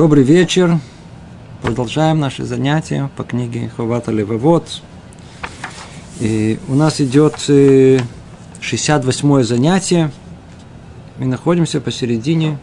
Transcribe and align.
Добрый 0.00 0.24
вечер. 0.24 0.78
Продолжаем 1.60 2.20
наши 2.20 2.42
занятия 2.42 3.10
по 3.18 3.22
книге 3.22 3.70
Хавата 3.76 4.10
Левовод. 4.10 4.80
И 6.20 6.58
у 6.68 6.74
нас 6.74 7.02
идет 7.02 7.38
68 7.38 9.42
занятие. 9.42 10.10
Мы 11.18 11.26
находимся 11.26 11.82
посередине 11.82 12.58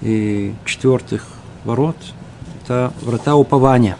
и 0.00 0.54
четвертых 0.64 1.26
ворот. 1.64 1.98
Это 2.62 2.94
врата 3.02 3.36
упования. 3.36 3.98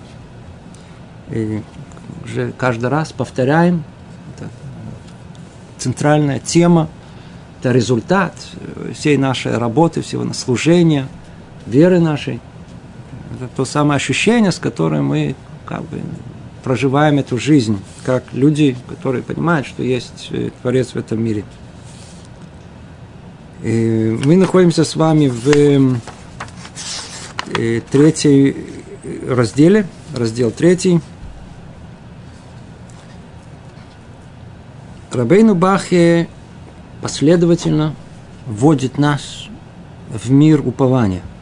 И 1.28 1.60
уже 2.24 2.52
каждый 2.52 2.88
раз 2.88 3.12
повторяем. 3.12 3.84
Это 4.34 4.48
центральная 5.76 6.38
тема. 6.38 6.88
Это 7.60 7.72
результат 7.72 8.32
всей 8.94 9.18
нашей 9.18 9.58
работы, 9.58 10.00
всего 10.00 10.32
служения– 10.32 11.08
веры 11.66 12.00
нашей. 12.00 12.40
Это 13.34 13.48
то 13.54 13.64
самое 13.64 13.96
ощущение, 13.96 14.52
с 14.52 14.58
которым 14.58 15.06
мы 15.06 15.34
как 15.66 15.82
бы 15.82 16.00
проживаем 16.62 17.18
эту 17.18 17.38
жизнь, 17.38 17.78
как 18.04 18.24
люди, 18.32 18.76
которые 18.88 19.22
понимают, 19.22 19.66
что 19.66 19.82
есть 19.82 20.28
э, 20.30 20.50
Творец 20.62 20.92
в 20.92 20.96
этом 20.96 21.22
мире. 21.22 21.44
И 23.62 24.18
мы 24.24 24.36
находимся 24.36 24.84
с 24.84 24.96
вами 24.96 25.28
в 25.28 26.00
э, 27.56 27.80
третьей 27.90 28.56
разделе, 29.28 29.86
раздел 30.14 30.50
третий. 30.50 31.00
Рабейну 35.12 35.54
Бахе 35.54 36.28
последовательно 37.00 37.94
вводит 38.46 38.98
нас 38.98 39.46
в 40.10 40.30
мир 40.30 40.60
упования– 40.66 41.22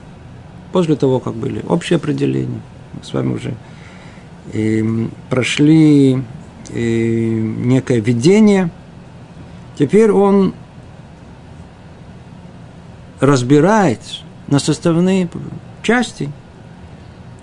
После 0.74 0.96
того, 0.96 1.20
как 1.20 1.34
были 1.34 1.62
общие 1.68 1.98
определения, 1.98 2.60
мы 2.94 3.04
с 3.04 3.12
вами 3.12 3.34
уже 3.34 3.54
и 4.52 5.08
прошли 5.30 6.20
и 6.70 7.54
некое 7.58 8.00
видение, 8.00 8.70
теперь 9.78 10.10
он 10.10 10.52
разбирает 13.20 14.00
на 14.48 14.58
составные 14.58 15.28
части, 15.84 16.32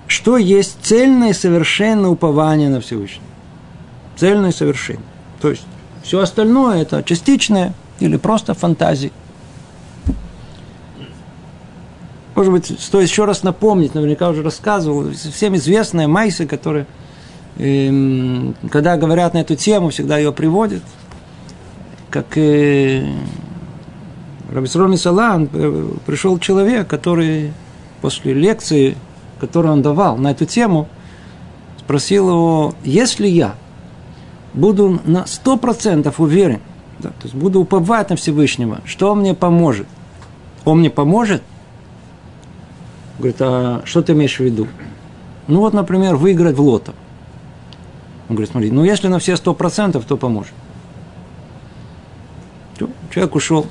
что 0.07 0.35
есть 0.35 0.79
цельное 0.81 1.31
совершенное 1.31 2.09
упование 2.09 2.67
на 2.67 2.81
Всевышнего. 2.81 3.23
Цельное 4.17 4.51
совершенное. 4.51 5.05
То 5.39 5.51
есть 5.51 5.65
все 6.03 6.19
остальное 6.19 6.81
это 6.81 7.01
частичное 7.01 7.73
или 8.01 8.17
просто 8.17 8.53
фантазии. 8.55 9.13
Может 12.35 12.51
быть, 12.51 12.79
стоит 12.79 13.09
еще 13.09 13.25
раз 13.25 13.43
напомнить, 13.43 13.93
наверняка 13.93 14.29
уже 14.29 14.41
рассказывал, 14.41 15.11
всем 15.11 15.55
известная 15.55 16.07
Майса, 16.07 16.45
которая, 16.45 16.87
э, 17.57 18.51
когда 18.69 18.95
говорят 18.95 19.33
на 19.33 19.39
эту 19.39 19.55
тему, 19.55 19.89
всегда 19.89 20.17
ее 20.17 20.31
приводят, 20.31 20.83
как 22.09 22.37
э, 22.37 23.05
Рабисрон 24.49 24.97
Салан 24.97 25.49
э, 25.51 25.89
пришел 26.05 26.39
человек, 26.39 26.87
который 26.87 27.53
после 28.01 28.33
лекции, 28.33 28.95
которую 29.39 29.73
он 29.73 29.81
давал 29.81 30.17
на 30.17 30.31
эту 30.31 30.45
тему, 30.45 30.87
спросил 31.79 32.29
его, 32.29 32.75
если 32.83 33.27
я 33.27 33.55
буду 34.53 35.01
на 35.03 35.25
сто 35.25 35.57
процентов 35.57 36.19
уверен, 36.19 36.61
да, 36.99 37.09
то 37.09 37.23
есть 37.23 37.35
буду 37.35 37.59
уповать 37.59 38.09
на 38.09 38.15
Всевышнего, 38.15 38.79
что 38.85 39.11
он 39.11 39.19
мне 39.19 39.33
поможет? 39.33 39.87
Он 40.63 40.79
мне 40.79 40.89
поможет, 40.89 41.41
Говорит, 43.21 43.37
а 43.39 43.83
что 43.85 44.01
ты 44.01 44.13
имеешь 44.13 44.37
в 44.37 44.39
виду? 44.39 44.67
Ну 45.47 45.59
вот, 45.59 45.73
например, 45.73 46.15
выиграть 46.15 46.57
в 46.57 46.61
лото. 46.61 46.93
Он 48.27 48.35
говорит, 48.35 48.49
смотри, 48.49 48.71
ну 48.71 48.83
если 48.83 49.09
на 49.09 49.19
все 49.19 49.37
сто 49.37 49.53
процентов, 49.53 50.05
то 50.05 50.17
поможет. 50.17 50.53
Человек 53.13 53.35
ушел 53.35 53.67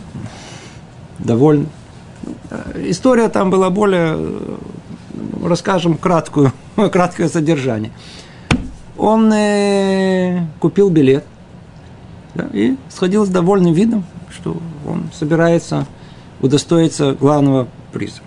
довольный. 1.18 1.66
История 2.76 3.28
там 3.28 3.50
была 3.50 3.70
более, 3.70 4.16
расскажем, 5.42 5.98
краткую, 5.98 6.52
краткое 6.92 7.28
содержание. 7.28 7.90
Он 8.96 9.32
э, 9.32 10.46
купил 10.60 10.90
билет 10.90 11.24
да, 12.36 12.48
и 12.52 12.76
сходил 12.88 13.26
с 13.26 13.30
довольным 13.30 13.72
видом, 13.72 14.04
что 14.30 14.56
он 14.86 15.10
собирается 15.12 15.86
удостоиться 16.40 17.14
главного 17.14 17.66
приза. 17.92 18.20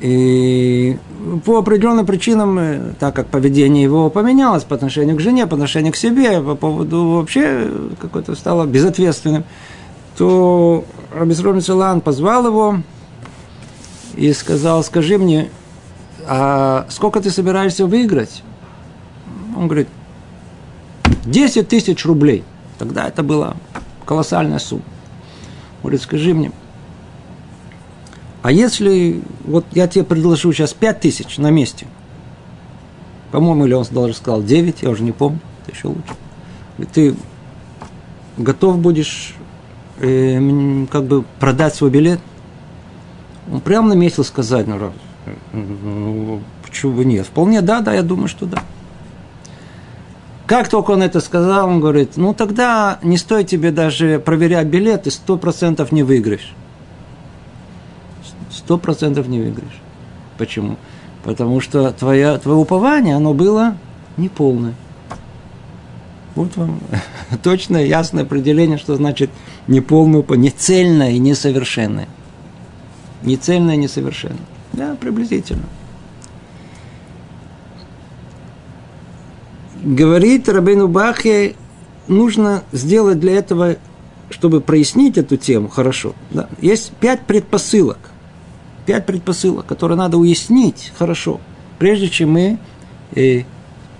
И 0.00 0.96
по 1.44 1.58
определенным 1.58 2.06
причинам, 2.06 2.58
э, 2.58 2.94
так 3.00 3.16
как 3.16 3.26
поведение 3.26 3.82
его 3.82 4.10
поменялось 4.10 4.62
по 4.62 4.76
отношению 4.76 5.16
к 5.16 5.20
жене, 5.20 5.46
по 5.46 5.54
отношению 5.54 5.92
к 5.92 5.96
себе, 5.96 6.40
по 6.40 6.54
поводу 6.54 7.16
вообще 7.16 7.68
какой-то 8.00 8.36
стало 8.36 8.64
безответственным, 8.66 9.44
то 10.16 10.84
Рабисрон 11.12 11.60
Целан 11.60 12.00
позвал 12.00 12.46
его 12.46 12.76
и 14.14 14.32
сказал, 14.32 14.84
скажи 14.84 15.18
мне, 15.18 15.50
а 16.26 16.86
сколько 16.90 17.20
ты 17.20 17.30
собираешься 17.30 17.86
выиграть? 17.86 18.42
Он 19.56 19.66
говорит, 19.66 19.88
10 21.24 21.68
тысяч 21.68 22.04
рублей. 22.04 22.44
Тогда 22.78 23.08
это 23.08 23.22
была 23.22 23.56
колоссальная 24.04 24.58
сумма. 24.58 24.82
Он 25.78 25.82
говорит, 25.82 26.02
скажи 26.02 26.34
мне, 26.34 26.52
а 28.42 28.52
если 28.52 29.20
вот 29.44 29.64
я 29.72 29.88
тебе 29.88 30.04
предложу 30.04 30.52
сейчас 30.52 30.72
5 30.72 31.00
тысяч 31.00 31.38
на 31.38 31.50
месте, 31.50 31.86
по-моему, 33.32 33.66
или 33.66 33.74
он 33.74 33.84
даже 33.90 34.14
сказал 34.14 34.42
9, 34.42 34.82
я 34.82 34.90
уже 34.90 35.02
не 35.02 35.12
помню, 35.12 35.40
это 35.62 35.76
еще 35.76 35.88
лучше. 35.88 36.92
Ты 36.92 37.14
готов 38.36 38.78
будешь 38.78 39.34
э, 39.98 40.86
как 40.90 41.04
бы 41.04 41.24
продать 41.40 41.74
свой 41.74 41.90
билет? 41.90 42.20
Он 43.52 43.60
прямо 43.60 43.88
наметил 43.88 44.24
сказать, 44.24 44.66
ну, 44.66 44.92
ну, 45.52 46.40
почему 46.64 46.92
бы 46.92 47.04
нет? 47.04 47.26
Вполне 47.26 47.60
да, 47.60 47.80
да, 47.80 47.92
я 47.94 48.02
думаю, 48.02 48.28
что 48.28 48.46
да. 48.46 48.62
Как 50.46 50.68
только 50.68 50.92
он 50.92 51.02
это 51.02 51.20
сказал, 51.20 51.68
он 51.68 51.80
говорит, 51.80 52.12
ну 52.16 52.32
тогда 52.32 52.98
не 53.02 53.18
стоит 53.18 53.48
тебе 53.48 53.70
даже 53.70 54.18
проверять 54.18 54.68
билет, 54.68 55.02
ты 55.02 55.10
сто 55.10 55.36
процентов 55.36 55.92
не 55.92 56.02
выиграешь 56.02 56.54
сто 58.68 58.76
процентов 58.76 59.28
не 59.28 59.38
выиграешь. 59.38 59.80
Почему? 60.36 60.76
Потому 61.24 61.58
что 61.62 61.90
твое, 61.90 62.36
твое 62.36 62.58
упование, 62.58 63.16
оно 63.16 63.32
было 63.32 63.78
неполное. 64.18 64.74
Вот 66.34 66.54
вам 66.56 66.78
точное, 67.42 67.86
ясное 67.86 68.24
определение, 68.24 68.76
что 68.76 68.94
значит 68.94 69.30
неполное 69.68 70.22
нецельное 70.36 71.12
и 71.12 71.18
несовершенное. 71.18 72.08
Нецельное 73.22 73.76
и 73.76 73.78
несовершенное. 73.78 74.36
Да, 74.74 74.96
приблизительно. 75.00 75.64
Говорит 79.82 80.46
Рабейну 80.46 80.88
Бахе, 80.88 81.54
нужно 82.06 82.64
сделать 82.72 83.18
для 83.18 83.32
этого, 83.32 83.76
чтобы 84.28 84.60
прояснить 84.60 85.16
эту 85.16 85.38
тему 85.38 85.68
хорошо. 85.68 86.12
Да, 86.30 86.50
есть 86.60 86.92
пять 87.00 87.22
предпосылок– 87.22 87.96
пять 88.88 89.04
предпосылок, 89.04 89.66
которые 89.66 89.98
надо 89.98 90.16
уяснить 90.16 90.92
хорошо, 90.98 91.40
прежде 91.78 92.08
чем 92.08 92.30
мы 92.30 92.58
э, 93.14 93.42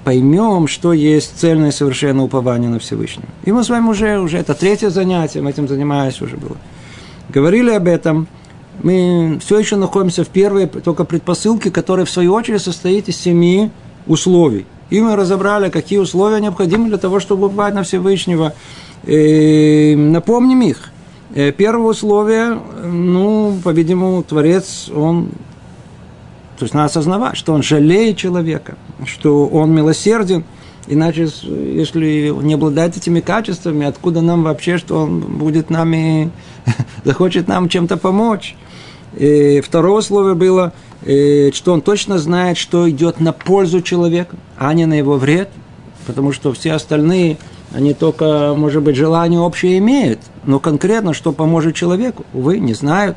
поймем, 0.03 0.67
что 0.67 0.95
есть 0.95 1.39
цельное 1.39 1.73
совершенное 1.73 2.25
упование 2.25 2.71
на 2.71 2.79
Всевышнего. 2.79 3.29
И 3.45 3.53
мы 3.53 3.65
с 3.65 3.69
вами 3.69 3.87
уже, 3.87 4.19
уже 4.19 4.39
это 4.39 4.55
третье 4.55 4.89
занятие, 4.89 5.43
мы 5.43 5.51
этим 5.51 5.69
занимались 5.69 6.23
уже 6.23 6.39
было. 6.39 6.57
Говорили 7.29 7.71
об 7.73 7.87
этом, 7.87 8.29
мы 8.83 9.39
все 9.45 9.59
еще 9.59 9.77
находимся 9.77 10.25
в 10.25 10.29
первой 10.29 10.67
только 10.67 11.05
предпосылке, 11.05 11.71
которая 11.71 12.07
в 12.07 12.11
свою 12.11 12.33
очередь 12.33 12.63
состоит 12.63 13.11
из 13.11 13.19
семи 13.19 13.71
условий. 14.07 14.65
И 14.89 15.03
мы 15.03 15.17
разобрали, 15.17 15.69
какие 15.69 15.99
условия 15.99 16.41
необходимы 16.41 16.89
для 16.89 16.97
того, 16.97 17.21
чтобы 17.21 17.49
уповать 17.49 17.75
на 17.75 17.83
Всевышнего. 17.83 18.55
И 19.05 19.95
напомним 19.99 20.63
их– 20.63 20.93
Э, 20.98 20.98
первое 21.35 21.91
условие, 21.91 22.59
ну, 22.85 23.59
по-видимому, 23.63 24.23
Творец, 24.23 24.89
он 24.95 25.31
то 26.59 26.65
есть 26.65 26.75
надо 26.75 26.87
осознавать, 26.87 27.37
что 27.37 27.53
он 27.53 27.63
жалеет 27.63 28.17
человека, 28.17 28.77
что 29.07 29.47
он 29.47 29.73
милосерден, 29.73 30.43
иначе, 30.89 31.29
если 31.43 32.31
не 32.43 32.55
обладает 32.55 32.97
этими 32.97 33.21
качествами, 33.21 33.87
откуда 33.87 34.23
нам 34.23 34.43
вообще, 34.43 34.77
что 34.77 35.03
он 35.03 35.21
будет 35.21 35.71
нами, 35.71 36.33
захочет 37.05 37.47
нам 37.47 37.69
чем-то 37.69 37.97
помочь. 37.97 38.57
И 39.17 39.63
второе 39.65 39.99
условие 39.99 40.35
было, 40.35 40.73
э, 41.05 41.53
что 41.53 41.73
он 41.73 41.81
точно 41.81 42.19
знает, 42.19 42.59
что 42.59 42.91
идет 42.91 43.21
на 43.21 43.33
пользу 43.33 43.81
человека, 43.81 44.35
а 44.57 44.75
не 44.75 44.85
на 44.85 44.95
его 44.95 45.17
вред, 45.17 45.51
потому 46.07 46.33
что 46.33 46.53
все 46.53 46.73
остальные 46.73 47.37
они 47.73 47.93
только, 47.93 48.55
может 48.57 48.83
быть, 48.83 48.97
желание 48.97 49.41
общее 49.41 49.79
имеют, 49.79 50.21
но 50.45 50.59
конкретно, 50.59 51.13
что 51.13 51.33
поможет 51.33 51.75
человеку, 51.75 52.25
увы, 52.33 52.59
не 52.59 52.75
знают. 52.75 53.17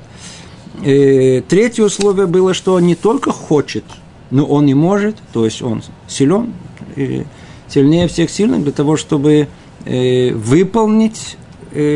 э, 0.84 1.42
третье 1.48 1.84
условие 1.84 2.28
было, 2.28 2.54
что 2.54 2.74
он 2.74 2.86
не 2.86 2.96
только 2.96 3.32
хочет, 3.32 3.86
но 4.30 4.46
он 4.46 4.68
и 4.68 4.74
может, 4.74 5.16
то 5.32 5.46
есть 5.46 5.62
он 5.62 5.84
силен, 6.08 6.54
э, 6.96 7.24
сильнее 7.70 8.08
всех 8.08 8.30
сильных 8.30 8.64
для 8.64 8.74
того, 8.74 8.98
чтобы 8.98 9.48
э, 9.86 10.34
выполнить 10.34 11.38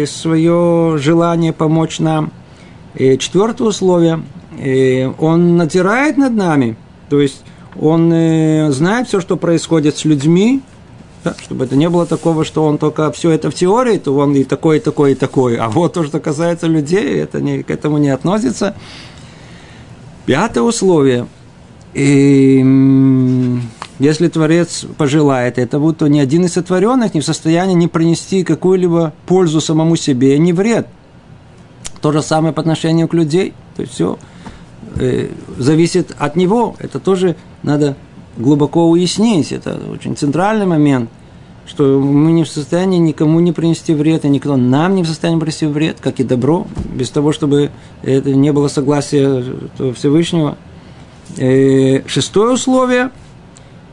свое 0.07 0.97
желание 0.99 1.51
помочь 1.51 1.99
нам. 1.99 2.31
И 2.93 3.17
четвертое 3.17 3.65
условие, 3.65 4.23
он 5.19 5.57
натирает 5.57 6.15
над 6.15 6.33
нами, 6.33 6.77
то 7.09 7.19
есть 7.19 7.43
он 7.77 8.09
знает 8.71 9.09
все, 9.09 9.19
что 9.19 9.35
происходит 9.35 9.97
с 9.97 10.05
людьми, 10.05 10.61
да, 11.25 11.35
чтобы 11.41 11.65
это 11.65 11.75
не 11.75 11.89
было 11.89 12.05
такого, 12.05 12.45
что 12.45 12.63
он 12.65 12.77
только 12.77 13.11
все 13.11 13.31
это 13.31 13.49
в 13.49 13.55
теории, 13.55 13.97
то 13.97 14.15
он 14.15 14.35
и 14.35 14.43
такой, 14.43 14.77
и 14.77 14.79
такой, 14.79 15.13
и 15.13 15.15
такой. 15.15 15.57
А 15.57 15.69
вот 15.69 15.93
то, 15.93 16.03
что 16.03 16.19
касается 16.19 16.67
людей, 16.67 17.19
это 17.19 17.41
не, 17.41 17.63
к 17.63 17.71
этому 17.71 17.97
не 17.97 18.09
относится. 18.09 18.75
Пятое 20.27 20.63
условие. 20.63 21.27
И, 21.95 22.63
если 23.97 24.27
Творец 24.27 24.85
пожелает 24.97 25.57
этого, 25.57 25.93
то 25.93 26.07
ни 26.07 26.19
один 26.19 26.45
из 26.45 26.53
сотворенных 26.53 27.15
не 27.15 27.21
в 27.21 27.25
состоянии 27.25 27.73
не 27.73 27.87
принести 27.87 28.43
какую-либо 28.43 29.11
пользу 29.25 29.61
самому 29.61 29.95
себе, 29.95 30.37
ни 30.37 30.51
вред. 30.51 30.87
То 32.01 32.11
же 32.11 32.21
самое 32.21 32.53
по 32.53 32.61
отношению 32.61 33.07
к 33.07 33.15
людей. 33.15 33.53
То 33.75 33.81
есть 33.81 33.93
все 33.95 34.19
э, 34.97 35.29
зависит 35.57 36.15
от 36.19 36.35
него. 36.35 36.75
Это 36.77 36.99
тоже 36.99 37.35
надо 37.63 37.95
глубоко 38.37 38.89
уяснить. 38.89 39.51
Это 39.51 39.79
очень 39.91 40.15
центральный 40.15 40.65
момент, 40.65 41.09
что 41.67 41.99
мы 41.99 42.31
не 42.31 42.43
в 42.43 42.49
состоянии 42.49 42.97
никому 42.97 43.39
не 43.39 43.51
принести 43.51 43.93
вред, 43.93 44.25
и 44.25 44.29
никто 44.29 44.55
нам 44.55 44.95
не 44.95 45.03
в 45.03 45.07
состоянии 45.07 45.39
принести 45.39 45.65
вред, 45.65 45.97
как 45.99 46.19
и 46.19 46.23
добро, 46.23 46.67
без 46.93 47.09
того, 47.09 47.31
чтобы 47.31 47.71
это 48.03 48.33
не 48.33 48.51
было 48.51 48.67
согласия 48.67 49.43
Всевышнего. 49.95 50.57
Э, 51.37 52.07
шестое 52.07 52.53
условие– 52.53 53.09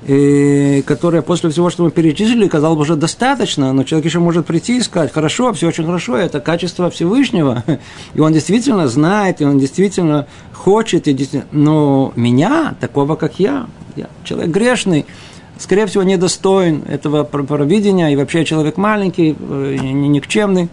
и 0.07 0.83
которое 0.85 1.23
после 1.23 1.51
всего, 1.51 1.71
что 1.71 1.85
мы 1.85 1.91
перечислили, 1.91 2.49
казалось 2.49 2.77
бы, 2.77 2.83
уже 2.83 2.97
достаточно, 2.97 3.73
но 3.73 3.85
человек 3.85 4.07
еще 4.07 4.19
может 4.19 4.47
прийти 4.47 4.79
и 4.79 4.81
сказать, 4.81 5.13
хорошо, 5.13 5.53
все 5.53 5.69
очень 5.69 5.85
хорошо, 5.85 6.17
это 6.17 6.41
качество 6.41 6.91
Всевышнего, 6.91 7.63
и 8.15 8.21
он 8.21 8.33
действительно 8.33 8.89
знает, 8.89 9.41
и 9.41 9.45
он 9.45 9.59
действительно 9.59 10.27
хочет, 10.53 11.07
и 11.07 11.13
действительно... 11.13 11.49
но 11.53 12.13
меня, 12.17 12.75
такого 12.81 13.15
как 13.15 13.39
я, 13.39 13.67
я 13.97 14.09
человек 14.25 14.51
грешный, 14.51 15.07
скорее 15.59 15.87
всего, 15.87 16.03
недостоин 16.03 16.83
этого 16.89 17.25
провидения, 17.25 18.13
и 18.13 18.17
вообще 18.17 18.45
человек 18.45 18.77
маленький, 18.77 19.37
э, 19.39 19.77
никчемный, 19.77 20.69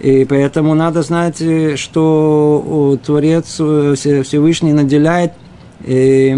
и 0.00 0.24
поэтому 0.24 0.74
надо 0.74 1.02
знать, 1.02 1.40
э, 1.40 1.76
что 1.76 2.98
Творец 3.04 3.56
э, 3.60 3.94
Всевышний 3.96 4.72
наделяет 4.72 5.32
э, 5.84 6.34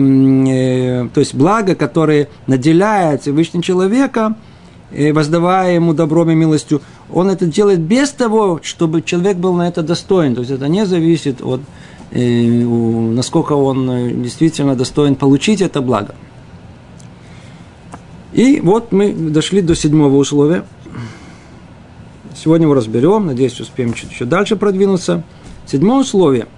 то 1.12 1.20
есть 1.20 1.34
благо, 1.34 1.74
которое 1.74 2.28
наделяет 2.46 3.22
Всевышний 3.22 3.62
человека, 3.62 4.34
э, 4.90 5.12
воздавая 5.12 5.74
ему 5.74 5.94
добром 5.94 6.30
и 6.30 6.34
милостью, 6.34 6.82
он 7.12 7.30
это 7.30 7.46
делает 7.46 7.80
без 7.80 8.10
того, 8.10 8.60
чтобы 8.62 9.02
человек 9.02 9.36
был 9.36 9.54
на 9.54 9.68
это 9.68 9.82
достоин. 9.82 10.34
То 10.34 10.40
есть 10.40 10.52
это 10.52 10.68
не 10.68 10.84
зависит 10.86 11.40
от 11.42 11.60
э, 11.60 11.64
насколько 12.12 13.52
он 13.52 13.90
э, 13.90 14.10
действительно 14.12 14.76
достоин 14.76 15.16
получить 15.16 15.60
это 15.60 15.80
благо. 15.80 16.14
И 18.32 18.60
вот 18.60 18.92
мы 18.92 19.12
дошли 19.12 19.60
до 19.60 19.74
седьмого 19.74 20.16
условия. 20.16 20.64
Сегодня 22.36 22.66
его 22.66 22.74
разберем, 22.74 23.26
надеюсь, 23.26 23.58
успеем 23.60 23.94
чуть 23.94 24.10
еще 24.10 24.24
дальше 24.24 24.56
продвинуться. 24.56 25.24
Седьмое 25.66 26.00
условие– 26.00 26.46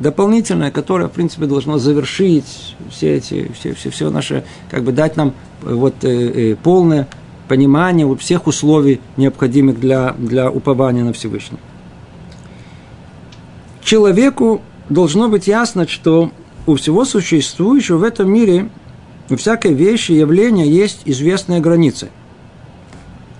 дополнительное, 0.00 0.70
которое, 0.70 1.08
в 1.08 1.12
принципе, 1.12 1.46
должно 1.46 1.78
завершить 1.78 2.76
все 2.90 3.16
эти, 3.16 3.50
все, 3.58 3.74
все, 3.74 3.90
все 3.90 4.10
наши, 4.10 4.44
как 4.70 4.82
бы 4.82 4.92
дать 4.92 5.16
нам 5.16 5.34
э, 5.62 5.74
вот 5.74 6.04
э, 6.04 6.52
э, 6.52 6.56
полное 6.56 7.08
понимание 7.48 8.06
вот 8.06 8.20
всех 8.20 8.46
условий, 8.46 9.00
необходимых 9.16 9.78
для, 9.80 10.14
для 10.18 10.50
упования 10.50 11.04
на 11.04 11.12
Всевышнего. 11.12 11.60
Человеку 13.86 14.62
должно 14.88 15.28
быть 15.28 15.46
ясно, 15.46 15.86
что 15.86 16.32
у 16.66 16.74
всего 16.74 17.04
существующего 17.04 17.98
в 17.98 18.02
этом 18.02 18.28
мире, 18.28 18.68
у 19.30 19.36
всякой 19.36 19.74
вещи, 19.74 20.10
явления 20.10 20.68
есть 20.68 21.02
известные 21.04 21.60
границы. 21.60 22.10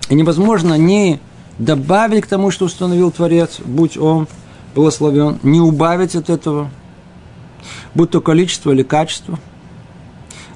И 0.07 0.15
невозможно 0.15 0.75
не 0.75 1.19
добавить 1.59 2.23
к 2.23 2.27
тому, 2.27 2.49
что 2.49 2.63
установил 2.63 3.11
Творец, 3.11 3.59
будь 3.59 3.97
он 3.97 4.25
благословен, 4.73 5.37
не 5.43 5.59
убавить 5.59 6.15
от 6.15 6.29
этого, 6.29 6.69
будь 7.93 8.11
то 8.11 8.21
количество 8.21 8.71
или 8.71 8.83
качество, 8.83 9.37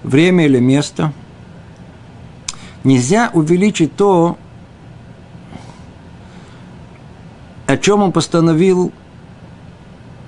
время 0.03 0.45
или 0.45 0.59
место. 0.59 1.11
Нельзя 2.85 3.29
увеличить 3.33 3.93
то, 3.97 4.38
о 7.67 7.75
чем 7.75 8.03
он 8.03 8.13
постановил, 8.13 8.93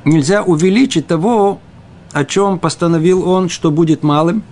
нельзя 0.05 0.43
увеличить 0.43 1.07
того, 1.07 1.59
о 2.11 2.25
чем 2.25 2.59
постановил 2.59 3.27
он, 3.27 3.49
что 3.49 3.71
будет 3.71 4.03
малым, 4.03 4.43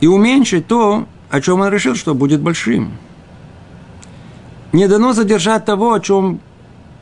и 0.00 0.06
уменьшить 0.06 0.66
то, 0.66 1.06
о 1.30 1.40
чем 1.40 1.60
он 1.60 1.68
решил, 1.68 1.94
что 1.94 2.14
будет 2.14 2.40
большим. 2.40 2.92
Не 4.72 4.88
дано 4.88 5.12
задержать 5.12 5.64
того, 5.64 5.92
о 5.92 6.00
чем 6.00 6.40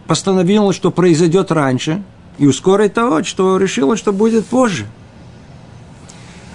постановила, 0.06 0.72
что 0.72 0.90
произойдет 0.90 1.52
ранье, 1.52 2.02
и 2.38 2.46
ускорить 2.46 2.94
того, 2.94 3.22
что 3.22 3.58
решила, 3.58 3.96
что 3.96 4.12
будет 4.12 4.46
позже. 4.46 4.86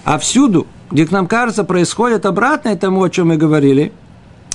А 0.04 0.18
всюду, 0.18 0.68
где 0.92 1.06
к 1.06 1.12
нам 1.12 1.28
кажется, 1.28 1.64
происходит 1.64 2.26
обратное 2.26 2.76
тому, 2.76 3.04
о 3.04 3.10
чем 3.10 3.30
мы 3.30 3.38
говорили, 3.38 3.92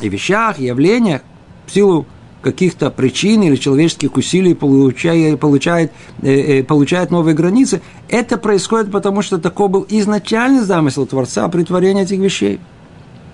и 0.01 0.09
вещах, 0.09 0.59
и 0.59 0.65
явлениях, 0.65 1.23
в 1.67 1.73
силу 1.73 2.07
каких-то 2.43 2.91
причин 2.91 3.43
или 3.43 3.57
человеческих 3.57 4.17
усилий 4.17 4.55
получает, 4.55 5.39
получает, 5.39 5.93
э, 6.23 6.61
э, 6.61 6.65
получает 6.65 7.11
новые 7.11 7.35
границы, 7.35 7.83
это 8.09 8.39
происходит 8.39 8.91
потому, 8.91 9.23
что 9.23 9.39
такой 9.39 9.69
был 9.69 9.87
изначальный 9.89 10.61
замысел 10.61 11.07
Творца 11.07 11.49
при 11.49 11.65
творении 11.65 12.03
этих 12.03 12.19
вещей. 12.19 12.61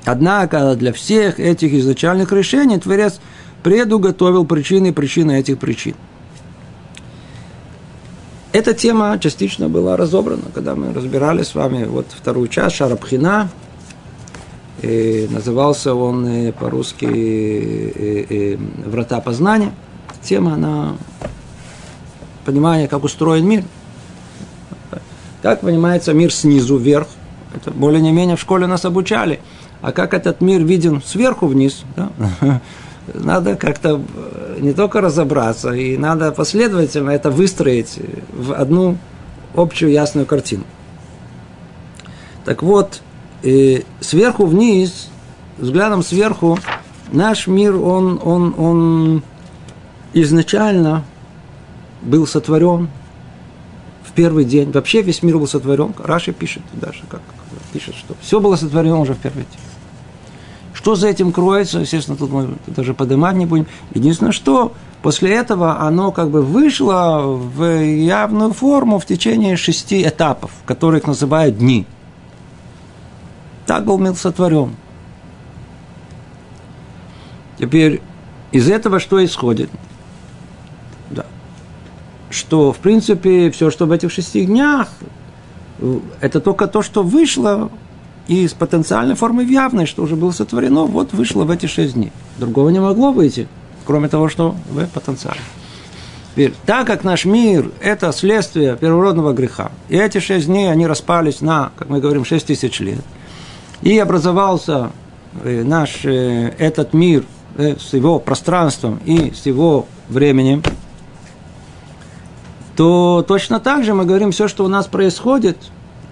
Однако 0.04 0.74
для 0.76 0.92
всех 0.92 1.40
этих 1.40 1.72
изначальных 1.74 2.32
решений 2.32 2.78
Творец 2.78 3.20
предуготовил 3.62 4.44
причины 4.44 4.88
и 4.88 4.92
причины 4.92 5.38
этих 5.38 5.58
причин. 5.58 5.94
Эта 8.52 8.72
тема 8.72 9.18
частично 9.18 9.68
была 9.68 9.96
разобрана, 9.96 10.44
когда 10.54 10.74
мы 10.74 10.92
разбирали 10.94 11.42
с 11.42 11.54
вами 11.54 11.84
вот 11.84 12.06
вторую 12.08 12.48
часть 12.48 12.76
Шарабхина. 12.76 13.50
И 14.82 15.26
назывался 15.30 15.94
он 15.94 16.26
э, 16.26 16.52
по-русски 16.52 17.06
э, 17.06 18.26
э, 18.28 18.56
«Врата 18.84 19.20
познания». 19.20 19.72
Тема, 20.22 20.54
она 20.54 20.96
понимание, 22.44 22.88
как 22.88 23.04
устроен 23.04 23.46
мир. 23.46 23.64
Как 25.42 25.60
понимается 25.60 26.12
мир 26.12 26.32
снизу 26.32 26.76
вверх. 26.76 27.08
Это 27.54 27.70
более-менее 27.70 28.36
в 28.36 28.40
школе 28.40 28.66
нас 28.66 28.84
обучали. 28.84 29.40
А 29.80 29.92
как 29.92 30.14
этот 30.14 30.40
мир 30.40 30.62
виден 30.62 31.02
сверху 31.04 31.46
вниз, 31.46 31.84
да? 31.96 32.10
надо 33.14 33.56
как-то 33.56 34.00
э, 34.14 34.58
не 34.60 34.72
только 34.72 35.00
разобраться, 35.00 35.72
и 35.72 35.96
надо 35.96 36.32
последовательно 36.32 37.10
это 37.10 37.30
выстроить 37.30 37.98
в 38.32 38.52
одну 38.52 38.98
общую 39.54 39.92
ясную 39.92 40.26
картину. 40.26 40.64
Так 42.44 42.62
вот, 42.62 43.00
и 43.42 43.84
сверху 44.00 44.46
вниз, 44.46 45.08
взглядом 45.58 46.02
сверху, 46.02 46.58
наш 47.12 47.46
мир, 47.46 47.76
он, 47.76 48.20
он, 48.22 48.54
он 48.58 49.22
изначально 50.12 51.04
был 52.02 52.26
сотворен 52.26 52.88
в 54.04 54.12
первый 54.12 54.44
день. 54.44 54.70
Вообще 54.70 55.02
весь 55.02 55.22
мир 55.22 55.38
был 55.38 55.46
сотворен. 55.46 55.94
Раша 55.98 56.32
пишет 56.32 56.62
даже, 56.72 57.00
как 57.08 57.20
пишет, 57.72 57.94
что 57.94 58.14
все 58.20 58.40
было 58.40 58.56
сотворено 58.56 59.00
уже 59.00 59.14
в 59.14 59.18
первый 59.18 59.42
день. 59.42 59.60
Что 60.72 60.94
за 60.94 61.08
этим 61.08 61.32
кроется, 61.32 61.80
естественно, 61.80 62.16
тут 62.16 62.30
мы 62.30 62.54
даже 62.66 62.94
поднимать 62.94 63.34
не 63.34 63.46
будем. 63.46 63.66
Единственное, 63.94 64.32
что 64.32 64.72
после 65.02 65.34
этого 65.34 65.80
оно 65.80 66.12
как 66.12 66.30
бы 66.30 66.42
вышло 66.42 67.22
в 67.24 67.82
явную 67.82 68.52
форму 68.52 68.98
в 68.98 69.06
течение 69.06 69.56
шести 69.56 70.06
этапов, 70.06 70.50
которых 70.64 71.06
называют 71.06 71.58
дни. 71.58 71.86
Так 73.66 73.84
был 73.84 73.98
мир 73.98 74.14
сотворен. 74.14 74.76
Теперь 77.58 78.00
из 78.52 78.68
этого 78.70 79.00
что 79.00 79.24
исходит? 79.24 79.70
Да. 81.10 81.26
Что, 82.30 82.72
в 82.72 82.78
принципе, 82.78 83.50
все, 83.50 83.70
что 83.70 83.86
в 83.86 83.92
этих 83.92 84.12
шести 84.12 84.46
днях, 84.46 84.88
это 86.20 86.40
только 86.40 86.66
то, 86.68 86.82
что 86.82 87.02
вышло 87.02 87.70
из 88.28 88.54
потенциальной 88.54 89.14
формы 89.14 89.44
в 89.44 89.48
явной, 89.48 89.86
что 89.86 90.02
уже 90.02 90.16
было 90.16 90.30
сотворено, 90.32 90.84
вот 90.84 91.12
вышло 91.12 91.44
в 91.44 91.50
эти 91.50 91.66
шесть 91.66 91.94
дней. 91.94 92.12
Другого 92.38 92.70
не 92.70 92.80
могло 92.80 93.12
выйти, 93.12 93.48
кроме 93.84 94.08
того, 94.08 94.28
что 94.28 94.54
в 94.70 94.86
потенциале. 94.86 95.40
Теперь, 96.32 96.52
так 96.66 96.86
как 96.86 97.02
наш 97.02 97.24
мир– 97.24 97.70
это 97.80 98.12
следствие 98.12 98.76
первородного 98.76 99.32
греха, 99.32 99.72
и 99.88 99.96
эти 99.96 100.18
шесть 100.18 100.46
дней, 100.46 100.70
они 100.70 100.86
распались 100.86 101.40
на, 101.40 101.72
как 101.76 101.88
мы 101.88 102.00
говорим, 102.00 102.26
шесть 102.26 102.46
тысяч 102.46 102.78
лет, 102.80 103.02
и 103.82 103.98
образовался 103.98 104.90
э, 105.42 105.62
наш 105.62 106.04
э, 106.04 106.54
этот 106.58 106.92
мир 106.92 107.24
э, 107.56 107.76
с 107.76 107.92
его 107.92 108.18
пространством 108.18 109.00
и 109.04 109.32
с 109.32 109.46
его 109.46 109.86
временем, 110.08 110.62
то 112.76 113.24
точно 113.26 113.60
так 113.60 113.84
же 113.84 113.94
мы 113.94 114.04
говорим, 114.04 114.32
все, 114.32 114.48
что 114.48 114.64
у 114.64 114.68
нас 114.68 114.86
происходит, 114.86 115.56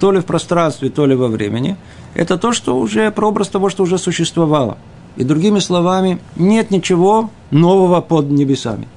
то 0.00 0.12
ли 0.12 0.20
в 0.20 0.24
пространстве, 0.24 0.90
то 0.90 1.06
ли 1.06 1.14
во 1.14 1.28
времени, 1.28 1.76
это 2.14 2.38
то, 2.38 2.52
что 2.52 2.78
уже 2.78 3.10
прообраз 3.10 3.48
того, 3.48 3.68
что 3.68 3.82
уже 3.82 3.98
существовало. 3.98 4.78
И 5.16 5.24
другими 5.24 5.58
словами, 5.58 6.18
нет 6.36 6.70
ничего 6.70 7.30
нового 7.50 8.00
под 8.00 8.30
небесами. 8.30 8.88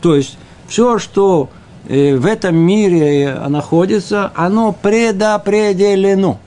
То 0.00 0.16
есть 0.16 0.36
все, 0.66 0.98
что 0.98 1.50
в 1.84 2.26
этом 2.26 2.56
мире 2.56 3.36
находится, 3.48 4.32
оно 4.34 4.72
предопределено. 4.72 6.40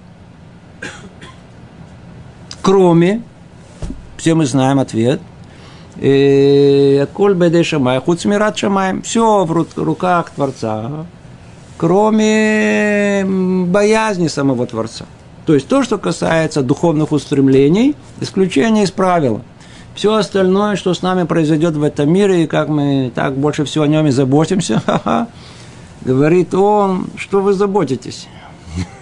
Кроме, 2.66 3.22
все 4.18 4.34
мы 4.34 4.48
знаем 4.48 4.80
ответ, 4.80 5.22
э, 5.98 7.06
Коль 7.14 7.36
беде 7.36 7.62
шамай, 7.62 8.00
хуцмират 8.00 8.58
шамай, 8.58 9.02
все 9.04 9.46
в 9.46 9.52
руках 9.76 10.32
Творца, 10.32 11.06
кроме 11.78 13.24
боязни 13.68 14.30
самого 14.30 14.66
Творца. 14.66 15.06
То 15.46 15.54
есть 15.54 15.68
то, 15.68 15.84
что 15.84 16.00
касается 16.00 16.64
духовных 16.64 17.12
устремлений, 17.12 17.96
исключение 18.20 18.86
из 18.86 18.90
правила– 18.90 19.42
все 19.94 20.16
остальное, 20.16 20.76
что 20.76 20.96
с 20.96 21.04
нами 21.04 21.28
произойдет 21.28 21.76
в 21.76 21.84
этом 21.84 22.12
мире, 22.12 22.46
и 22.46 22.48
как 22.48 22.68
мы 22.68 23.12
так 23.14 23.38
больше 23.38 23.64
всего 23.66 23.84
о 23.84 23.88
нем 23.88 24.08
и 24.08 24.12
заботимся, 24.12 24.82
говорит 26.02 26.56
он, 26.56 27.10
что 27.16 27.42
вы 27.42 27.54
заботитесь. 27.54 28.28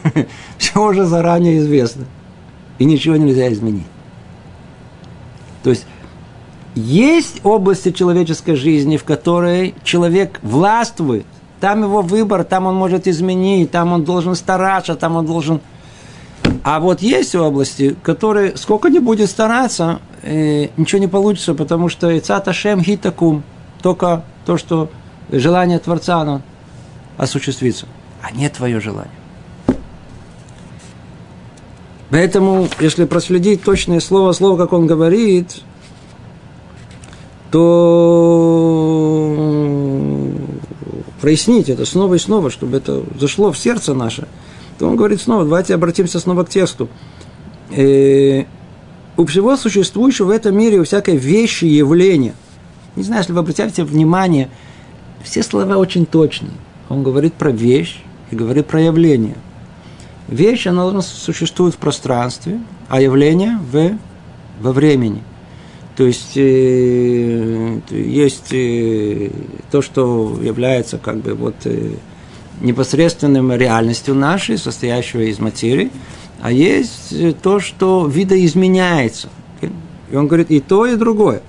Все 0.57 0.83
уже 0.85 1.05
заранее 1.05 1.59
известно. 1.59 2.07
И 2.83 2.85
ничего 2.85 3.15
нельзя 3.15 3.49
изменить. 3.53 3.85
То 5.63 5.69
есть 5.69 5.85
есть 6.75 7.39
области 7.45 7.93
человеческой 7.93 8.55
жизни, 8.55 8.97
в 8.97 9.05
которой 9.05 9.73
человек 9.85 10.37
властвует. 10.41 11.25
Там 11.61 11.83
его 11.83 12.01
выбор, 12.01 12.43
там 12.43 12.65
он 12.65 12.75
может 12.75 13.07
изменить, 13.07 13.71
там 13.71 13.93
он 13.93 14.03
должен 14.03 14.35
стараться, 14.35 14.95
там 14.95 15.15
он 15.15 15.25
должен... 15.25 15.61
А 16.65 16.81
вот 16.81 17.01
есть 17.01 17.33
области, 17.35 17.95
которые, 18.03 18.57
сколько 18.57 18.89
не 18.89 18.99
будет 18.99 19.29
стараться, 19.29 20.01
э, 20.21 20.67
ничего 20.75 20.99
не 20.99 21.07
получится, 21.07 21.53
потому 21.53 21.87
что 21.87 22.11
Ицата 22.11 22.51
Шем 22.51 22.83
Хитакум, 22.83 23.43
только 23.81 24.25
то, 24.45 24.57
что 24.57 24.89
желание 25.31 25.79
Творца, 25.79 26.19
оно 26.19 26.41
осуществится, 27.17 27.85
а 28.21 28.31
не 28.31 28.49
твое 28.49 28.81
желание. 28.81 29.22
Поэтому, 32.13 32.69
если 32.79 33.05
проследить 33.05 33.63
точное 33.63 33.99
слово, 33.99 34.33
слово, 34.33 34.55
как 34.55 34.71
он 34.71 34.85
говорит, 34.85 35.63
то 37.49 39.35
прояснить 41.21 41.69
это 41.69 41.87
снова 41.87 42.13
и 42.13 42.19
снова, 42.19 42.51
чтобы 42.51 42.77
это 42.77 43.01
зашло 43.19 43.51
в 43.51 43.57
сердце 43.57 43.95
наше, 43.95 44.27
то 44.77 44.87
он 44.87 44.95
говорит 44.95 45.21
снова, 45.21 45.43
давайте 45.43 45.73
обратимся 45.73 46.19
снова 46.19 46.43
к 46.43 46.49
тексту. 46.49 46.87
Э, 47.71 48.43
у 49.17 49.25
всего 49.25 49.57
существующего 49.57 50.27
в 50.27 50.29
этом 50.29 50.55
мире, 50.55 50.81
у 50.81 50.83
всякой 50.83 51.17
вещи, 51.17 51.65
явления. 51.65 52.35
Не 52.95 53.01
знаю, 53.01 53.21
если 53.21 53.33
вы 53.33 53.39
обратите 53.39 53.83
внимание, 53.83 54.51
все 55.23 55.41
слова 55.41 55.77
очень 55.77 56.05
точные. 56.05 56.51
Он 56.89 57.01
говорит 57.01 57.33
про 57.33 57.49
вещь 57.49 58.03
и 58.29 58.35
говорит 58.35 58.67
про 58.67 58.81
явление. 58.81 59.37
Вещь, 60.27 60.67
она 60.67 61.01
существует 61.01 61.75
в 61.75 61.77
пространстве, 61.77 62.59
а 62.87 63.01
явление 63.01 63.59
в, 63.71 63.97
во 64.59 64.71
времени. 64.71 65.21
То 65.95 66.05
есть 66.05 66.35
э, 66.35 67.79
есть 67.91 68.51
э, 68.51 69.29
то, 69.69 69.81
что 69.81 70.39
является 70.41 70.97
как 70.97 71.17
бы 71.17 71.35
вот 71.35 71.55
э, 71.65 71.91
непосредственным 72.61 73.53
реальностью 73.53 74.15
нашей, 74.15 74.57
состоящего 74.57 75.21
из 75.21 75.39
материи, 75.39 75.91
а 76.41 76.51
есть 76.51 77.13
то, 77.41 77.59
что 77.59 78.07
видоизменяется. 78.07 79.29
И 80.09 80.15
он 80.15 80.27
говорит, 80.27 80.49
и 80.49 80.59
то, 80.59 80.85
и 80.85 80.95
другое. 80.95 81.41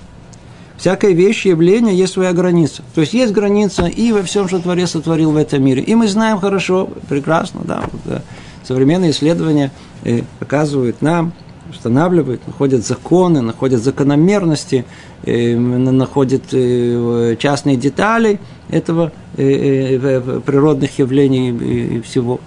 Всякая 0.76 1.12
вещь, 1.12 1.46
явление, 1.46 1.96
есть 1.96 2.12
своя 2.12 2.32
граница. 2.32 2.82
То 2.94 3.00
есть 3.00 3.14
есть 3.14 3.32
граница 3.32 3.86
и 3.86 4.12
во 4.12 4.22
всем, 4.22 4.48
что 4.48 4.58
Творец 4.58 4.90
сотворил 4.90 5.30
в 5.30 5.36
этом 5.36 5.64
мире. 5.64 5.82
И 5.82 5.94
мы 5.94 6.08
знаем 6.08 6.38
хорошо, 6.38 6.90
прекрасно, 7.08 7.62
да, 7.64 7.84
вот, 7.90 8.22
современные 8.66 9.10
исследования 9.10 9.70
э, 10.04 10.22
показывают 10.38 11.02
нам, 11.02 11.32
устанавливают, 11.70 12.46
находят 12.46 12.84
законы, 12.84 13.40
находят 13.40 13.82
закономерности, 13.82 14.84
э, 15.24 15.56
находят 15.56 16.42
э, 16.52 17.36
частные 17.38 17.76
детали 17.76 18.40
этого 18.68 19.12
природных 19.36 20.98
явлений 20.98 21.50
и 21.50 22.00
всего 22.00 22.40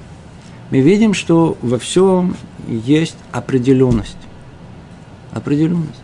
мы 0.70 0.82
видим, 0.82 1.14
что 1.14 1.58
во 1.62 1.80
всем 1.80 2.36
есть 2.68 3.18
определенность. 3.32 4.18
Определенность. 5.32 6.02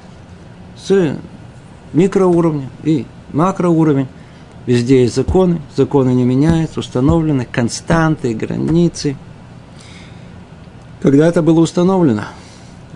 С 0.78 1.18
микроуровня 1.92 2.70
и 2.84 3.06
макроуровень. 3.34 4.08
Везде 4.66 5.02
есть 5.02 5.16
законы, 5.16 5.62
законы 5.76 6.14
не 6.14 6.24
меняются, 6.24 6.80
установлены 6.80 7.46
константы, 7.46 8.34
границы. 8.34 9.18
Когда 11.04 11.28
это 11.28 11.44
было 11.44 11.60
установлено? 11.60 12.24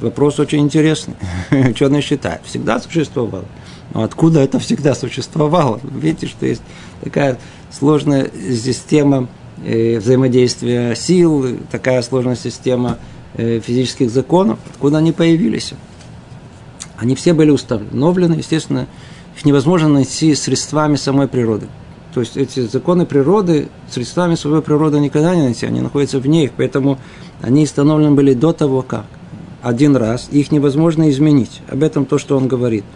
Вопрос 0.01 0.39
очень 0.39 0.61
интересный. 0.61 1.13
Она 1.79 2.01
считает? 2.01 2.41
Всегда 2.45 2.79
существовало. 2.79 3.45
Но 3.93 4.01
откуда 4.01 4.39
это 4.39 4.57
всегда 4.57 4.95
существовало? 4.95 5.79
Видите, 5.83 6.25
что 6.25 6.47
есть 6.47 6.63
такая 7.03 7.37
сложная 7.71 8.31
система 8.33 9.27
Э, 9.63 9.97
взаимодействия 9.97 10.95
сил, 10.95 11.57
такая 11.71 12.03
сложная 12.03 12.35
система 12.35 12.99
э, 13.33 13.59
физических 13.59 14.11
законов, 14.11 14.59
откуда 14.69 14.99
они 14.99 15.11
появились. 15.11 15.73
Они 16.95 17.15
все 17.15 17.33
были 17.33 17.49
установлены, 17.49 18.35
естественно, 18.35 18.87
их 19.35 19.45
невозможно 19.45 19.87
найти 19.87 20.35
средствами 20.35 20.95
самой 20.95 21.27
природы. 21.27 21.67
То 22.17 22.21
есть 22.21 22.35
эти 22.35 22.61
законы 22.61 23.05
природы 23.05 23.69
средствами 23.91 24.33
своей 24.33 24.63
природы 24.63 24.99
никогда 24.99 25.35
не 25.35 25.43
найти, 25.43 25.67
они 25.67 25.81
находятся 25.81 26.17
вне 26.17 26.45
их, 26.45 26.51
поэтому 26.57 26.97
они 27.43 27.65
установлены 27.65 28.15
были 28.15 28.33
до 28.33 28.53
того, 28.53 28.81
как. 28.81 29.05
Один 29.61 29.95
раз, 29.95 30.27
их 30.31 30.51
невозможно 30.51 31.11
изменить. 31.11 31.61
Об 31.69 31.83
этом 31.83 32.07
то, 32.07 32.17
что 32.17 32.35
он 32.35 32.47
говорит– 32.47 32.85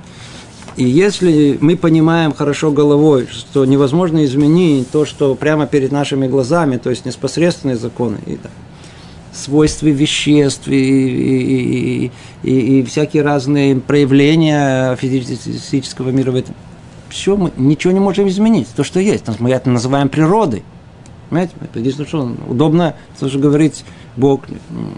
и 0.75 0.85
если 0.85 1.57
мы 1.61 1.77
понимаем 1.77 2.33
хорошо 2.33 2.71
головой, 2.71 3.27
что 3.29 3.65
невозможно 3.65 4.25
изменить 4.25 4.89
то, 4.89 5.05
что 5.05 5.35
прямо 5.35 5.67
перед 5.67 5.91
нашими 5.91 6.27
глазами, 6.27 6.77
то 6.77 6.89
есть 6.89 7.05
непосредственные 7.05 7.75
законы, 7.75 8.17
и, 8.25 8.39
да, 8.41 8.49
свойства 9.33 9.87
веществ 9.87 10.67
и, 10.67 12.05
и, 12.05 12.11
и, 12.41 12.79
и 12.79 12.83
всякие 12.85 13.21
разные 13.21 13.75
проявления 13.75 14.95
физического 14.95 16.09
мира 16.09 16.31
в 16.31 16.35
этом, 16.35 16.55
все, 17.11 17.35
мы 17.35 17.51
ничего 17.57 17.93
не 17.93 17.99
можем 17.99 18.27
изменить. 18.27 18.67
То, 18.75 18.83
что 18.83 18.99
есть, 18.99 19.25
мы 19.39 19.51
это 19.51 19.69
называем 19.69 20.09
природой. 20.09 20.63
Понимаете? 21.29 21.53
Единственное, 21.75 22.07
что 22.07 22.35
удобно 22.47 22.95
слушай, 23.17 23.39
говорить 23.39 23.85
Бог 24.17 24.41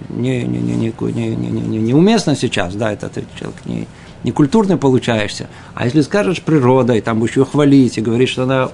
не, 0.10 0.44
не, 0.44 0.60
не, 0.60 0.76
не, 0.76 0.94
не, 1.12 1.36
не, 1.36 1.62
не, 1.62 1.78
неуместно 1.78 2.36
сейчас, 2.36 2.74
да, 2.74 2.92
это 2.92 3.12
человек 3.38 3.58
не, 3.66 3.88
некультурный 4.24 4.78
получаешься. 4.78 5.48
А 5.76 5.86
если 5.86 6.02
скажешь 6.02 6.42
природа, 6.42 6.94
и 6.94 7.02
там 7.02 7.20
будешь 7.20 7.38
ее 7.38 7.46
хвалить, 7.46 7.98
и 7.98 8.02
говоришь, 8.02 8.30
что 8.30 8.44
она 8.44 8.72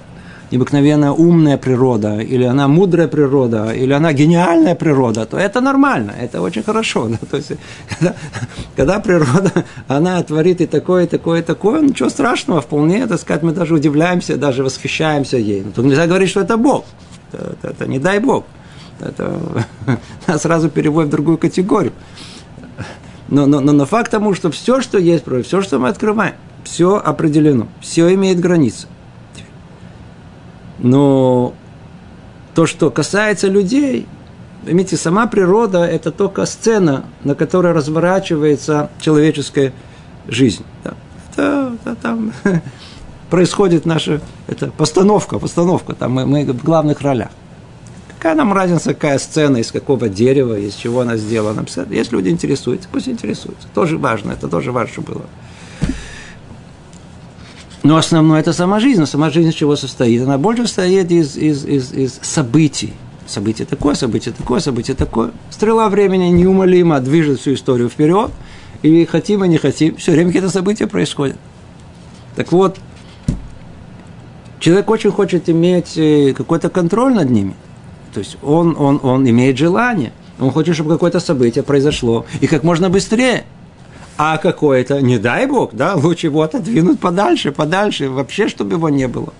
необыкновенно 0.50 1.12
умная 1.12 1.56
природа, 1.56 2.18
или 2.18 2.44
она 2.44 2.68
мудрая 2.68 3.08
природа, 3.08 3.70
или 3.70 3.92
она 3.92 4.12
гениальная 4.12 4.74
природа, 4.74 5.26
то 5.26 5.36
это 5.36 5.60
нормально, 5.60 6.12
это 6.20 6.40
очень 6.40 6.62
хорошо. 6.62 7.08
Да? 7.10 7.18
То 7.30 7.36
есть, 7.36 7.52
когда, 7.88 8.14
когда 8.76 9.00
природа, 9.00 9.64
она 9.88 10.22
творит 10.22 10.60
и 10.60 10.66
такое, 10.66 11.04
и 11.04 11.06
такое, 11.06 11.40
и 11.40 11.42
такое, 11.42 11.80
ничего 11.80 12.08
страшного, 12.08 12.60
вполне, 12.60 13.06
так 13.06 13.20
сказать, 13.20 13.42
мы 13.42 13.52
даже 13.52 13.74
удивляемся, 13.74 14.36
даже 14.36 14.62
восхищаемся 14.62 15.36
ей. 15.36 15.62
Но 15.62 15.70
тут 15.72 15.84
нельзя 15.84 16.06
говорить, 16.06 16.30
что 16.30 16.40
это 16.40 16.56
Бог. 16.56 16.84
Это, 17.32 17.52
это, 17.52 17.68
это 17.68 17.86
не 17.86 17.98
дай 17.98 18.18
Бог. 18.18 18.44
Это 19.00 19.40
нас 20.26 20.42
сразу 20.42 20.68
переводит 20.68 21.08
в 21.08 21.12
другую 21.12 21.38
категорию. 21.38 21.92
Но, 23.28 23.46
но, 23.46 23.60
но, 23.60 23.72
но 23.72 23.86
факт 23.86 24.10
тому, 24.10 24.34
что 24.34 24.50
все, 24.50 24.80
что 24.80 24.98
есть, 24.98 25.24
все, 25.44 25.62
что 25.62 25.78
мы 25.78 25.88
открываем, 25.88 26.34
все 26.64 26.96
определено, 26.96 27.68
все 27.80 28.12
имеет 28.14 28.40
границы. 28.40 28.88
Но 30.80 31.54
то, 32.54 32.66
что 32.66 32.90
касается 32.90 33.48
людей, 33.48 34.06
поймите, 34.64 34.96
сама 34.96 35.26
природа– 35.26 35.84
это 35.86 36.10
только 36.10 36.46
сцена, 36.46 37.04
на 37.24 37.34
которой 37.34 37.72
разворачивается 37.72 38.90
человеческая 39.00 39.72
жизнь. 40.28 40.64
Да. 40.84 40.94
Это, 41.32 41.72
это, 41.84 41.94
там, 41.96 42.32
происходит 43.30 43.86
наша 43.86 44.20
это 44.48 44.70
постановка, 44.70 45.38
постановка, 45.38 45.94
там 45.94 46.12
мы, 46.12 46.26
мы 46.26 46.44
в 46.44 46.64
главных 46.64 47.00
ролях. 47.00 47.30
Какая 48.18 48.34
нам 48.34 48.52
разница, 48.52 48.92
какая 48.92 49.18
сцена, 49.18 49.56
из 49.58 49.72
какого 49.72 50.10
дерева, 50.10 50.58
из 50.58 50.74
чего 50.74 51.00
она 51.00 51.16
сделана. 51.16 51.64
Если 51.88 52.14
люди 52.14 52.28
интересуются, 52.28 52.86
пусть 52.92 53.08
интересуются. 53.08 53.66
Тоже 53.72 53.96
важно, 53.96 54.32
это 54.32 54.46
тоже 54.46 54.72
важно, 54.72 55.02
было. 55.02 55.22
Но 57.82 57.96
основное 57.96 58.40
это 58.40 58.52
сама 58.52 58.80
жизнь. 58.80 59.00
Но 59.00 59.06
сама 59.06 59.30
жизнь 59.30 59.48
из 59.48 59.54
чего 59.54 59.76
состоит? 59.76 60.22
Она 60.22 60.38
больше 60.38 60.64
состоит 60.66 61.10
из, 61.10 61.36
из, 61.36 61.64
из, 61.64 61.92
из 61.92 62.18
событий. 62.22 62.92
Событие 63.26 63.66
такое, 63.66 63.94
событие 63.94 64.34
такое, 64.36 64.60
событие 64.60 64.96
такое. 64.96 65.30
Стрела 65.50 65.88
времени 65.88 66.26
неумолимо 66.26 67.00
движет 67.00 67.40
всю 67.40 67.54
историю 67.54 67.88
вперед. 67.88 68.30
И 68.82 69.04
хотим 69.04 69.44
и 69.44 69.48
не 69.48 69.58
хотим, 69.58 69.96
все 69.96 70.12
время 70.12 70.28
какие-то 70.28 70.50
события 70.50 70.86
происходят. 70.86 71.36
Так 72.34 72.50
вот, 72.50 72.78
человек 74.58 74.88
очень 74.88 75.10
хочет 75.10 75.48
иметь 75.50 75.98
э, 75.98 76.32
какой-то 76.34 76.70
контроль 76.70 77.14
над 77.14 77.30
ними– 77.30 77.54
то 78.12 78.18
есть 78.20 78.36
он, 78.42 78.76
он, 78.78 79.00
он 79.02 79.28
имеет 79.28 79.56
желание. 79.56 80.12
Он 80.38 80.50
хочет, 80.50 80.74
чтобы 80.74 80.90
какое-то 80.90 81.20
событие 81.20 81.62
произошло. 81.62 82.26
И 82.40 82.46
как 82.46 82.64
можно 82.64 82.90
быстрее. 82.90 83.44
А 84.22 84.36
какое-то, 84.36 85.00
не 85.00 85.18
дай 85.18 85.46
бог, 85.46 85.70
да, 85.72 85.94
лучше 85.94 86.26
его 86.26 86.42
отодвинуть 86.42 87.00
подальше, 87.00 87.52
подальше, 87.52 88.10
вообще, 88.10 88.48
чтобы 88.48 88.74
его 88.74 88.90
не 88.90 89.08
было. 89.08 89.32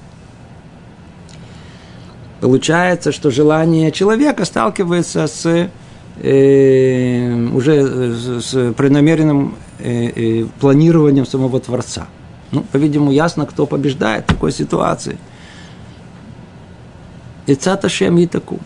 Получается, 2.40 3.12
что 3.12 3.30
желание 3.30 3.92
человека 3.92 4.46
сталкивается 4.46 5.26
с 5.26 5.68
э, 6.22 7.48
уже 7.52 8.40
с 8.40 8.72
преднамеренным 8.72 9.54
э, 9.80 10.06
э, 10.16 10.46
планированием 10.60 11.26
самого 11.26 11.60
Творца. 11.60 12.06
Ну, 12.50 12.62
по-видимому, 12.72 13.12
ясно, 13.12 13.44
кто 13.44 13.66
побеждает 13.66 14.24
в 14.24 14.28
такой 14.28 14.52
ситуации– 14.52 15.18
и 17.50 17.54
цаташем 17.54 18.24
итаку. 18.24 18.58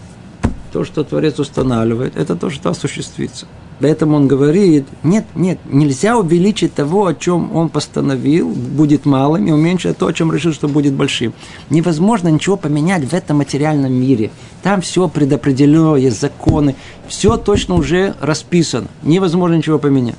То, 0.73 0.85
что 0.85 1.05
Творец 1.05 1.39
устанавливает, 1.39 2.17
это 2.17 2.37
то, 2.37 2.51
что 2.51 2.69
осуществится. 2.69 3.47
Поэтому 3.81 4.17
он 4.17 4.29
говорит, 4.29 4.87
нет, 5.03 5.25
нет, 5.35 5.59
нельзя 5.65 6.17
увеличить 6.17 6.75
того, 6.75 7.07
о 7.07 7.15
чем 7.15 7.55
он 7.55 7.69
постановил, 7.69 8.49
будет 8.49 9.05
малым, 9.05 9.47
и 9.47 9.51
уменьшить 9.51 9.99
то, 9.99 10.07
о 10.07 10.13
чем 10.13 10.33
решил, 10.33 10.53
что 10.53 10.69
будет 10.69 10.95
большим. 10.95 11.33
Невозможно 11.71 12.29
ничего 12.29 12.57
поменять 12.57 13.05
в 13.05 13.13
этом 13.13 13.39
материальном 13.39 13.93
мире. 13.93 14.31
Там 14.63 14.81
все 14.81 15.09
предопределено, 15.09 15.97
есть 15.97 16.21
законы, 16.21 16.77
все 17.09 17.37
точно 17.37 17.75
уже 17.75 18.15
расписано. 18.21 18.89
Невозможно 19.03 19.55
ничего 19.55 19.79
поменять. 19.79 20.17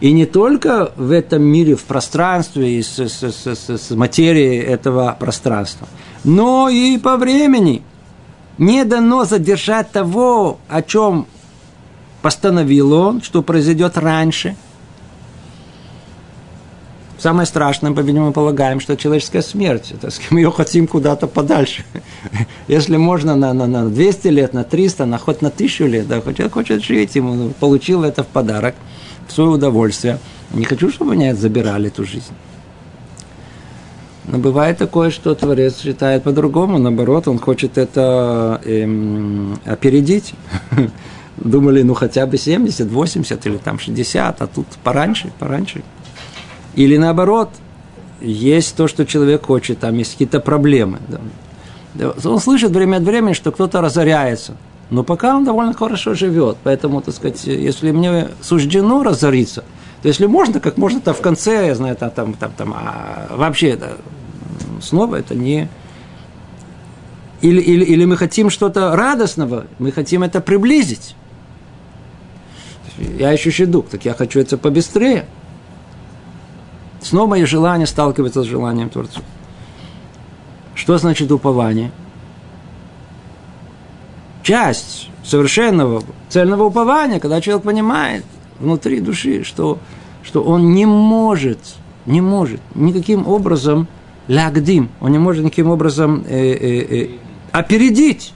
И 0.00 0.12
не 0.12 0.26
только 0.26 0.92
в 0.96 1.12
этом 1.12 1.42
мире, 1.42 1.76
в 1.76 1.84
пространстве 1.84 2.78
и 2.78 2.82
с, 2.82 2.98
с, 2.98 3.22
с, 3.22 3.46
с, 3.46 3.68
с 3.68 3.90
материей 3.90 4.60
этого 4.60 5.16
пространства– 5.18 5.88
но 6.24 6.68
и 6.68 6.98
по 6.98 7.16
времени. 7.16 7.82
Не 8.58 8.84
дано 8.84 9.24
задержать 9.24 9.90
того, 9.90 10.58
о 10.68 10.82
чем 10.82 11.26
постановил 12.22 12.92
он, 12.92 13.20
что 13.20 13.42
произойдет 13.42 13.98
раньше. 13.98 14.56
Самое 17.18 17.46
страшное, 17.46 17.92
по-видимому, 17.92 18.32
полагаем, 18.32 18.80
что 18.80 18.96
человеческая 18.96 19.42
смерть. 19.42 19.92
Это, 19.92 20.08
мы 20.30 20.40
ее 20.40 20.50
хотим 20.50 20.88
куда-то 20.88 21.28
подальше. 21.28 21.84
Если 22.68 22.96
можно 22.96 23.36
на, 23.36 23.52
на, 23.52 23.66
на 23.66 23.88
200 23.88 24.28
лет, 24.28 24.54
на 24.54 24.64
300, 24.64 25.06
на 25.06 25.18
хоть 25.18 25.40
на 25.40 25.48
1000 25.48 25.86
лет, 25.86 26.08
да, 26.08 26.20
хочет, 26.20 26.52
хочет 26.52 26.82
жить, 26.82 27.14
ему 27.14 27.50
получил 27.60 28.02
это 28.02 28.24
в 28.24 28.26
подарок, 28.26 28.74
в 29.28 29.32
свое 29.32 29.50
удовольствие. 29.50 30.18
Не 30.50 30.64
хочу, 30.64 30.90
чтобы 30.90 31.14
меня 31.14 31.34
забирали 31.34 31.88
эту 31.88 32.04
жизнь. 32.04 32.34
Но 34.24 34.38
бывает 34.38 34.78
такое, 34.78 35.10
что 35.10 35.34
Творец 35.34 35.80
считает 35.80 36.24
по-другому, 36.24 36.78
наоборот, 36.78 37.28
он 37.28 37.38
хочет 37.38 37.78
это 37.78 38.60
эм, 38.64 39.58
опередить. 39.64 40.34
Думали, 41.36 41.82
ну 41.82 41.94
хотя 41.94 42.26
бы 42.26 42.36
70, 42.36 42.90
80 42.90 43.46
или 43.46 43.56
там 43.56 43.78
60, 43.78 44.42
а 44.42 44.46
тут 44.46 44.66
пораньше, 44.84 45.32
пораньше. 45.38 45.82
Или 46.74 46.96
наоборот, 46.96 47.50
есть 48.20 48.76
то, 48.76 48.86
что 48.88 49.04
человек 49.04 49.46
хочет, 49.46 49.80
там 49.80 49.96
есть 49.98 50.12
какие-то 50.12 50.40
проблемы. 50.40 50.98
Он 52.24 52.40
слышит 52.40 52.70
время 52.70 52.98
от 52.98 53.02
времени, 53.02 53.32
что 53.32 53.50
кто-то 53.50 53.80
разоряется. 53.80 54.56
Но 54.90 55.04
пока 55.04 55.36
он 55.36 55.44
довольно 55.44 55.72
хорошо 55.72 56.14
живет. 56.14 56.58
Поэтому, 56.62 57.00
так 57.00 57.14
сказать, 57.14 57.44
если 57.44 57.90
мне 57.92 58.28
суждено 58.40 59.02
разориться– 59.02 59.64
то 60.02 60.08
если 60.08 60.26
можно, 60.26 60.58
как 60.58 60.76
можно 60.78 61.00
то 61.00 61.14
в 61.14 61.20
конце, 61.20 61.68
я 61.68 61.74
знаю, 61.76 61.96
там, 61.96 62.10
там, 62.10 62.34
там, 62.34 62.52
там 62.56 62.74
а 62.76 63.28
вообще 63.30 63.70
это 63.70 63.96
снова 64.80 65.16
это 65.16 65.36
не... 65.36 65.68
Или, 67.40 67.60
или, 67.60 67.84
или 67.84 68.04
мы 68.04 68.16
хотим 68.16 68.50
что-то 68.50 68.94
радостного, 68.96 69.66
мы 69.78 69.92
хотим 69.92 70.24
это 70.24 70.40
приблизить. 70.40 71.14
Я 72.98 73.34
ищу 73.34 73.50
щедук, 73.50 73.88
так 73.88 74.04
я 74.04 74.14
хочу 74.14 74.40
это 74.40 74.58
побыстрее. 74.58 75.26
Снова 77.00 77.30
мое 77.30 77.46
желание 77.46 77.86
сталкивается 77.86 78.42
с 78.42 78.46
желанием 78.46 78.90
Творца. 78.90 79.20
Что 80.74 80.98
значит 80.98 81.30
упование? 81.32 81.90
Часть 84.42 85.08
совершенного 85.24 86.02
цельного 86.28 86.64
упования, 86.64 87.20
когда 87.20 87.40
человек 87.40 87.64
понимает– 87.64 88.24
внутри 88.62 89.00
души, 89.00 89.44
что, 89.44 89.78
что 90.22 90.42
он 90.42 90.72
не 90.72 90.86
может, 90.86 91.58
не 92.06 92.20
может 92.20 92.60
никаким 92.74 93.26
образом 93.26 93.88
лягдим, 94.28 94.88
он 95.00 95.12
не 95.12 95.18
может 95.18 95.44
никаким 95.44 95.68
образом 95.68 96.24
э, 96.26 96.52
э, 96.52 97.02
э, 97.02 97.10
опередить 97.50 98.32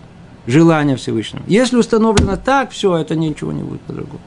желание 0.47 0.97
Всевышнего. 0.97 1.45
Если 1.47 1.77
установлено 1.77 2.37
так, 2.37 2.73
все, 2.73 2.97
это 2.97 3.15
ничего 3.17 3.53
не 3.53 3.63
будет 3.63 3.81
по-другому. 3.83 4.21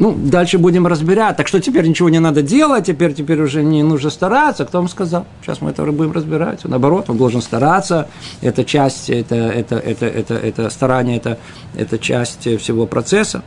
Ну, 0.00 0.14
дальше 0.16 0.56
будем 0.56 0.86
разбирать. 0.86 1.36
Так 1.36 1.46
что 1.46 1.60
теперь 1.60 1.86
ничего 1.86 2.08
не 2.08 2.20
надо 2.20 2.40
делать, 2.40 2.86
теперь, 2.86 3.12
теперь 3.12 3.38
уже 3.42 3.62
не 3.62 3.82
нужно 3.82 4.08
стараться. 4.08 4.64
Кто 4.64 4.78
вам 4.78 4.88
сказал? 4.88 5.26
Сейчас 5.42 5.60
мы 5.60 5.70
это 5.70 5.84
будем 5.92 6.12
разбирать. 6.12 6.64
Наоборот, 6.64 7.10
он 7.10 7.18
должен 7.18 7.42
стараться. 7.42 8.08
Это 8.40 8.64
часть, 8.64 9.10
это, 9.10 9.34
это, 9.34 9.76
это, 9.76 10.06
это, 10.06 10.34
это 10.34 10.70
старание, 10.70 11.18
это, 11.18 11.38
это 11.76 11.98
часть 11.98 12.48
всего 12.60 12.86
процесса, 12.86 13.42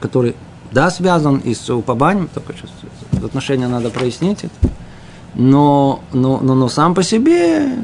который, 0.00 0.34
да, 0.72 0.90
связан 0.90 1.36
и 1.44 1.52
с 1.52 1.68
упованием, 1.68 2.30
только 2.32 2.54
сейчас 2.54 2.70
отношения 3.22 3.68
надо 3.68 3.90
прояснить 3.90 4.44
это. 4.44 4.72
Но, 5.34 6.00
но, 6.14 6.40
но, 6.40 6.54
но 6.54 6.70
сам 6.70 6.94
по 6.94 7.02
себе 7.02 7.74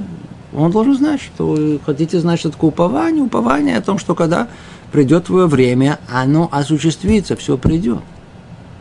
он 0.55 0.71
должен 0.71 0.95
знать, 0.95 1.21
что 1.21 1.79
хотите 1.85 2.21
знать, 2.21 2.39
что 2.39 2.51
такое 2.51 2.69
упование. 2.69 3.23
Упование 3.23 3.77
о 3.77 3.83
том, 3.83 3.99
что 3.99 4.15
когда 4.15 4.49
придет 4.93 5.27
твое 5.27 5.47
время, 5.47 5.99
оно 6.09 6.49
осуществится, 6.53 7.37
все 7.37 7.59
придет. 7.59 8.01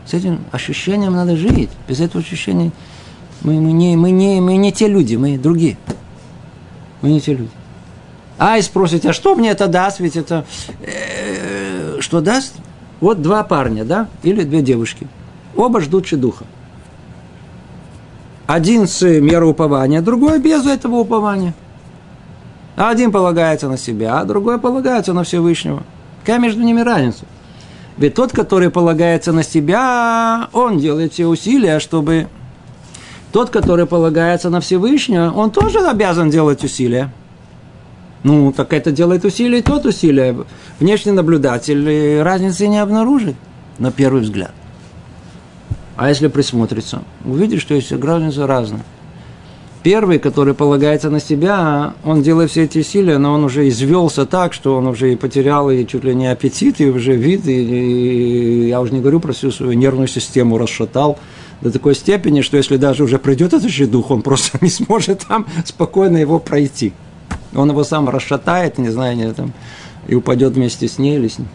С 0.06 0.14
этим 0.14 0.40
ощущением 0.52 1.14
надо 1.14 1.36
жить. 1.36 1.70
Без 1.88 2.00
этого 2.00 2.22
ощущения 2.22 2.70
мы, 3.42 3.60
мы, 3.60 3.72
не, 3.72 3.96
мы, 3.96 4.10
не, 4.10 4.40
мы 4.40 4.56
не 4.56 4.72
те 4.72 4.86
люди, 4.86 5.16
мы 5.16 5.36
другие. 5.36 5.76
Мы 7.02 7.10
не 7.10 7.20
те 7.20 7.34
люди. 7.34 7.50
А 8.38 8.58
и 8.58 8.62
спросите, 8.62 9.10
а 9.10 9.12
что 9.12 9.34
мне 9.34 9.50
это 9.50 9.66
даст? 9.66 10.00
Ведь 10.00 10.16
это 10.16 10.44
э, 10.80 11.98
что 12.00 12.20
даст? 12.20 12.54
Вот 13.00 13.20
два 13.20 13.42
парня, 13.42 13.84
да, 13.84 14.08
или 14.22 14.44
две 14.44 14.62
девушки. 14.62 15.06
Оба 15.56 15.80
ждут 15.80 16.08
духа. 16.12 16.44
Один 18.46 18.86
с 18.86 19.02
мерой 19.02 19.50
упования, 19.50 20.00
другой 20.00 20.38
без 20.38 20.66
этого 20.66 20.96
упования. 20.96 21.54
Один 22.76 23.12
полагается 23.12 23.68
на 23.68 23.78
себя, 23.78 24.18
а 24.18 24.24
другой 24.24 24.58
полагается 24.58 25.12
на 25.12 25.22
Всевышнего. 25.22 25.82
Какая 26.20 26.40
между 26.40 26.62
ними 26.62 26.80
разница? 26.80 27.24
Ведь 27.96 28.14
тот, 28.14 28.32
который 28.32 28.70
полагается 28.70 29.32
на 29.32 29.44
себя, 29.44 30.48
он 30.52 30.78
делает 30.78 31.12
все 31.12 31.26
усилия, 31.26 31.78
чтобы... 31.78 32.28
Тот, 33.30 33.50
который 33.50 33.86
полагается 33.86 34.48
на 34.48 34.60
Всевышнего, 34.60 35.32
он 35.32 35.50
тоже 35.50 35.80
обязан 35.80 36.30
делать 36.30 36.62
усилия. 36.62 37.12
Ну, 38.22 38.52
так 38.52 38.72
это 38.72 38.90
делает 38.90 39.24
усилия 39.24 39.58
и 39.58 39.62
тот 39.62 39.86
усилия. 39.86 40.36
Внешний 40.78 41.12
наблюдатель 41.12 42.22
разницы 42.22 42.68
не 42.68 42.78
обнаружит 42.78 43.34
на 43.78 43.90
первый 43.90 44.22
взгляд. 44.22 44.52
А 45.96 46.08
если 46.08 46.28
присмотреться, 46.28 47.02
увидишь, 47.24 47.62
что 47.62 47.74
есть 47.74 47.92
разница 47.92 48.46
разная. 48.46 48.84
Первый, 49.84 50.18
который 50.18 50.54
полагается 50.54 51.10
на 51.10 51.20
себя, 51.20 51.92
он 52.04 52.22
делает 52.22 52.50
все 52.50 52.62
эти 52.62 52.78
усилия, 52.78 53.18
но 53.18 53.34
он 53.34 53.44
уже 53.44 53.68
извелся 53.68 54.24
так, 54.24 54.54
что 54.54 54.78
он 54.78 54.86
уже 54.86 55.12
и 55.12 55.16
потерял 55.16 55.70
и 55.70 55.86
чуть 55.86 56.04
ли 56.04 56.14
не 56.14 56.26
аппетит, 56.26 56.80
и 56.80 56.88
уже 56.88 57.14
вид, 57.16 57.46
и, 57.46 57.52
и 57.52 58.68
я 58.68 58.80
уже 58.80 58.94
не 58.94 59.00
говорю 59.00 59.20
про 59.20 59.34
всю 59.34 59.50
свою 59.50 59.74
нервную 59.74 60.08
систему 60.08 60.56
расшатал 60.56 61.18
до 61.60 61.70
такой 61.70 61.94
степени, 61.94 62.40
что 62.40 62.56
если 62.56 62.78
даже 62.78 63.04
уже 63.04 63.18
пройдет 63.18 63.52
этот 63.52 63.68
же 63.68 63.86
дух, 63.86 64.10
он 64.10 64.22
просто 64.22 64.56
не 64.62 64.70
сможет 64.70 65.26
там 65.28 65.46
спокойно 65.66 66.16
его 66.16 66.38
пройти. 66.38 66.94
Он 67.54 67.68
его 67.68 67.84
сам 67.84 68.08
расшатает, 68.08 68.78
не 68.78 68.88
знаю, 68.88 69.18
не, 69.18 69.30
там, 69.34 69.52
и 70.08 70.14
упадет 70.14 70.54
вместе 70.54 70.88
с 70.88 70.96
ней 70.96 71.16
или 71.16 71.28
с 71.28 71.38
ним. 71.38 71.48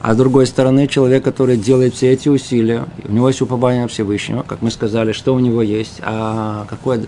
А 0.00 0.14
с 0.14 0.16
другой 0.16 0.46
стороны, 0.46 0.86
человек, 0.86 1.24
который 1.24 1.56
делает 1.56 1.94
все 1.94 2.12
эти 2.12 2.28
усилия, 2.28 2.86
у 3.04 3.12
него 3.12 3.28
есть 3.28 3.40
упование 3.40 3.82
на 3.82 3.88
Всевышнего, 3.88 4.42
как 4.42 4.62
мы 4.62 4.70
сказали, 4.70 5.12
что 5.12 5.34
у 5.34 5.38
него 5.40 5.60
есть, 5.60 6.00
а 6.02 6.66
какое 6.68 7.06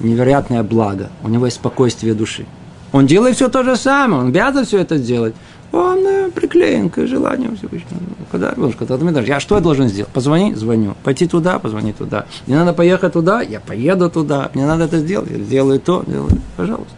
невероятное 0.00 0.62
благо, 0.62 1.10
у 1.22 1.28
него 1.28 1.44
есть 1.44 1.56
спокойствие 1.56 2.14
души. 2.14 2.46
Он 2.92 3.06
делает 3.06 3.36
все 3.36 3.48
то 3.48 3.62
же 3.62 3.76
самое, 3.76 4.22
он 4.22 4.28
обязан 4.28 4.64
все 4.64 4.78
это 4.78 4.98
делать. 4.98 5.34
Он 5.72 6.06
э, 6.06 6.30
приклеен 6.30 6.90
к 6.90 7.06
желанию 7.06 7.56
Всевышнего. 7.56 7.98
Когда, 8.30 8.52
когда 8.78 8.98
ты 8.98 9.04
мне 9.04 9.22
я 9.22 9.40
что 9.40 9.54
я 9.54 9.62
должен 9.62 9.88
сделать? 9.88 10.12
Позвони, 10.12 10.54
звоню. 10.54 10.94
Пойти 11.02 11.26
туда, 11.26 11.58
позвони 11.58 11.94
туда. 11.94 12.26
Мне 12.46 12.56
надо 12.56 12.74
поехать 12.74 13.14
туда, 13.14 13.40
я 13.40 13.58
поеду 13.58 14.10
туда. 14.10 14.50
Мне 14.52 14.66
надо 14.66 14.84
это 14.84 14.98
сделать, 14.98 15.30
я 15.30 15.38
сделаю 15.38 15.80
то, 15.80 16.04
делаю. 16.06 16.30
Пожалуйста. 16.58 16.92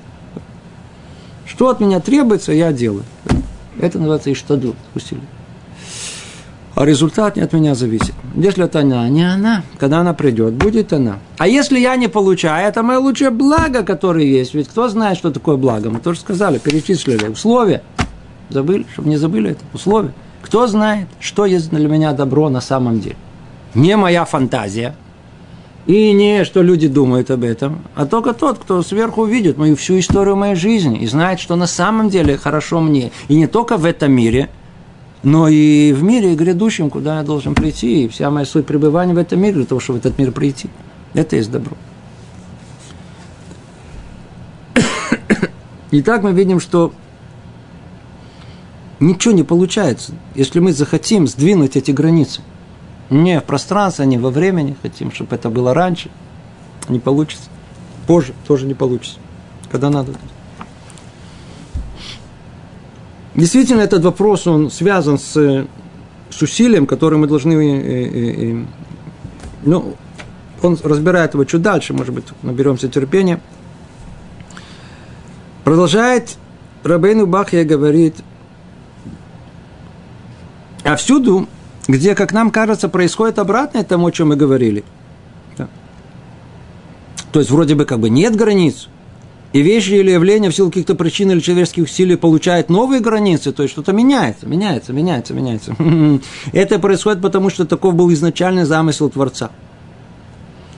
Что 1.46 1.68
от 1.68 1.78
меня 1.78 2.00
требуется, 2.00 2.52
я 2.52 2.72
делаю. 2.72 3.04
Это 3.80 3.98
называется 3.98 4.32
иштаду, 4.32 4.74
усилие. 4.94 5.24
А 6.74 6.84
результат 6.84 7.36
не 7.36 7.42
от 7.42 7.52
меня 7.52 7.74
зависит. 7.76 8.14
Если 8.34 8.64
это 8.64 8.80
она, 8.80 9.08
не 9.08 9.22
она, 9.22 9.62
когда 9.78 10.00
она 10.00 10.12
придет, 10.12 10.54
будет 10.54 10.92
она. 10.92 11.18
А 11.38 11.46
если 11.46 11.78
я 11.78 11.94
не 11.94 12.08
получаю, 12.08 12.66
это 12.66 12.82
мое 12.82 12.98
лучшее 12.98 13.30
благо, 13.30 13.84
которое 13.84 14.26
есть. 14.26 14.54
Ведь 14.54 14.68
кто 14.68 14.88
знает, 14.88 15.16
что 15.16 15.30
такое 15.30 15.56
благо? 15.56 15.90
Мы 15.90 16.00
тоже 16.00 16.18
сказали, 16.18 16.58
перечислили. 16.58 17.28
Условия. 17.28 17.82
Забыли, 18.50 18.86
чтобы 18.92 19.08
не 19.08 19.16
забыли 19.16 19.52
это. 19.52 19.60
Условия. 19.72 20.12
Кто 20.42 20.66
знает, 20.66 21.06
что 21.20 21.46
есть 21.46 21.70
для 21.70 21.88
меня 21.88 22.12
добро 22.12 22.48
на 22.48 22.60
самом 22.60 23.00
деле? 23.00 23.16
Не 23.74 23.96
моя 23.96 24.24
фантазия, 24.24 24.96
и 25.86 26.12
не 26.12 26.44
что 26.44 26.62
люди 26.62 26.88
думают 26.88 27.30
об 27.30 27.44
этом, 27.44 27.82
а 27.94 28.06
только 28.06 28.32
тот, 28.32 28.58
кто 28.58 28.82
сверху 28.82 29.24
видит 29.24 29.58
мою 29.58 29.76
всю 29.76 29.98
историю 29.98 30.36
моей 30.36 30.54
жизни 30.54 31.00
и 31.00 31.06
знает, 31.06 31.40
что 31.40 31.56
на 31.56 31.66
самом 31.66 32.08
деле 32.08 32.38
хорошо 32.38 32.80
мне. 32.80 33.12
И 33.28 33.34
не 33.34 33.46
только 33.46 33.76
в 33.76 33.84
этом 33.84 34.12
мире, 34.12 34.48
но 35.22 35.48
и 35.48 35.92
в 35.92 36.02
мире 36.02 36.34
грядущем, 36.34 36.88
куда 36.88 37.18
я 37.18 37.22
должен 37.22 37.54
прийти. 37.54 38.04
И 38.04 38.08
вся 38.08 38.30
моя 38.30 38.46
суть 38.46 38.66
пребывания 38.66 39.14
в 39.14 39.18
этом 39.18 39.40
мире, 39.40 39.54
для 39.54 39.66
того, 39.66 39.80
чтобы 39.80 39.98
в 39.98 40.06
этот 40.06 40.18
мир 40.18 40.32
прийти. 40.32 40.70
Это 41.12 41.36
есть 41.36 41.50
добро. 41.50 41.76
Итак, 45.90 46.22
мы 46.22 46.32
видим, 46.32 46.60
что 46.60 46.92
ничего 49.00 49.34
не 49.34 49.42
получается, 49.42 50.12
если 50.34 50.60
мы 50.60 50.72
захотим 50.72 51.28
сдвинуть 51.28 51.76
эти 51.76 51.90
границы– 51.90 52.40
не 53.10 53.40
в 53.40 53.44
пространстве, 53.44 54.06
не 54.06 54.18
во 54.18 54.30
времени. 54.30 54.76
Хотим, 54.82 55.12
чтобы 55.12 55.36
это 55.36 55.50
было 55.50 55.74
раньше. 55.74 56.10
Не 56.88 56.98
получится. 56.98 57.48
Позже 58.06 58.34
тоже 58.46 58.66
не 58.66 58.74
получится. 58.74 59.18
Когда 59.70 59.90
надо. 59.90 60.12
Действительно, 63.34 63.80
этот 63.80 64.04
вопрос, 64.04 64.46
он 64.46 64.70
связан 64.70 65.18
с, 65.18 65.66
с 66.30 66.42
усилием, 66.42 66.86
которое 66.86 67.16
мы 67.16 67.26
должны... 67.26 67.52
Э, 67.52 68.04
э, 68.04 68.52
э, 68.52 68.64
ну, 69.64 69.96
он 70.62 70.78
разбирает 70.82 71.34
его 71.34 71.44
чуть 71.44 71.62
дальше, 71.62 71.92
может 71.92 72.14
быть, 72.14 72.26
наберемся 72.42 72.88
терпения. 72.88 73.40
Продолжает 75.64 76.36
Рабейну 76.84 77.26
Бахья 77.26 77.64
говорит, 77.64 78.16
а 80.84 80.96
всюду 80.96 81.48
где, 81.88 82.14
как 82.14 82.32
нам 82.32 82.50
кажется, 82.50 82.88
происходит 82.88 83.38
обратное 83.38 83.84
тому, 83.84 84.06
о 84.06 84.12
чем 84.12 84.28
мы 84.28 84.36
говорили. 84.36 84.84
Да. 85.56 85.68
То 87.32 87.40
есть, 87.40 87.50
вроде 87.50 87.74
бы 87.74 87.84
как 87.84 88.00
бы 88.00 88.10
нет 88.10 88.36
границ, 88.36 88.88
и 89.52 89.62
вещи 89.62 89.92
или 89.92 90.10
явления 90.10 90.50
в 90.50 90.54
силу 90.54 90.68
каких-то 90.68 90.96
причин 90.96 91.30
или 91.30 91.38
человеческих 91.38 91.84
усилий 91.84 92.16
получают 92.16 92.70
новые 92.70 93.00
границы, 93.00 93.52
то 93.52 93.62
есть 93.62 93.72
что-то 93.72 93.92
меняется, 93.92 94.46
меняется, 94.46 94.92
меняется, 94.92 95.32
меняется. 95.32 95.76
Это 96.52 96.80
происходит 96.80 97.22
потому, 97.22 97.50
что 97.50 97.64
таков 97.64 97.94
был 97.94 98.12
изначальный 98.12 98.64
замысел 98.64 99.10
Творца. 99.10 99.50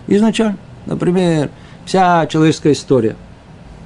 Изначально. 0.08 0.58
Например, 0.84 1.50
вся 1.86 2.26
человеческая 2.26 2.74
история. 2.74 3.16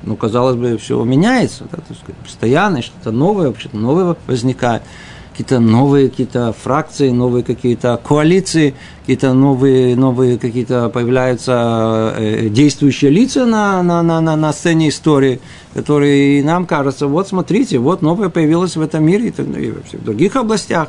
Ну, 0.03 0.17
казалось 0.17 0.57
бы, 0.57 0.77
все 0.79 1.03
меняется, 1.05 1.67
да, 1.71 1.79
постоянно, 2.25 2.83
что-то 2.83 3.13
новое, 3.13 3.49
вообще-то 3.49 3.77
новое 3.77 4.17
возникает 4.27 4.83
какие-то 5.31 5.61
новые 5.61 6.11
какие-то 6.11 6.53
фракции, 6.53 7.11
новые 7.11 7.45
какие-то 7.45 8.01
коалиции, 8.03 8.75
какие-то 9.01 9.33
новые, 9.33 9.97
новые 9.97 10.39
какие-то 10.39 10.89
появляются 10.89 12.15
э, 12.17 12.49
действующие 12.49 13.11
лица 13.11 13.47
на, 13.47 13.83
на, 13.83 14.03
на, 14.03 14.21
на, 14.21 14.37
на 14.37 14.53
сцене 14.53 14.89
истории, 14.89 15.41
которые 15.75 16.43
нам 16.45 16.67
кажется, 16.67 17.07
вот 17.07 17.29
смотрите, 17.29 17.79
вот 17.79 18.03
новое 18.03 18.29
появилось 18.29 18.77
в 18.77 18.83
этом 18.83 19.05
мире 19.05 19.29
и 19.29 19.71
в 19.71 20.05
других 20.05 20.37
областях, 20.37 20.89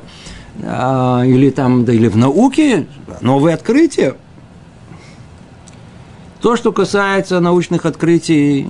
а, 0.64 1.24
или 1.26 1.50
там, 1.50 1.86
да 1.86 1.94
или 1.94 2.08
в 2.08 2.18
науке, 2.18 2.88
новые 3.22 3.54
открытия. 3.54 4.16
То, 6.42 6.56
что 6.56 6.72
касается 6.72 7.40
научных 7.40 7.86
открытий, 7.86 8.68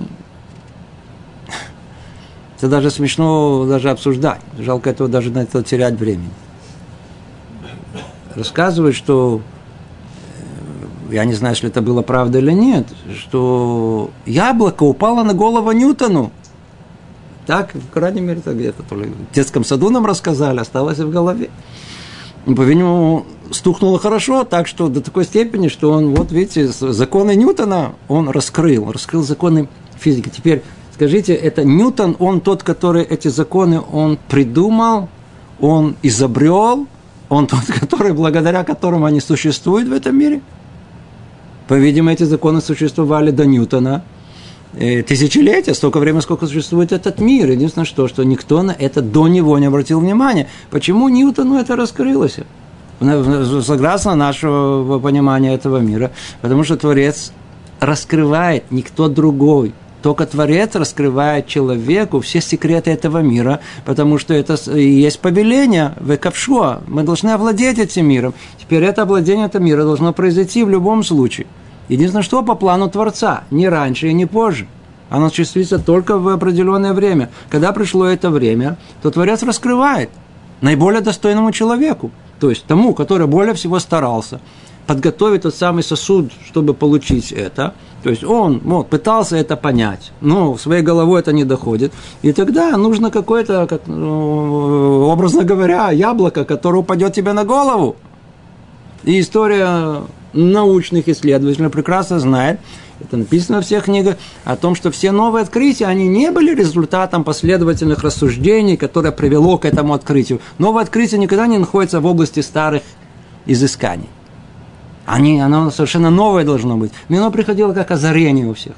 это 2.62 2.68
даже 2.68 2.90
смешно 2.90 3.66
даже 3.66 3.90
обсуждать. 3.90 4.40
Жалко 4.56 4.90
этого 4.90 5.08
даже 5.08 5.32
на 5.32 5.40
это 5.40 5.64
терять 5.64 5.94
время. 5.94 6.28
Рассказывают, 8.36 8.94
что 8.94 9.40
э, 11.10 11.14
я 11.14 11.24
не 11.24 11.34
знаю, 11.34 11.56
если 11.56 11.68
это 11.68 11.82
было 11.82 12.02
правда 12.02 12.38
или 12.38 12.52
нет, 12.52 12.86
что 13.18 14.10
яблоко 14.26 14.84
упало 14.84 15.24
на 15.24 15.34
голову 15.34 15.72
Ньютону. 15.72 16.30
Так, 17.48 17.74
в 17.74 17.90
крайней 17.90 18.20
мере, 18.20 18.38
это 18.38 18.54
где-то 18.54 18.84
то 18.84 18.94
ли 18.94 19.06
в 19.06 19.34
детском 19.34 19.64
саду 19.64 19.90
нам 19.90 20.06
рассказали, 20.06 20.60
осталось 20.60 21.00
в 21.00 21.10
голове. 21.10 21.50
И, 22.46 22.54
по-видимому, 22.54 23.26
стукнуло 23.50 23.98
хорошо, 23.98 24.44
так 24.44 24.68
что 24.68 24.86
до 24.86 25.00
такой 25.00 25.24
степени, 25.24 25.66
что 25.66 25.90
он, 25.90 26.14
вот 26.14 26.30
видите, 26.30 26.68
законы 26.68 27.34
Ньютона 27.34 27.94
он 28.06 28.28
раскрыл, 28.28 28.92
раскрыл 28.92 29.24
законы 29.24 29.68
физики. 29.98 30.28
Теперь 30.28 30.62
Скажите, 30.94 31.34
это 31.34 31.64
Ньютон, 31.64 32.16
он 32.18 32.40
тот, 32.40 32.62
который 32.62 33.02
эти 33.02 33.28
законы 33.28 33.80
он 33.80 34.18
придумал, 34.28 35.08
он 35.60 35.96
изобрел, 36.02 36.86
он 37.28 37.46
тот, 37.46 37.60
который, 37.80 38.12
благодаря 38.12 38.62
которому 38.62 39.06
они 39.06 39.20
существуют 39.20 39.88
в 39.88 39.92
этом 39.92 40.18
мире? 40.18 40.42
По-видимому, 41.68 42.10
эти 42.10 42.24
законы 42.24 42.60
существовали 42.60 43.30
до 43.30 43.46
Ньютона 43.46 44.04
э, 44.74 45.02
тысячелетия, 45.02 45.72
столько 45.72 45.98
времени, 45.98 46.20
сколько 46.20 46.46
существует 46.46 46.92
этот 46.92 47.20
мир. 47.20 47.50
Единственное, 47.50 47.86
что, 47.86 48.08
что 48.08 48.24
никто 48.24 48.62
на 48.62 48.72
это 48.72 49.00
до 49.00 49.28
него 49.28 49.58
не 49.58 49.66
обратил 49.66 50.00
внимания. 50.00 50.48
Почему 50.70 51.08
Ньютону 51.08 51.56
это 51.56 51.76
раскрылось? 51.76 52.36
Согласно 53.00 54.14
нашего 54.14 54.98
понимания 54.98 55.54
этого 55.54 55.78
мира. 55.78 56.10
Потому 56.42 56.64
что 56.64 56.76
Творец 56.76 57.32
раскрывает 57.80 58.64
никто 58.70 59.08
другой. 59.08 59.72
Только 60.02 60.26
Творец 60.26 60.74
раскрывает 60.74 61.46
человеку 61.46 62.20
все 62.20 62.40
секреты 62.40 62.90
этого 62.90 63.18
мира, 63.18 63.60
потому 63.84 64.18
что 64.18 64.34
это 64.34 64.56
есть 64.74 65.20
повеление 65.20 65.94
в 66.00 66.16
Кавшуа. 66.16 66.80
Мы 66.88 67.04
должны 67.04 67.30
овладеть 67.30 67.78
этим 67.78 68.06
миром. 68.06 68.34
Теперь 68.60 68.82
это 68.82 69.02
овладение 69.02 69.46
этого 69.46 69.62
мира 69.62 69.84
должно 69.84 70.12
произойти 70.12 70.64
в 70.64 70.68
любом 70.68 71.04
случае. 71.04 71.46
Единственное, 71.88 72.24
что 72.24 72.42
по 72.42 72.56
плану 72.56 72.90
Творца, 72.90 73.44
не 73.52 73.68
раньше 73.68 74.08
и 74.08 74.12
не 74.12 74.26
позже. 74.26 74.66
Оно 75.08 75.26
осуществится 75.26 75.78
только 75.78 76.18
в 76.18 76.28
определенное 76.28 76.94
время. 76.94 77.30
Когда 77.48 77.72
пришло 77.72 78.06
это 78.06 78.30
время, 78.30 78.78
то 79.02 79.10
Творец 79.10 79.42
раскрывает 79.42 80.10
наиболее 80.62 81.00
достойному 81.00 81.52
человеку, 81.52 82.10
то 82.40 82.50
есть 82.50 82.64
тому, 82.64 82.94
который 82.94 83.26
более 83.28 83.54
всего 83.54 83.78
старался– 83.78 84.40
подготовить 84.86 85.42
тот 85.42 85.54
самый 85.54 85.82
сосуд, 85.82 86.32
чтобы 86.46 86.74
получить 86.74 87.32
это. 87.32 87.74
То 88.02 88.10
есть 88.10 88.24
он 88.24 88.60
вот, 88.64 88.88
пытался 88.88 89.36
это 89.36 89.56
понять, 89.56 90.10
но 90.20 90.56
своей 90.56 90.82
головой 90.82 91.20
это 91.20 91.32
не 91.32 91.44
доходит. 91.44 91.92
И 92.22 92.32
тогда 92.32 92.76
нужно 92.76 93.10
какое-то, 93.10 93.66
как, 93.68 93.86
ну, 93.86 95.06
образно 95.06 95.44
говоря, 95.44 95.90
яблоко, 95.92 96.44
которое 96.44 96.78
упадет 96.78 97.12
тебе 97.14 97.32
на 97.32 97.44
голову. 97.44 97.96
И 99.04 99.20
история 99.20 100.02
научных 100.32 101.08
исследователей 101.08 101.68
прекрасно 101.68 102.18
знает, 102.18 102.58
это 103.00 103.16
написано 103.16 103.58
во 103.58 103.62
всех 103.62 103.84
книгах, 103.84 104.16
о 104.44 104.56
том, 104.56 104.74
что 104.74 104.90
все 104.90 105.10
новые 105.10 105.42
открытия, 105.42 105.86
они 105.86 106.06
не 106.06 106.30
были 106.30 106.54
результатом 106.54 107.24
последовательных 107.24 108.02
рассуждений, 108.02 108.76
которое 108.76 109.12
привело 109.12 109.58
к 109.58 109.64
этому 109.64 109.94
открытию. 109.94 110.40
Новое 110.58 110.84
открытие 110.84 111.18
никогда 111.20 111.46
не 111.46 111.58
находится 111.58 112.00
в 112.00 112.06
области 112.06 112.40
старых 112.40 112.82
изысканий. 113.46 114.08
Они, 115.06 115.40
оно 115.40 115.70
совершенно 115.70 116.10
новое 116.10 116.44
должно 116.44 116.76
быть. 116.76 116.92
Но 117.08 117.18
оно 117.18 117.30
приходило 117.30 117.72
как 117.72 117.90
озарение 117.90 118.46
у 118.46 118.54
всех. 118.54 118.74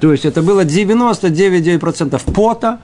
То 0.00 0.12
есть 0.12 0.24
это 0.24 0.42
было 0.42 0.64
99,9% 0.64 2.32
пота, 2.32 2.80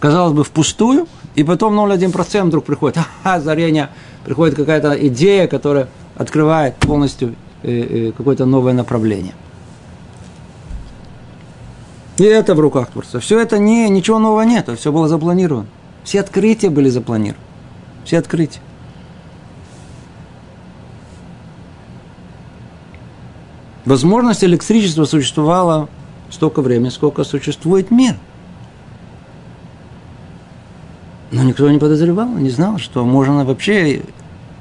казалось 0.00 0.32
бы, 0.32 0.42
впустую, 0.42 1.06
и 1.34 1.44
потом 1.44 1.78
0,1% 1.78 2.44
вдруг 2.44 2.64
приходит, 2.64 2.98
ага, 3.24 3.34
озарение, 3.34 3.90
приходит 4.24 4.56
какая-то 4.56 4.92
идея, 5.08 5.46
которая 5.46 5.88
открывает 6.16 6.76
полностью 6.76 7.34
э, 7.62 8.08
э, 8.08 8.12
какое-то 8.12 8.46
новое 8.46 8.72
направление. 8.72 9.34
И 12.16 12.24
это 12.24 12.54
в 12.54 12.60
руках 12.60 12.90
Творца. 12.90 13.20
Все 13.20 13.38
это 13.38 13.58
не, 13.58 13.88
ничего 13.88 14.18
нового 14.18 14.42
нет, 14.42 14.68
все 14.78 14.92
было 14.92 15.08
запланировано. 15.08 15.66
Все 16.04 16.20
открытия 16.20 16.70
были 16.70 16.88
запланированы. 16.88 17.44
все 18.04 18.18
открытия. 18.18 18.60
Возможность 23.84 24.44
электричества 24.44 25.04
существовала 25.04 25.88
столько 26.30 26.62
времени, 26.62 26.90
сколько 26.90 27.24
существует 27.24 27.90
мир. 27.90 28.14
Но 31.30 31.42
никто 31.42 31.70
не 31.70 31.78
подозревал, 31.78 32.28
не 32.28 32.50
знал, 32.50 32.78
что 32.78 33.04
можно 33.04 33.44
вообще 33.44 34.02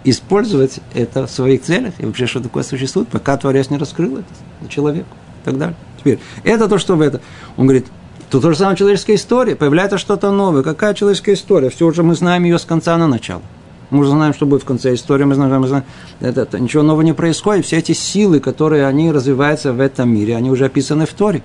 использовать 0.04 0.80
это 0.94 1.28
в 1.28 1.32
своих 1.32 1.64
целях, 1.64 1.94
и 1.98 2.06
вообще, 2.06 2.28
что 2.28 2.40
такое 2.40 2.64
существует, 2.64 3.10
пока 3.10 3.38
Творец 3.38 3.70
не 3.70 3.78
раскрыл 3.78 4.18
это 4.18 4.70
человеку 4.70 5.10
и 5.42 5.46
так 5.46 5.58
далее. 5.58 5.76
Теперь, 5.98 6.20
это 6.44 6.70
то, 6.70 6.78
что 6.78 6.96
в 6.96 7.02
это. 7.02 7.22
Он 7.58 7.66
говорит, 7.66 7.88
то 8.30 8.40
то 8.40 8.52
же 8.52 8.58
самое 8.58 8.78
человеческая 8.78 9.16
история, 9.16 9.56
появляется 9.56 9.98
что-то 9.98 10.32
новое. 10.32 10.64
Какая 10.64 10.94
человеческая 10.94 11.34
история? 11.34 11.70
Все 11.70 11.86
уже 11.86 12.04
мы 12.04 12.16
знаем 12.16 12.44
ее 12.44 12.60
с 12.60 12.66
конца 12.66 12.96
на 12.98 13.08
начало. 13.08 13.42
Мы 13.90 14.00
уже 14.02 14.12
знаем, 14.12 14.34
что 14.34 14.46
будет 14.46 14.62
в 14.62 14.66
конце 14.66 14.94
истории, 14.94 15.24
мы 15.24 15.36
знаем, 15.36 15.62
мы 15.62 15.68
знаем 15.68 15.84
это, 16.20 16.42
это, 16.42 16.60
ничего 16.60 16.84
нового 16.84 17.02
не 17.02 17.14
происходит. 17.14 17.66
Все 17.66 17.78
эти 17.78 17.94
силы, 17.94 18.40
которые 18.40 18.86
они 18.86 19.12
развиваются 19.12 19.74
в 19.74 19.80
этом 19.80 20.10
мире, 20.10 20.36
они 20.36 20.52
уже 20.52 20.66
описаны 20.66 21.06
в 21.06 21.14
Торе. 21.14 21.42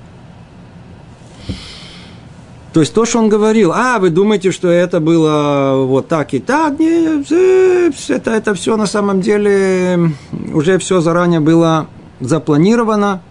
То 2.75 2.81
есть 2.81 2.93
то, 2.93 3.05
что 3.07 3.21
он 3.21 3.29
говорил, 3.29 3.73
а, 3.73 4.01
вы 4.01 4.11
думаете, 4.11 4.51
что 4.51 4.69
это 4.69 4.99
было 4.99 5.85
вот 5.87 6.09
так 6.09 6.35
и 6.35 6.41
так, 6.41 6.81
нет, 6.81 7.31
это, 7.31 8.33
это 8.33 8.55
все 8.55 8.77
на 8.77 8.87
самом 8.87 9.21
деле 9.21 10.11
уже 10.53 10.79
все 10.79 11.01
заранее 11.01 11.39
было 11.39 11.87
запланировано, 12.19 13.23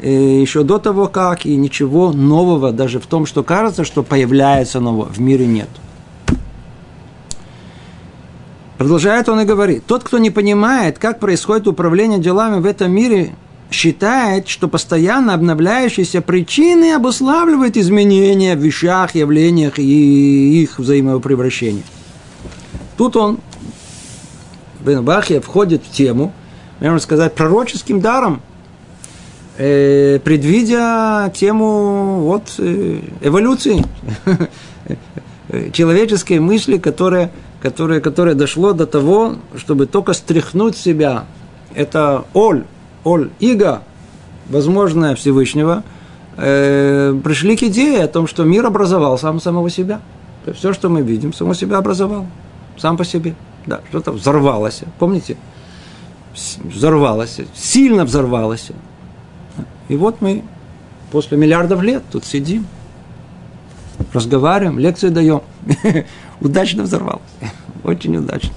еще 0.00 0.62
до 0.62 0.78
того 0.78 1.08
как, 1.08 1.46
и 1.46 1.56
ничего 1.56 2.12
нового 2.12 2.70
даже 2.70 3.00
в 3.00 3.06
том, 3.06 3.26
что 3.26 3.42
кажется, 3.42 3.84
что 3.84 4.04
появляется 4.04 4.78
нового, 4.78 5.06
в 5.06 5.18
мире 5.20 5.46
нет. 5.46 5.68
Продолжает 8.82 9.28
он 9.28 9.38
и 9.38 9.44
говорит, 9.44 9.86
тот, 9.86 10.02
кто 10.02 10.18
не 10.18 10.30
понимает, 10.30 10.98
как 10.98 11.20
происходит 11.20 11.68
управление 11.68 12.18
делами 12.18 12.58
в 12.58 12.66
этом 12.66 12.90
мире, 12.90 13.36
считает, 13.70 14.48
что 14.48 14.66
постоянно 14.66 15.34
обновляющиеся 15.34 16.20
причины 16.20 16.92
обуславливают 16.92 17.76
изменения 17.76 18.56
в 18.56 18.58
вещах, 18.58 19.14
явлениях 19.14 19.78
и 19.78 20.62
их 20.64 20.80
взаимопревращения. 20.80 21.84
Тут 22.96 23.14
он, 23.14 23.38
Бен 24.80 25.04
Бахья, 25.04 25.40
входит 25.40 25.84
в 25.84 25.92
тему, 25.92 26.32
можно 26.80 26.98
сказать, 26.98 27.36
пророческим 27.36 28.00
даром, 28.00 28.42
э, 29.58 30.18
предвидя 30.24 31.32
тему 31.32 32.22
вот, 32.22 32.54
э, 32.58 32.98
эволюции 33.20 33.84
человеческой 35.72 36.40
мысли, 36.40 36.78
которая, 36.78 37.30
которая, 37.62 38.00
которая 38.00 38.34
дошло 38.34 38.72
до 38.72 38.86
того, 38.86 39.36
чтобы 39.56 39.86
только 39.86 40.12
стряхнуть 40.14 40.76
себя. 40.76 41.26
Это 41.74 42.24
оль, 42.34 42.64
Оль 43.04 43.30
Ига, 43.38 43.82
возможное 44.48 45.14
Всевышнего, 45.14 45.84
э, 46.36 47.18
пришли 47.22 47.56
к 47.56 47.62
идее 47.62 48.02
о 48.02 48.08
том, 48.08 48.26
что 48.26 48.42
мир 48.42 48.66
образовал 48.66 49.16
сам 49.16 49.40
самого 49.40 49.70
себя. 49.70 50.00
То 50.44 50.50
есть 50.50 50.58
все, 50.58 50.72
что 50.72 50.88
мы 50.88 51.02
видим, 51.02 51.32
само 51.32 51.54
себя 51.54 51.78
образовал. 51.78 52.26
Сам 52.76 52.96
по 52.96 53.04
себе. 53.04 53.36
Да, 53.64 53.80
что-то 53.90 54.10
взорвалось. 54.10 54.82
Помните? 54.98 55.36
Взорвалось. 56.64 57.40
Сильно 57.54 58.04
взорвалось. 58.04 58.70
И 59.88 59.96
вот 59.96 60.20
мы 60.20 60.42
после 61.12 61.38
миллиардов 61.38 61.80
лет 61.82 62.02
тут 62.10 62.24
сидим, 62.24 62.66
разговариваем, 64.12 64.80
лекции 64.80 65.10
даем. 65.10 65.42
Удачно 66.42 66.82
взорвалось. 66.82 67.22
Очень 67.84 68.16
удачно. 68.16 68.52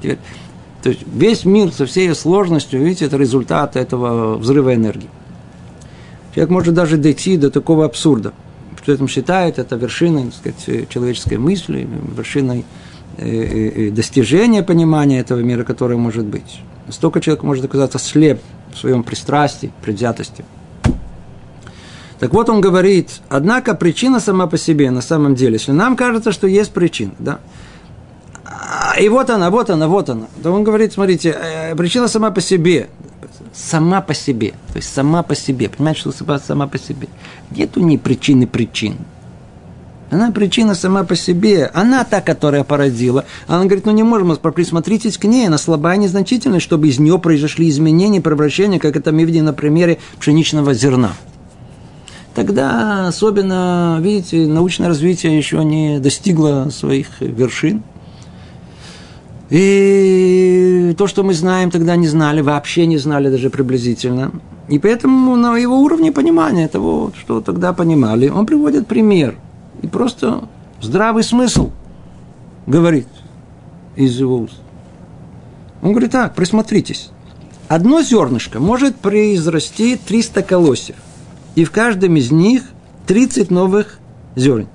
Теперь 0.00 0.18
то 0.86 0.90
есть 0.90 1.02
весь 1.12 1.44
мир 1.44 1.72
со 1.72 1.84
всей 1.84 2.14
сложностью, 2.14 2.80
видите, 2.80 3.06
это 3.06 3.16
результат 3.16 3.74
этого 3.74 4.36
взрыва 4.36 4.72
энергии. 4.72 5.08
Человек 6.32 6.50
может 6.50 6.74
даже 6.74 6.96
дойти 6.96 7.36
до 7.36 7.50
такого 7.50 7.84
абсурда, 7.84 8.32
что 8.80 8.92
это 8.92 9.08
считает, 9.08 9.58
это 9.58 9.74
вершиной 9.74 10.30
так 10.30 10.54
сказать, 10.54 10.88
человеческой 10.88 11.38
мысли, 11.38 11.88
вершиной 12.16 12.64
э, 13.16 13.26
э, 13.26 13.88
э, 13.88 13.90
достижения 13.90 14.62
понимания 14.62 15.18
этого 15.18 15.40
мира, 15.40 15.64
которое 15.64 15.96
может 15.96 16.24
быть. 16.24 16.60
Настолько 16.86 17.20
человек 17.20 17.42
может 17.42 17.64
оказаться 17.64 17.98
слеп 17.98 18.40
в 18.72 18.78
своем 18.78 19.02
пристрастии, 19.02 19.72
предвзятости. 19.82 20.44
Так 22.18 22.32
вот 22.32 22.48
он 22.48 22.60
говорит, 22.60 23.20
однако 23.28 23.74
причина 23.74 24.20
сама 24.20 24.46
по 24.46 24.56
себе 24.56 24.90
на 24.90 25.02
самом 25.02 25.34
деле, 25.34 25.54
если 25.54 25.72
нам 25.72 25.96
кажется, 25.96 26.32
что 26.32 26.46
есть 26.46 26.72
причина, 26.72 27.12
да, 27.18 27.40
и 28.98 29.08
вот 29.08 29.30
она, 29.30 29.50
вот 29.50 29.70
она, 29.70 29.88
вот 29.88 30.08
она. 30.08 30.26
То 30.42 30.52
он 30.52 30.64
говорит, 30.64 30.92
смотрите, 30.92 31.36
э, 31.38 31.74
причина 31.76 32.08
сама 32.08 32.30
по 32.30 32.40
себе. 32.40 32.88
Сама 33.52 34.00
по 34.00 34.14
себе. 34.14 34.52
То 34.72 34.76
есть 34.76 34.92
сама 34.92 35.22
по 35.22 35.34
себе. 35.34 35.68
Понимаете, 35.68 36.00
что 36.00 36.38
сама 36.38 36.66
по 36.66 36.78
себе. 36.78 37.08
Нету 37.50 37.80
ни 37.80 37.96
причины 37.96 38.46
причин. 38.46 38.96
Она 40.10 40.30
причина 40.30 40.74
сама 40.74 41.04
по 41.04 41.16
себе. 41.16 41.70
Она 41.74 42.04
та, 42.04 42.20
которая 42.20 42.64
породила. 42.64 43.24
Она 43.46 43.64
говорит, 43.64 43.86
ну 43.86 43.92
не 43.92 44.02
можем, 44.02 44.36
присмотритесь 44.36 45.18
к 45.18 45.24
ней. 45.24 45.46
Она 45.46 45.58
слабая, 45.58 45.96
незначительная, 45.96 46.60
чтобы 46.60 46.88
из 46.88 46.98
нее 46.98 47.18
произошли 47.18 47.68
изменения, 47.68 48.20
превращения, 48.20 48.78
как 48.78 48.96
это 48.96 49.12
мы 49.12 49.24
видим 49.24 49.44
на 49.44 49.52
примере 49.52 49.98
пшеничного 50.18 50.74
зерна. 50.74 51.12
Тогда 52.36 53.08
особенно, 53.08 53.98
видите, 54.00 54.46
научное 54.46 54.86
развитие 54.86 55.36
еще 55.36 55.64
не 55.64 55.98
достигло 55.98 56.68
своих 56.70 57.20
вершин– 57.20 57.82
и 59.48 60.94
то, 60.98 61.06
что 61.06 61.22
мы 61.22 61.32
знаем, 61.32 61.70
тогда 61.70 61.94
не 61.96 62.08
знали, 62.08 62.40
вообще 62.40 62.86
не 62.86 62.98
знали 62.98 63.30
даже 63.30 63.48
приблизительно. 63.48 64.32
И 64.68 64.78
поэтому 64.80 65.36
на 65.36 65.56
его 65.56 65.78
уровне 65.80 66.10
понимания 66.10 66.66
того, 66.66 67.12
что 67.20 67.40
тогда 67.40 67.72
понимали, 67.72 68.28
он 68.28 68.46
приводит 68.46 68.88
пример. 68.88 69.36
И 69.82 69.86
просто 69.86 70.48
здравый 70.80 71.22
смысл 71.22 71.70
говорит 72.66 73.06
из 73.94 74.18
его 74.18 74.38
уст. 74.38 74.60
Он 75.82 75.90
говорит 75.90 76.10
так, 76.10 76.34
присмотритесь. 76.34 77.10
Одно 77.68 78.02
зернышко 78.02 78.58
может 78.58 78.96
произрасти 78.96 79.96
300 79.96 80.42
колосьев. 80.42 80.96
И 81.56 81.64
в 81.64 81.72
каждом 81.72 82.14
из 82.16 82.30
них 82.30 82.62
30 83.06 83.50
новых 83.50 83.98
зерен. 84.36 84.68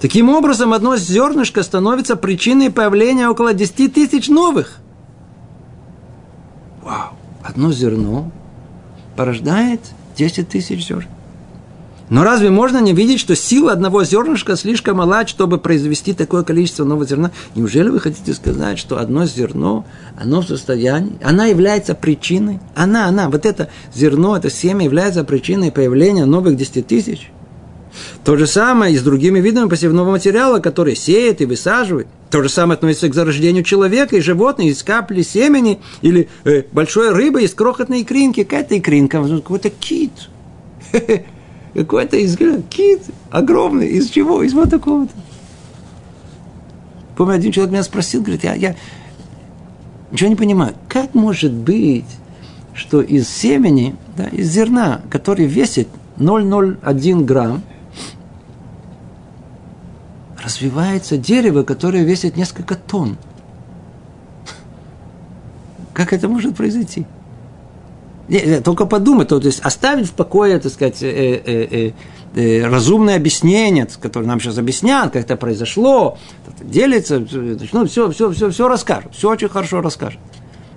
Таким 0.00 0.28
образом, 0.28 0.72
одно 0.72 0.96
зернышко 0.96 1.62
становится 1.62 2.16
причиной 2.16 2.70
появления 2.70 3.28
около 3.28 3.54
10 3.54 3.94
тысяч 3.94 4.28
новых. 4.28 4.78
Вау! 6.82 7.14
Одно 7.44 7.72
зерно 7.72 8.30
порождает 9.16 9.80
10 10.16 10.48
тысяч 10.48 10.86
зерн. 10.86 11.06
Но 12.10 12.24
разве 12.24 12.50
можно 12.50 12.78
не 12.78 12.92
видеть, 12.92 13.20
что 13.20 13.36
сила 13.36 13.72
одного 13.72 14.04
зернышка 14.04 14.56
слишком 14.56 14.96
мала, 14.96 15.26
чтобы 15.26 15.58
произвести 15.58 16.14
такое 16.14 16.42
количество 16.42 16.84
нового 16.84 17.06
зерна? 17.06 17.30
Неужели 17.54 17.90
вы 17.90 18.00
хотите 18.00 18.32
сказать, 18.32 18.78
что 18.78 18.98
одно 18.98 19.26
зерно, 19.26 19.84
оно 20.18 20.40
в 20.40 20.46
состоянии, 20.46 21.18
она 21.22 21.46
является 21.46 21.94
причиной, 21.94 22.60
она, 22.74 23.06
она, 23.06 23.28
вот 23.28 23.44
это 23.44 23.68
зерно, 23.94 24.36
это 24.36 24.50
семя 24.50 24.84
является 24.84 25.24
причиной 25.24 25.70
появления 25.70 26.24
новых 26.24 26.56
10 26.56 26.86
тысяч? 26.86 27.30
То 28.24 28.36
же 28.36 28.46
самое 28.46 28.94
и 28.94 28.98
с 28.98 29.02
другими 29.02 29.40
видами 29.40 29.68
посевного 29.68 30.10
материала, 30.12 30.60
который 30.60 30.94
сеет 30.94 31.40
и 31.40 31.46
высаживает. 31.46 32.06
То 32.30 32.42
же 32.42 32.48
самое 32.48 32.76
относится 32.76 33.08
к 33.08 33.14
зарождению 33.14 33.64
человека 33.64 34.16
и 34.16 34.20
животных 34.20 34.68
из 34.68 34.82
капли 34.82 35.22
семени 35.22 35.80
или 36.02 36.28
э, 36.44 36.62
большой 36.70 37.10
рыбы 37.10 37.42
из 37.42 37.54
крохотной 37.54 38.02
икринки. 38.02 38.44
Какая-то 38.44 38.78
икринка, 38.78 39.22
какой-то 39.22 39.70
кит. 39.70 40.12
Какой-то 41.74 42.16
из 42.16 42.36
кит 42.36 43.02
огромный. 43.30 43.88
Из 43.88 44.08
чего? 44.08 44.42
Из 44.42 44.52
вот 44.54 44.70
такого-то. 44.70 45.12
Помню, 47.16 47.34
один 47.34 47.52
человек 47.52 47.72
меня 47.72 47.82
спросил, 47.82 48.20
говорит, 48.20 48.44
я, 48.44 48.54
я 48.54 48.76
ничего 50.12 50.30
не 50.30 50.36
понимаю. 50.36 50.74
Как 50.88 51.14
может 51.14 51.52
быть, 51.52 52.06
что 52.74 53.00
из 53.00 53.28
семени, 53.28 53.96
да, 54.16 54.26
из 54.26 54.48
зерна, 54.50 55.02
который 55.10 55.46
весит 55.46 55.88
0,01 56.18 57.24
грамм, 57.24 57.62
развивается 60.42 61.16
дерево, 61.16 61.64
которое 61.64 62.04
весит 62.04 62.36
несколько 62.36 62.74
тонн. 62.76 63.18
Как 65.92 66.12
это 66.12 66.28
может 66.28 66.56
произойти? 66.56 67.04
Только 68.62 68.84
подумать, 68.84 69.28
то 69.28 69.38
есть 69.38 69.60
оставить 69.60 70.06
в 70.06 70.12
покое, 70.12 70.58
так 70.58 70.70
сказать, 70.70 71.02
э, 71.02 71.40
э, 71.46 71.68
э, 71.70 71.92
э, 72.34 72.68
разумное 72.68 73.16
объяснение, 73.16 73.86
которое 74.00 74.26
нам 74.26 74.38
сейчас 74.38 74.58
объяснят, 74.58 75.10
как 75.10 75.24
это 75.24 75.36
произошло, 75.36 76.18
делится, 76.60 77.24
ну, 77.72 77.86
все, 77.86 78.10
все, 78.10 78.30
все, 78.30 78.50
все 78.50 78.68
расскажут, 78.68 79.14
все 79.14 79.30
очень 79.30 79.48
хорошо 79.48 79.80
расскажут. 79.80 80.20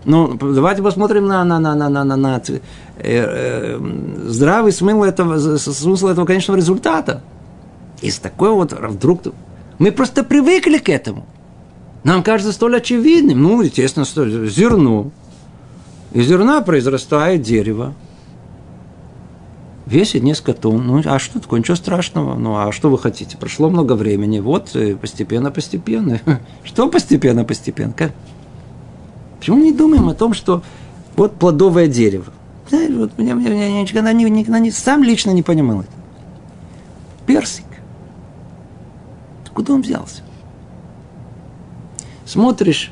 Ну, 0.05 0.33
давайте 0.41 0.81
посмотрим 0.81 1.27
на, 1.27 1.43
на, 1.43 1.59
на, 1.59 1.75
на, 1.75 1.89
на, 1.89 2.03
на, 2.03 2.15
на 2.15 2.41
э, 2.47 2.59
э, 2.97 3.79
здравый 4.25 4.71
смысл 4.71 5.03
этого, 5.03 5.57
смысл 5.57 6.07
этого 6.07 6.25
конечного 6.25 6.57
результата. 6.57 7.21
Из 8.01 8.17
такой 8.17 8.51
вот 8.51 8.73
вдруг 8.73 9.21
мы 9.77 9.91
просто 9.91 10.23
привыкли 10.23 10.79
к 10.79 10.89
этому. 10.89 11.25
нам 12.03 12.23
кажется 12.23 12.51
столь 12.51 12.77
очевидным. 12.77 13.43
Ну, 13.43 13.61
естественно, 13.61 14.05
столь, 14.05 14.49
зерно. 14.49 15.11
Из 16.13 16.27
зерна 16.27 16.61
произрастает 16.61 17.41
дерево. 17.41 17.93
Весит 19.85 20.23
несколько 20.23 20.53
тонн. 20.53 20.85
Ну, 20.85 21.01
а 21.05 21.19
что 21.19 21.39
такое? 21.39 21.59
Ничего 21.59 21.75
страшного. 21.75 22.35
Ну, 22.35 22.55
а 22.55 22.71
что 22.71 22.89
вы 22.89 22.97
хотите? 22.97 23.37
Прошло 23.37 23.69
много 23.69 23.93
времени. 23.93 24.39
Вот, 24.39 24.75
э, 24.75 24.95
постепенно, 24.95 25.51
постепенно. 25.51 26.21
Что 26.63 26.87
постепенно, 26.87 27.43
постепенно? 27.43 27.93
Почему 29.39 29.57
не 29.57 29.73
думаем 29.73 30.07
о 30.07 30.13
том, 30.13 30.33
что 30.33 30.61
вот 31.15 31.33
плодовое 31.33 31.87
дерево? 31.87 32.31
Знаешь, 32.69 32.91
вот 32.91 33.17
меня, 33.17 33.33
меня, 33.33 33.49
меня 33.49 33.81
никогда, 33.81 34.13
никогда 34.13 34.59
не, 34.59 34.69
сам 34.69 35.03
лично 35.03 35.31
не 35.31 35.41
понимал 35.41 35.81
это. 35.81 35.89
Персик. 37.25 37.65
Откуда 39.43 39.73
он 39.73 39.81
взялся? 39.81 40.21
Смотришь 42.25 42.91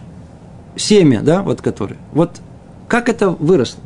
семя, 0.75 1.21
да, 1.21 1.43
вот 1.43 1.61
которое. 1.61 1.97
Вот 2.11 2.41
как 2.89 3.07
это 3.07 3.29
выросло? 3.29 3.81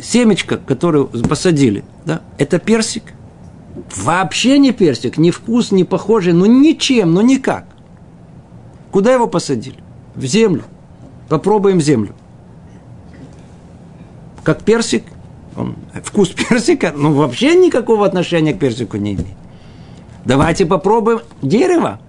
Семечко, 0.00 0.56
которое 0.56 1.04
посадили, 1.04 1.84
да, 2.06 2.22
это 2.38 2.58
персик. 2.58 3.12
Вообще 3.96 4.58
не 4.58 4.72
персик, 4.72 5.18
ни 5.18 5.30
вкус, 5.30 5.70
ни 5.70 5.82
похожий, 5.82 6.32
ну 6.32 6.46
ничем, 6.46 7.12
ну 7.12 7.20
никак. 7.20 7.66
Куда 8.90 9.12
его 9.12 9.28
посадили? 9.28 9.78
В 10.14 10.24
землю. 10.24 10.64
Попробуем 11.28 11.80
землю. 11.80 12.14
Как 14.42 14.62
персик, 14.62 15.04
он, 15.54 15.76
вкус 16.02 16.28
персика, 16.48 16.94
ну 16.96 17.12
вообще 17.12 17.54
никакого 17.54 18.06
отношения 18.06 18.54
к 18.54 18.58
персику 18.58 18.96
не 18.96 19.14
имеет. 19.14 19.36
Давайте 20.24 20.64
попробуем 20.64 21.20
дерево. 21.42 22.00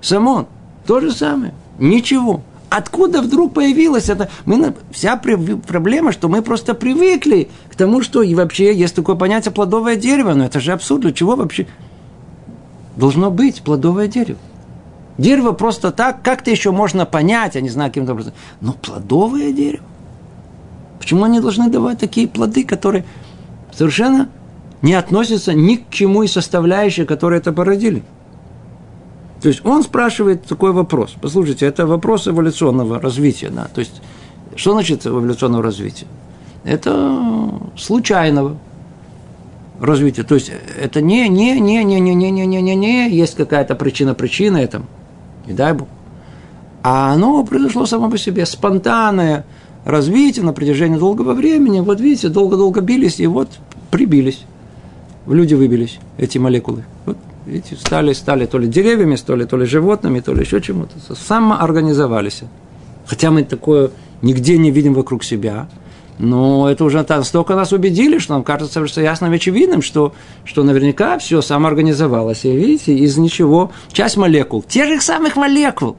Само. 0.00 0.48
То 0.86 1.00
же 1.00 1.12
самое. 1.12 1.52
Ничего. 1.78 2.42
Откуда 2.70 3.22
вдруг 3.22 3.54
появилось 3.54 4.10
это? 4.10 4.28
Мы, 4.44 4.74
вся 4.90 5.16
проблема, 5.16 6.12
что 6.12 6.28
мы 6.28 6.42
просто 6.42 6.74
привыкли 6.74 7.48
к 7.70 7.76
тому, 7.76 8.02
что 8.02 8.22
и 8.22 8.34
вообще 8.34 8.74
есть 8.74 8.94
такое 8.94 9.16
понятие 9.16 9.52
плодовое 9.52 9.96
дерево. 9.96 10.34
Но 10.34 10.44
это 10.44 10.60
же 10.60 10.72
абсурд. 10.72 11.02
Для 11.02 11.12
чего 11.12 11.34
вообще 11.34 11.66
должно 12.96 13.30
быть 13.30 13.62
плодовое 13.62 14.06
дерево? 14.06 14.38
Дерево 15.16 15.52
просто 15.52 15.90
так, 15.90 16.22
как-то 16.22 16.50
еще 16.50 16.70
можно 16.70 17.06
понять, 17.06 17.54
я 17.54 17.60
не 17.60 17.70
знаю, 17.70 17.90
каким-то 17.90 18.12
образом. 18.12 18.34
Но 18.60 18.72
плодовое 18.74 19.50
дерево? 19.52 19.84
Почему 20.98 21.24
они 21.24 21.40
должны 21.40 21.70
давать 21.70 21.98
такие 21.98 22.28
плоды, 22.28 22.64
которые 22.64 23.04
совершенно 23.72 24.28
не 24.82 24.94
относятся 24.94 25.54
ни 25.54 25.76
к 25.76 25.90
чему 25.90 26.22
из 26.22 26.32
составляющих, 26.32 27.06
которые 27.06 27.40
это 27.40 27.52
породили? 27.52 28.02
То 29.40 29.48
есть 29.48 29.64
он 29.64 29.82
спрашивает 29.82 30.44
такой 30.44 30.72
вопрос. 30.72 31.14
Послушайте, 31.20 31.66
это 31.66 31.86
вопрос 31.86 32.26
эволюционного 32.26 33.00
развития. 33.00 33.50
Да? 33.50 33.68
То 33.72 33.80
есть, 33.80 34.02
что 34.56 34.72
значит 34.72 35.06
эволюционного 35.06 35.62
развития? 35.62 36.06
Это 36.64 37.52
случайного 37.76 38.56
развития. 39.80 40.24
То 40.24 40.34
есть, 40.34 40.50
это 40.80 41.00
не, 41.00 41.28
не, 41.28 41.60
не, 41.60 41.84
не, 41.84 42.00
не, 42.00 42.14
не, 42.14 42.30
не, 42.30 42.46
не, 42.46 42.62
не, 42.62 42.74
не, 42.74 43.10
есть 43.10 43.36
какая-то 43.36 43.76
причина-причина 43.76 44.56
этому. 44.56 44.86
Не 45.46 45.52
дай 45.52 45.72
Бог. 45.72 45.88
А 46.82 47.12
оно 47.12 47.44
произошло 47.44 47.86
само 47.86 48.10
по 48.10 48.18
себе, 48.18 48.44
спонтанное 48.44 49.44
развитие 49.84 50.44
на 50.44 50.52
протяжении 50.52 50.98
долгого 50.98 51.34
времени. 51.34 51.80
Вот 51.80 52.00
видите, 52.00 52.28
долго-долго 52.28 52.80
бились, 52.80 53.20
и 53.20 53.26
вот 53.26 53.48
прибились. 53.90 54.42
В 55.26 55.34
люди 55.34 55.54
выбились 55.54 55.98
эти 56.16 56.38
молекулы. 56.38 56.84
Вот 57.06 57.16
Видите, 57.48 57.76
стали, 57.76 58.12
стали 58.12 58.44
то 58.44 58.58
ли 58.58 58.68
деревьями, 58.68 59.16
то 59.16 59.34
ли, 59.34 59.46
то 59.46 59.56
ли 59.56 59.64
животными, 59.64 60.20
то 60.20 60.34
ли 60.34 60.42
еще 60.42 60.60
чему-то. 60.60 60.92
Самоорганизовались. 61.14 62.42
Хотя 63.06 63.30
мы 63.30 63.42
такое 63.42 63.90
нигде 64.20 64.58
не 64.58 64.70
видим 64.70 64.92
вокруг 64.92 65.24
себя. 65.24 65.66
Но 66.18 66.68
это 66.68 66.84
уже 66.84 67.02
настолько 67.08 67.54
нас 67.54 67.72
убедили, 67.72 68.18
что 68.18 68.34
нам 68.34 68.44
кажется 68.44 68.74
совершенно 68.74 69.04
ясным 69.04 69.32
и 69.32 69.36
очевидным, 69.36 69.80
что, 69.80 70.12
что 70.44 70.62
наверняка 70.62 71.16
все 71.18 71.40
самоорганизовалось. 71.40 72.44
И 72.44 72.54
видите, 72.54 72.94
из 72.94 73.16
ничего 73.16 73.70
часть 73.92 74.18
молекул, 74.18 74.62
тех 74.62 74.88
же 74.88 75.00
самых 75.00 75.36
молекул, 75.36 75.96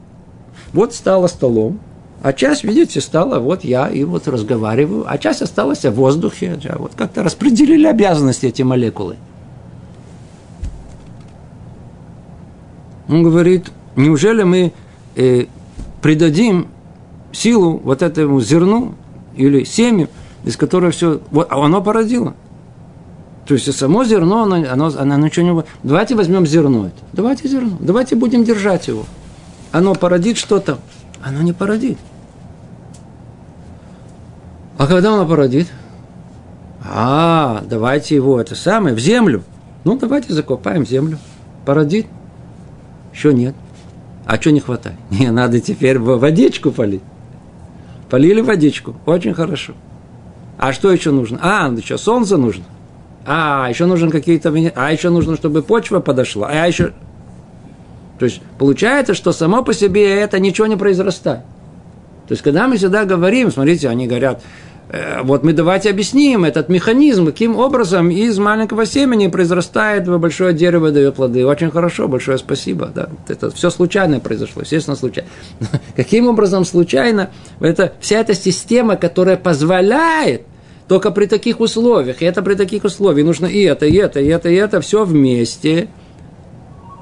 вот 0.72 0.94
стала 0.94 1.26
столом, 1.26 1.80
а 2.22 2.32
часть, 2.32 2.62
видите, 2.62 3.00
стала 3.00 3.40
вот 3.40 3.64
я 3.64 3.88
и 3.88 4.04
вот 4.04 4.28
разговариваю, 4.28 5.04
а 5.08 5.18
часть 5.18 5.42
осталась 5.42 5.84
в 5.84 5.90
воздухе. 5.90 6.60
Вот 6.78 6.92
как-то 6.94 7.24
распределили 7.24 7.86
обязанности 7.86 8.46
эти 8.46 8.62
молекулы– 8.62 9.16
Он 13.10 13.24
говорит, 13.24 13.70
неужели 13.96 14.44
мы 14.44 14.72
э, 15.16 15.46
придадим 16.00 16.68
силу 17.32 17.78
вот 17.78 18.02
этому 18.02 18.40
зерну 18.40 18.94
или 19.34 19.64
семя, 19.64 20.08
из 20.44 20.56
которого 20.56 20.92
все, 20.92 21.20
вот, 21.32 21.48
а 21.50 21.64
оно 21.64 21.82
породило. 21.82 22.34
То 23.46 23.54
есть 23.54 23.72
само 23.76 24.04
зерно, 24.04 24.44
оно, 24.44 24.64
оно, 24.70 24.92
оно 24.96 25.16
ничего 25.16 25.46
не... 25.46 25.64
Давайте 25.82 26.14
возьмем 26.14 26.46
зерно 26.46 26.86
это. 26.86 26.96
Давайте 27.12 27.48
зерно. 27.48 27.76
Давайте 27.80 28.14
будем 28.14 28.44
держать 28.44 28.86
его. 28.86 29.04
Оно 29.72 29.94
породит 29.94 30.36
что-то. 30.36 30.78
Оно 31.20 31.42
не 31.42 31.52
породит. 31.52 31.98
А 34.78 34.86
когда 34.86 35.14
оно 35.14 35.26
породит? 35.26 35.66
А, 36.84 37.64
давайте 37.68 38.14
его 38.14 38.40
это 38.40 38.54
самое, 38.54 38.94
в 38.94 39.00
землю. 39.00 39.42
Ну, 39.82 39.98
давайте 39.98 40.32
закопаем 40.32 40.86
землю. 40.86 41.18
Породит. 41.66 42.06
Еще 43.12 43.32
нет. 43.32 43.54
А 44.26 44.36
что 44.40 44.52
не 44.52 44.60
хватает? 44.60 44.96
Не, 45.10 45.30
надо 45.30 45.60
теперь 45.60 45.98
водичку 45.98 46.70
полить. 46.70 47.02
Полили 48.08 48.40
водичку. 48.40 48.94
Очень 49.06 49.34
хорошо. 49.34 49.72
А 50.58 50.72
что 50.72 50.92
еще 50.92 51.10
нужно? 51.10 51.38
А, 51.42 51.72
еще 51.74 51.96
солнце 51.96 52.36
нужно. 52.36 52.64
А, 53.24 53.66
еще 53.68 53.86
нужно 53.86 54.10
какие-то... 54.10 54.52
А 54.74 54.92
еще 54.92 55.10
нужно, 55.10 55.36
чтобы 55.36 55.62
почва 55.62 56.00
подошла. 56.00 56.48
А 56.50 56.66
еще... 56.66 56.92
То 58.18 58.26
есть, 58.26 58.42
получается, 58.58 59.14
что 59.14 59.32
само 59.32 59.62
по 59.64 59.72
себе 59.72 60.20
это 60.20 60.38
ничего 60.38 60.66
не 60.66 60.76
произрастает. 60.76 61.40
То 62.28 62.32
есть, 62.32 62.42
когда 62.42 62.68
мы 62.68 62.76
всегда 62.76 63.04
говорим, 63.04 63.50
смотрите, 63.50 63.88
они 63.88 64.06
говорят, 64.06 64.42
вот 65.22 65.44
мы 65.44 65.52
давайте 65.52 65.90
объясним 65.90 66.44
этот 66.44 66.68
механизм, 66.68 67.26
каким 67.26 67.56
образом 67.56 68.10
из 68.10 68.38
маленького 68.38 68.86
семени 68.86 69.28
произрастает 69.28 70.08
большое 70.08 70.52
дерево, 70.52 70.90
дает 70.90 71.14
плоды. 71.14 71.46
Очень 71.46 71.70
хорошо, 71.70 72.08
большое 72.08 72.38
спасибо. 72.38 72.90
Да. 72.92 73.08
Это 73.28 73.50
все 73.50 73.70
случайно 73.70 74.18
произошло, 74.18 74.62
естественно, 74.62 74.96
случайно. 74.96 75.28
Каким 75.96 76.26
образом 76.26 76.64
случайно? 76.64 77.30
Это 77.60 77.92
вся 78.00 78.18
эта 78.18 78.34
система, 78.34 78.96
которая 78.96 79.36
позволяет 79.36 80.42
только 80.88 81.12
при 81.12 81.26
таких 81.26 81.60
условиях, 81.60 82.20
и 82.20 82.24
это 82.24 82.42
при 82.42 82.56
таких 82.56 82.82
условиях, 82.82 83.24
нужно 83.24 83.46
и 83.46 83.62
это, 83.62 83.86
и 83.86 83.94
это, 83.94 84.18
и 84.18 84.26
это, 84.26 84.48
и 84.48 84.56
это, 84.56 84.80
все 84.80 85.04
вместе. 85.04 85.88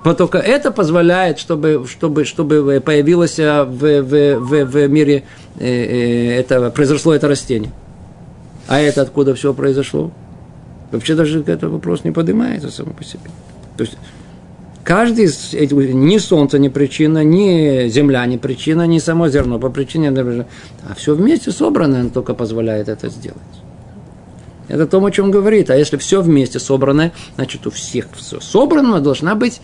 Только 0.05 0.39
это 0.39 0.71
позволяет, 0.71 1.39
чтобы, 1.39 1.85
чтобы, 1.87 2.25
чтобы 2.25 2.81
появилось 2.85 3.39
в, 3.39 3.65
в, 3.67 4.39
в, 4.39 4.65
в 4.65 4.89
мире 4.89 5.25
Э, 5.61 5.67
э, 5.67 6.41
это, 6.41 6.71
произошло 6.71 7.15
это 7.15 7.29
растение. 7.29 7.73
А 8.69 8.79
это 8.79 9.03
откуда 9.03 9.35
все 9.35 9.53
произошло? 9.53 10.13
Вообще 10.93 11.15
даже 11.15 11.41
этот 11.41 11.71
вопрос 11.71 12.05
не 12.05 12.13
поднимается 12.13 12.71
само 12.71 12.93
по 12.93 13.03
себе. 13.03 13.31
То 13.77 13.83
есть 13.83 13.97
каждый 14.85 15.25
из 15.25 15.53
этих, 15.55 15.77
ни 15.77 16.19
солнце 16.19 16.59
не 16.59 16.69
причина, 16.69 17.25
ни 17.25 17.89
земля 17.89 18.25
не 18.27 18.39
причина, 18.39 18.87
ни 18.87 18.99
само 18.99 19.29
зерно 19.29 19.59
по 19.59 19.69
причине, 19.69 20.11
а 20.11 20.95
все 20.95 21.15
вместе 21.15 21.51
собранное 21.51 22.09
только 22.09 22.35
позволяет 22.35 22.89
это 22.89 23.09
сделать. 23.09 23.39
Это 24.69 24.87
то, 24.87 25.05
о 25.05 25.11
чем 25.11 25.31
говорит. 25.31 25.71
А 25.71 25.77
если 25.77 25.97
все 25.97 26.21
вместе 26.21 26.59
собранное, 26.59 27.13
значит, 27.37 27.67
у 27.67 27.71
всех 27.71 28.07
все 28.15 28.39
собранного 28.41 29.01
должна 29.01 29.35
быть 29.35 29.61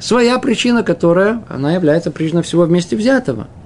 своя 0.00 0.38
причина, 0.38 0.82
которая, 0.82 1.42
она 1.48 1.74
является 1.74 2.10
причиной 2.10 2.42
всего 2.42 2.64
вместе 2.64 2.96
взятого– 2.96 3.46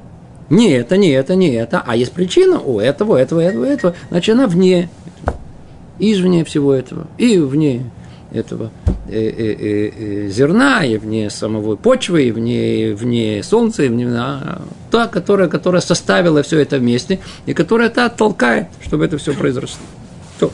не 0.52 0.70
это, 0.72 0.98
не 0.98 1.08
это, 1.08 1.34
не 1.34 1.54
это, 1.54 1.82
а 1.84 1.96
есть 1.96 2.12
причина 2.12 2.60
у 2.60 2.78
этого, 2.78 3.16
этого, 3.16 3.40
этого, 3.40 3.64
этого, 3.64 3.94
значит, 4.10 4.34
она 4.34 4.46
вне, 4.46 4.90
извне 5.98 6.44
всего 6.44 6.74
этого, 6.74 7.06
и 7.16 7.38
вне 7.38 7.90
этого 8.34 8.70
э, 9.08 9.18
э, 9.18 9.56
э, 9.58 9.92
э, 9.96 10.28
зерна, 10.28 10.84
и 10.84 10.98
вне 10.98 11.30
самого 11.30 11.76
почвы, 11.76 12.24
и 12.24 12.32
вне, 12.32 12.94
вне 12.94 13.42
солнца, 13.42 13.82
и 13.82 13.88
вне, 13.88 14.06
а, 14.10 14.60
та, 14.90 15.08
которая, 15.08 15.48
которая 15.48 15.80
составила 15.80 16.42
все 16.42 16.58
это 16.58 16.76
вместе, 16.76 17.20
и 17.46 17.54
которая 17.54 17.88
это 17.88 18.10
толкает, 18.10 18.66
чтобы 18.84 19.06
это 19.06 19.16
все 19.16 19.32
произошло. 19.32 19.80
То. 20.38 20.52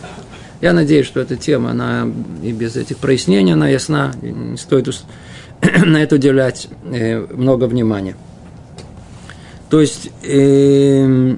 Я 0.60 0.74
надеюсь, 0.74 1.06
что 1.06 1.18
эта 1.18 1.34
тема, 1.34 1.70
она 1.70 2.08
и 2.42 2.52
без 2.52 2.76
этих 2.76 2.98
прояснений, 2.98 3.52
она 3.52 3.68
ясна, 3.68 4.12
не 4.22 4.56
стоит 4.56 4.86
на 5.84 6.02
это 6.02 6.16
уделять 6.16 6.68
э, 6.84 7.18
много 7.18 7.64
внимания. 7.64 8.16
То 9.70 9.80
есть, 9.80 10.10
э, 10.22 11.36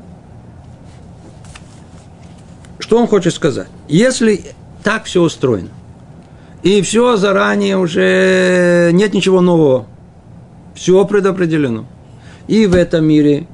что 2.79 2.99
он 2.99 3.07
хочет 3.07 3.35
сказать? 3.35 3.69
Если 3.89 4.45
так 4.83 5.05
все 5.05 5.23
устроено, 5.23 5.71
и 6.63 6.83
все 6.83 7.17
заранее 7.17 7.79
уже 7.79 8.91
нет 8.93 9.15
ничего 9.15 9.41
нового, 9.41 9.87
все 10.75 11.05
предопределено, 11.05 11.87
и 12.47 12.67
в 12.67 12.75
этом 12.75 13.05
мире, 13.05 13.47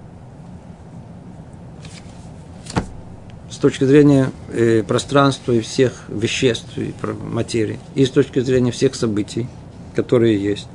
с 3.51 3.59
точки 3.59 3.85
зрения 3.85 4.31
э, 4.53 4.83
пространства 4.83 5.53
и 5.53 5.61
всех 5.61 6.05
веществ 6.09 6.77
и 6.77 6.93
материи, 7.23 7.79
и 7.95 8.05
с 8.05 8.11
точки 8.11 8.41
зрения 8.41 8.71
всех 8.71 8.95
событий, 8.95 9.49
которые 9.97 10.41
есть, 10.41 10.69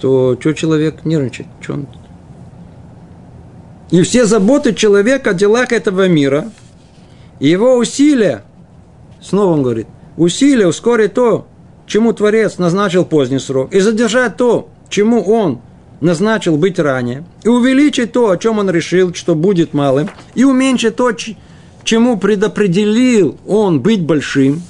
то 0.00 0.36
что 0.38 0.52
человек 0.52 1.04
нервничает? 1.04 1.48
Что 1.60 1.74
он... 1.74 1.86
И 3.90 4.02
все 4.02 4.26
заботы 4.26 4.74
человека 4.74 5.30
о 5.30 5.34
делах 5.34 5.72
этого 5.72 6.08
мира, 6.08 6.50
и 7.38 7.48
его 7.48 7.76
усилия, 7.76 8.42
снова 9.20 9.54
он 9.54 9.62
говорит, 9.62 9.86
усилия 10.16 10.66
ускорить 10.66 11.14
то, 11.14 11.46
чему 11.86 12.12
Творец 12.12 12.58
назначил 12.58 13.04
поздний 13.04 13.40
срок, 13.40 13.72
и 13.72 13.80
задержать 13.80 14.36
то, 14.36 14.68
чему 14.88 15.22
он 15.22 15.60
назначил 16.00 16.56
быть 16.56 16.78
ранее, 16.78 17.24
и 17.42 17.48
увеличить 17.48 18.12
то, 18.12 18.30
о 18.30 18.36
чем 18.36 18.58
он 18.58 18.70
решил, 18.70 19.12
что 19.14 19.34
будет 19.34 19.74
малым, 19.74 20.08
и 20.34 20.44
уменьшить 20.44 20.96
то, 20.96 21.10
чему 21.84 22.16
предопределил 22.16 23.36
он 23.46 23.80
быть 23.80 24.02
большим, 24.02 24.62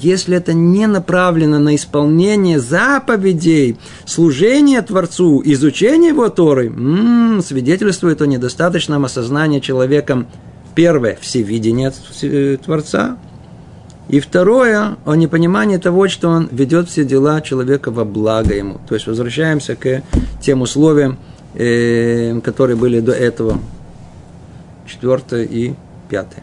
если 0.00 0.36
это 0.36 0.52
не 0.52 0.86
направлено 0.86 1.58
на 1.58 1.74
исполнение 1.76 2.58
заповедей, 2.58 3.78
служение 4.04 4.82
Творцу, 4.82 5.42
изучение 5.44 6.10
его 6.10 6.28
Торы, 6.28 6.66
м-м, 6.66 7.42
свидетельствует 7.42 8.22
о 8.22 8.26
недостаточном 8.26 9.04
осознании 9.04 9.60
человеком, 9.60 10.26
первое, 10.74 11.18
всевидения 11.20 11.92
Творца, 12.64 13.18
и 14.08 14.18
второе, 14.18 14.96
о 15.04 15.14
непонимании 15.14 15.76
того, 15.76 16.08
что 16.08 16.28
он 16.28 16.48
ведет 16.50 16.88
все 16.88 17.04
дела 17.04 17.40
человека 17.40 17.92
во 17.92 18.04
благо 18.04 18.54
ему. 18.54 18.80
То 18.88 18.94
есть 18.94 19.06
возвращаемся 19.06 19.76
к 19.76 20.02
тем 20.40 20.62
условиям, 20.62 21.16
э, 21.54 22.40
которые 22.40 22.76
были 22.76 22.98
до 22.98 23.12
этого. 23.12 23.60
Четвертое 24.86 25.44
и 25.44 25.74
пятое. 26.08 26.42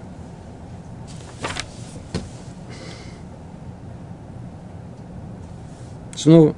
Снова, 6.28 6.56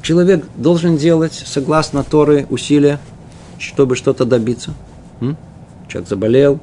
человек 0.00 0.46
должен 0.56 0.96
делать, 0.96 1.34
согласно 1.44 2.02
Торы, 2.02 2.46
усилия, 2.48 2.98
чтобы 3.58 3.96
что-то 3.96 4.24
добиться. 4.24 4.72
М? 5.20 5.36
Человек 5.88 6.08
заболел, 6.08 6.60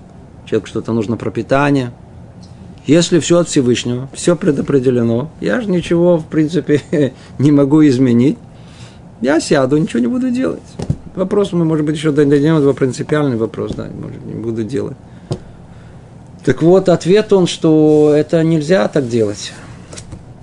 человеку 0.48 0.66
что-то 0.70 0.92
нужно 0.92 1.18
пропитание. 1.18 1.92
Если 2.88 3.20
все 3.20 3.38
от 3.38 3.48
Всевышнего, 3.48 4.10
все 4.12 4.36
предопределено, 4.36 5.30
я 5.40 5.62
же 5.62 5.70
ничего, 5.70 6.18
в 6.18 6.26
принципе, 6.26 6.82
не 7.38 7.52
могу 7.52 7.86
изменить. 7.86 8.40
Я 9.22 9.40
сяду, 9.40 9.78
ничего 9.78 10.00
не 10.00 10.08
буду 10.08 10.32
делать. 10.32 10.64
Вопрос 11.14 11.52
мы, 11.52 11.64
может 11.64 11.86
быть, 11.86 11.96
еще 11.96 12.12
дойдем 12.12 12.60
до 12.60 12.74
принципиальный 12.74 13.38
вопрос, 13.38 13.74
да, 13.76 13.86
может, 13.86 14.26
не 14.26 14.34
буду 14.34 14.64
делать. 14.64 14.98
Так 16.44 16.64
вот, 16.64 16.90
ответ 16.90 17.32
он, 17.34 17.46
что 17.46 18.16
это 18.18 18.44
нельзя 18.44 18.88
так 18.88 19.08
делать. 19.08 19.54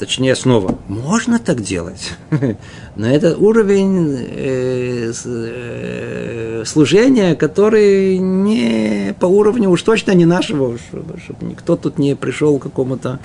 Точнее, 0.01 0.35
снова, 0.35 0.79
можно 0.89 1.39
так 1.39 1.61
делать, 1.61 2.15
но 2.97 3.07
это 3.07 3.37
уровень 3.37 4.17
э, 4.31 5.13
э, 5.13 6.63
служения, 6.65 7.35
который 7.35 8.17
не 8.17 9.15
по 9.21 9.27
уровню 9.27 9.69
уж 9.69 9.83
точно 9.83 10.13
не 10.13 10.25
нашего, 10.25 10.79
чтобы, 10.79 11.19
никто 11.43 11.77
тут 11.77 11.99
не 11.99 12.17
пришел 12.17 12.59
к 12.59 12.63
какому-то 12.63 13.21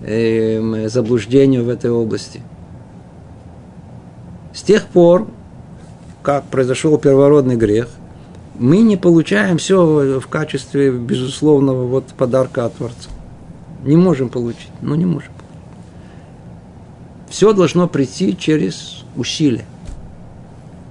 э, 0.00 0.88
заблуждению 0.88 1.64
в 1.64 1.68
этой 1.68 1.92
области. 1.92 2.42
С 4.52 4.62
тех 4.62 4.88
пор, 4.88 5.28
как 6.24 6.46
произошел 6.46 6.98
первородный 6.98 7.54
грех, 7.54 7.86
мы 8.58 8.78
не 8.78 8.96
получаем 8.96 9.58
все 9.58 10.18
в 10.18 10.26
качестве 10.26 10.90
безусловного 10.90 11.86
вот 11.86 12.06
подарка 12.06 12.64
от 12.64 12.74
Творца. 12.74 13.08
Не 13.84 13.94
можем 13.94 14.30
получить, 14.30 14.72
ну 14.82 14.96
не 14.96 15.06
можем. 15.06 15.30
Все 17.28 17.52
должно 17.52 17.88
прийти 17.88 18.36
через 18.36 19.04
усилие. 19.16 19.64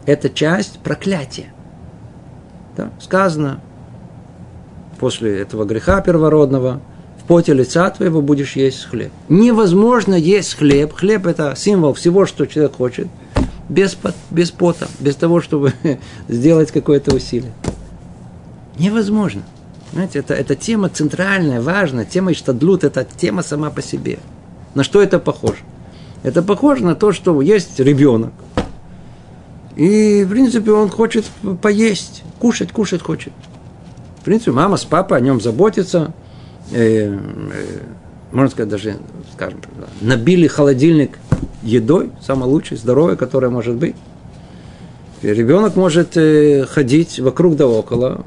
Это 0.06 0.30
часть 0.30 0.80
проклятия. 0.80 1.48
Да? 2.76 2.92
Сказано, 3.00 3.60
после 5.00 5.40
этого 5.40 5.66
греха 5.66 6.02
первородного, 6.02 6.80
в 7.22 7.28
поте 7.28 7.54
лица 7.54 7.90
твоего 7.90 8.22
будешь 8.22 8.56
есть 8.56 8.86
хлеб. 8.86 9.12
Невозможно 9.28 10.14
есть 10.14 10.56
хлеб. 10.56 10.94
Хлеб– 10.94 11.26
это 11.28 11.56
символ 11.58 11.94
всего, 11.94 12.26
что 12.26 12.46
человек 12.46 12.76
хочет, 12.76 13.08
без, 13.68 13.98
без 14.30 14.52
пота, 14.52 14.88
без 15.00 15.16
того, 15.16 15.42
чтобы 15.42 15.74
сделать 16.28 16.72
какое-то 16.72 17.14
усилие. 17.14 17.52
Невозможно. 18.80 19.42
Знаете, 19.92 20.20
это, 20.20 20.34
это 20.34 20.56
тема 20.56 20.90
центральная, 20.90 21.62
важная. 21.62 22.06
Тема 22.06 22.32
Иштадлут– 22.32 22.84
это 22.86 23.04
тема 23.04 23.42
сама 23.42 23.72
по 23.72 23.82
себе. 23.82 24.20
На 24.76 24.84
что 24.84 25.02
это 25.02 25.20
похоже? 25.20 25.60
Это 26.24 26.42
похоже 26.42 26.84
на 26.84 26.96
то, 26.96 27.12
что 27.12 27.42
есть 27.42 27.80
ребенок. 27.80 28.34
И, 29.76 30.24
в 30.24 30.30
принципе, 30.30 30.72
он 30.72 30.90
хочет 30.90 31.26
поесть, 31.62 32.24
кушать, 32.40 32.72
кушать 32.72 33.02
хочет. 33.02 33.34
В 34.22 34.24
принципе, 34.24 34.52
мама 34.52 34.78
с 34.78 34.86
папой 34.86 35.20
о 35.20 35.22
нем 35.22 35.40
заботятся. 35.40 36.14
Э, 36.72 37.14
э, 37.14 37.20
можно 38.32 38.50
сказать, 38.50 38.70
даже, 38.70 38.98
скажем, 39.34 39.62
набили 40.02 40.48
холодильник 40.48 41.20
едой, 41.62 42.12
самой 42.22 42.50
лучшей, 42.50 42.78
здоровой, 42.78 43.16
которая 43.18 43.52
может 43.52 43.76
быть. 43.76 43.96
И 45.22 45.28
ребенок 45.28 45.76
может 45.76 46.18
э, 46.18 46.66
ходить 46.66 47.20
вокруг 47.20 47.56
да 47.56 47.68
около 47.68 48.26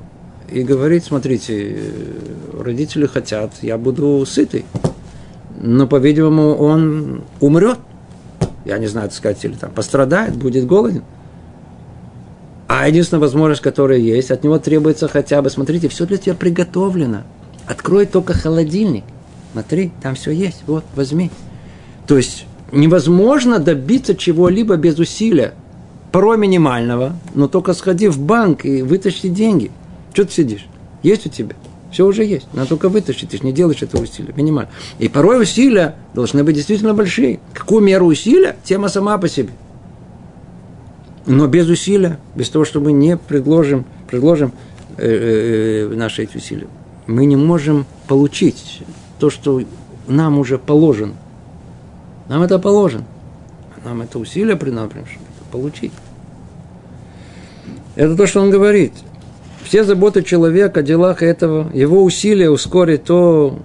и 0.50 0.62
говорить, 0.62 1.04
смотрите, 1.04 1.76
э, 1.76 2.62
родители 2.62 3.06
хотят, 3.06 3.52
я 3.62 3.78
буду 3.78 4.24
сытый 4.26 4.64
но, 5.60 5.86
по-видимому, 5.86 6.56
он 6.56 7.22
умрет. 7.40 7.78
Я 8.64 8.78
не 8.78 8.86
знаю, 8.86 9.08
так 9.08 9.16
сказать, 9.16 9.44
или 9.44 9.54
там 9.54 9.70
пострадает, 9.70 10.34
будет 10.34 10.66
голоден. 10.66 11.02
А 12.66 12.88
единственная 12.88 13.20
возможность, 13.20 13.62
которая 13.62 13.98
есть, 13.98 14.30
от 14.30 14.44
него 14.44 14.58
требуется 14.58 15.08
хотя 15.08 15.42
бы, 15.42 15.50
смотрите, 15.50 15.88
все 15.88 16.06
для 16.06 16.16
тебя 16.16 16.34
приготовлено. 16.34 17.22
Открой 17.66 18.06
только 18.06 18.32
холодильник. 18.32 19.04
Смотри, 19.52 19.92
там 20.02 20.14
все 20.14 20.30
есть. 20.30 20.62
Вот, 20.66 20.84
возьми. 20.94 21.30
То 22.06 22.16
есть 22.16 22.46
невозможно 22.72 23.58
добиться 23.58 24.14
чего-либо 24.14 24.76
без 24.76 24.98
усилия. 24.98 25.54
Порой 26.12 26.38
минимального, 26.38 27.14
но 27.34 27.48
только 27.48 27.72
сходи 27.74 28.08
в 28.08 28.18
банк 28.18 28.64
и 28.64 28.82
вытащи 28.82 29.28
деньги. 29.28 29.70
Что 30.12 30.24
ты 30.24 30.32
сидишь? 30.32 30.66
Есть 31.02 31.26
у 31.26 31.28
тебя? 31.28 31.54
Все 31.90 32.06
уже 32.06 32.24
есть. 32.24 32.46
Надо 32.52 32.68
только 32.68 32.88
вытащить. 32.88 33.30
Ты 33.30 33.38
же 33.38 33.44
не 33.44 33.52
делаешь 33.52 33.82
этого 33.82 34.02
усилия. 34.02 34.32
Минимально. 34.36 34.70
И 34.98 35.08
порой 35.08 35.42
усилия 35.42 35.96
должны 36.14 36.44
быть 36.44 36.54
действительно 36.54 36.94
большие. 36.94 37.40
Какую 37.52 37.82
меру 37.82 38.06
усилия? 38.06 38.56
Тема 38.64 38.88
сама 38.88 39.18
по 39.18 39.28
себе. 39.28 39.50
Но 41.26 41.46
без 41.48 41.68
усилия, 41.68 42.18
без 42.34 42.48
того, 42.48 42.64
чтобы 42.64 42.92
не 42.92 43.16
предложим, 43.16 43.84
предложим 44.08 44.52
э, 44.96 45.88
э, 45.90 45.94
наши 45.94 46.22
эти 46.22 46.36
усилия, 46.36 46.68
мы 47.06 47.26
не 47.26 47.36
можем 47.36 47.86
получить 48.06 48.82
то, 49.18 49.28
что 49.28 49.62
нам 50.06 50.38
уже 50.38 50.58
положено. 50.58 51.14
Нам 52.28 52.42
это 52.42 52.58
положено. 52.58 53.04
Нам 53.84 54.02
это 54.02 54.18
усилие 54.18 54.56
при 54.56 54.70
нам, 54.70 54.90
получить. 55.50 55.92
Это 57.96 58.16
то, 58.16 58.26
что 58.26 58.40
он 58.40 58.50
говорит– 58.50 58.92
все 59.64 59.84
заботы 59.84 60.22
человека 60.22 60.80
о 60.80 60.82
делах 60.82 61.22
этого, 61.22 61.70
его 61.74 62.02
усилия 62.02 62.50
ускорить 62.50 63.04
то... 63.04 63.58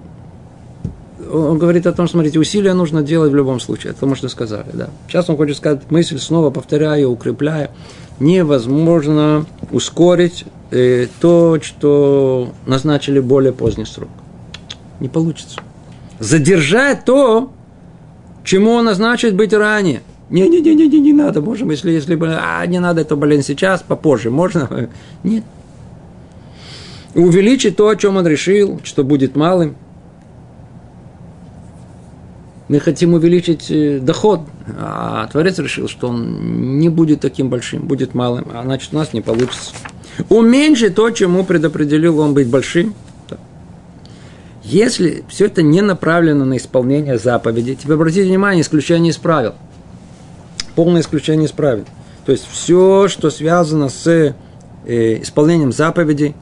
Он 1.32 1.58
говорит 1.58 1.88
о 1.88 1.92
том, 1.92 2.08
смотрите, 2.08 2.40
усилия 2.40 2.74
нужно 2.74 3.02
делать 3.02 3.32
в 3.32 3.36
любом 3.36 3.60
случае. 3.60 3.92
Это 3.92 4.06
мы 4.06 4.16
что 4.16 4.30
сказали, 4.30 4.70
да. 4.74 4.90
Сейчас 5.08 5.30
он 5.30 5.38
хочет 5.38 5.58
сказать 5.58 5.90
мысль, 5.90 6.20
снова 6.20 6.52
повторяю, 6.52 7.10
укрепляя. 7.10 7.72
Невозможно 8.20 9.46
ускорить 9.72 10.46
э, 10.72 11.08
то, 11.20 11.58
что 11.62 12.52
назначили 12.68 13.20
более 13.20 13.54
поздний 13.54 13.86
срок. 13.86 14.10
Не 15.00 15.10
получится. 15.10 15.60
Задержать 16.20 17.06
то, 17.06 17.52
чему 18.44 18.72
он 18.72 18.86
назначит 18.86 19.36
быть 19.36 19.52
ранее. 19.52 20.02
Не-не-не, 20.30 20.76
не 20.76 21.00
не 21.00 21.14
надо, 21.14 21.42
можем, 21.42 21.70
если, 21.70 21.92
если 21.92 22.18
а, 22.22 22.66
не 22.66 22.80
надо, 22.80 23.02
это, 23.02 23.16
блин, 23.16 23.44
сейчас, 23.44 23.84
попозже, 23.84 24.32
можно? 24.32 24.90
Нет, 25.24 25.44
увеличить 27.16 27.78
то, 27.78 27.88
о 27.88 27.96
чем 27.96 28.18
он 28.18 28.28
решил, 28.28 28.80
что 28.84 29.04
будет 29.04 29.36
малым. 29.36 29.76
Мы 32.68 32.80
хотим 32.80 33.14
увеличить 33.14 33.70
э, 33.70 34.00
доход, 34.00 34.42
а 34.80 35.28
Творец 35.32 35.60
решил, 35.60 35.88
что 35.88 36.10
он 36.10 36.80
не 36.80 36.90
будет 36.90 37.22
таким 37.22 37.50
большим, 37.50 37.84
будет 37.88 38.16
малым, 38.16 38.48
а 38.54 38.64
значит 38.64 38.92
у 38.92 38.96
нас 38.98 39.14
не 39.14 39.22
получится. 39.22 39.72
Уменьшить 40.30 40.96
то, 40.96 41.10
чему 41.12 41.44
предопределил 41.44 42.20
он 42.20 42.34
быть 42.34 42.48
большим. 42.48 42.96
Если 44.64 45.24
все 45.30 45.46
это 45.46 45.62
не 45.62 45.82
направлено 45.82 46.44
на 46.44 46.58
исполнение 46.58 47.20
заповедей, 47.20 47.76
тебе 47.76 47.94
обратите 47.94 48.24
внимание, 48.24 48.64
исключение 48.64 49.12
из 49.12 49.18
правил. 49.18 49.54
Полное 50.74 51.02
исключение 51.02 51.46
из 51.46 51.52
правил. 51.52 51.86
То 52.26 52.32
есть 52.32 52.48
все, 52.52 53.08
что 53.08 53.30
связано 53.30 53.90
с 53.90 54.08
э, 54.08 55.22
исполнением 55.22 55.72
заповедей, 55.72 56.34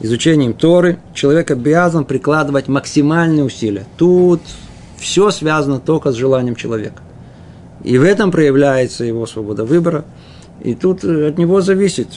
изучением 0.00 0.54
Торы, 0.54 0.98
человек 1.14 1.50
обязан 1.50 2.04
прикладывать 2.04 2.68
максимальные 2.68 3.44
усилия. 3.44 3.86
Тут 3.96 4.40
все 4.98 5.30
связано 5.30 5.78
только 5.78 6.12
с 6.12 6.14
желанием 6.14 6.56
человека. 6.56 7.02
И 7.84 7.96
в 7.98 8.02
этом 8.02 8.30
проявляется 8.30 9.04
его 9.04 9.26
свобода 9.26 9.64
выбора. 9.64 10.04
И 10.62 10.74
тут 10.74 11.04
э, 11.04 11.28
от 11.28 11.38
него 11.38 11.60
зависит, 11.60 12.08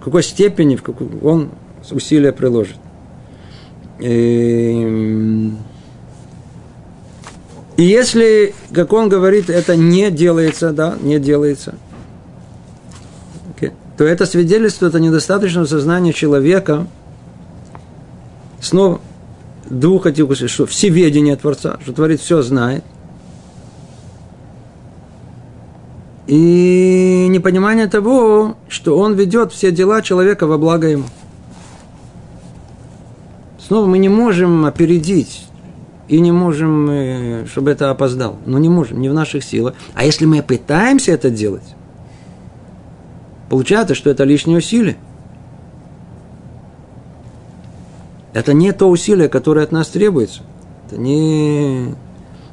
в 0.00 0.04
какой 0.04 0.22
степени 0.22 0.76
в 0.76 0.82
какой 0.82 1.08
он 1.22 1.50
усилия 1.90 2.32
приложит. 2.32 2.76
И, 4.00 5.52
и 7.76 7.82
если, 7.82 8.54
как 8.72 8.92
он 8.92 9.08
говорит, 9.08 9.48
это 9.48 9.76
не 9.76 10.10
делается, 10.10 10.72
да, 10.72 10.96
не 11.00 11.20
делается, 11.20 11.74
то 13.96 14.04
это 14.04 14.26
свидетельствует 14.26 14.94
о 14.94 15.00
недостаточном 15.00 15.66
сознании 15.66 16.12
человека, 16.12 16.86
снова 18.60 19.00
двух 19.68 20.06
этих, 20.06 20.34
что 20.48 20.66
всеведение 20.66 21.36
Творца, 21.36 21.78
что 21.82 21.92
Творец 21.92 22.20
все 22.20 22.42
знает, 22.42 22.84
и 26.26 27.26
непонимание 27.28 27.88
того, 27.88 28.56
что 28.68 28.98
он 28.98 29.14
ведет 29.14 29.52
все 29.52 29.70
дела 29.70 30.02
человека 30.02 30.46
во 30.46 30.56
благо 30.56 30.88
ему. 30.88 31.04
Снова 33.58 33.86
мы 33.86 33.98
не 33.98 34.08
можем 34.08 34.64
опередить 34.64 35.46
и 36.08 36.20
не 36.20 36.32
можем, 36.32 36.90
э, 36.90 37.46
чтобы 37.46 37.70
это 37.70 37.90
опоздал. 37.90 38.38
Но 38.44 38.58
не 38.58 38.68
можем, 38.68 39.00
не 39.00 39.08
в 39.08 39.14
наших 39.14 39.44
силах. 39.44 39.74
А 39.94 40.04
если 40.04 40.26
мы 40.26 40.42
пытаемся 40.42 41.12
это 41.12 41.30
делать, 41.30 41.74
получается, 43.52 43.94
что 43.94 44.08
это 44.08 44.24
лишнее 44.24 44.56
усилие. 44.56 44.96
Это 48.32 48.54
не 48.54 48.72
то 48.72 48.88
усилие, 48.88 49.28
которое 49.28 49.62
от 49.62 49.72
нас 49.72 49.88
требуется. 49.88 50.40
Это 50.86 50.98
не... 50.98 51.94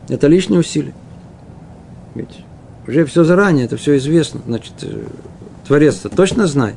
Это 0.10 0.28
лишнее 0.28 0.60
усилие. 0.60 0.94
Ведь 2.16 2.44
уже 2.86 3.06
все 3.06 3.24
заранее, 3.24 3.64
это 3.64 3.78
все 3.78 3.96
известно. 3.96 4.42
Значит, 4.46 4.74
э, 4.82 5.06
Творец 5.66 6.04
-то 6.04 6.14
точно 6.14 6.48
знает. 6.48 6.76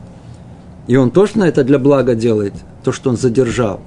И 0.87 0.95
он 0.95 1.11
точно 1.11 1.43
это 1.43 1.65
для 1.65 1.81
блага 1.81 2.15
делает, 2.15 2.55
то, 2.85 2.93
что 2.93 3.11
он 3.11 3.17
задержал, 3.17 3.81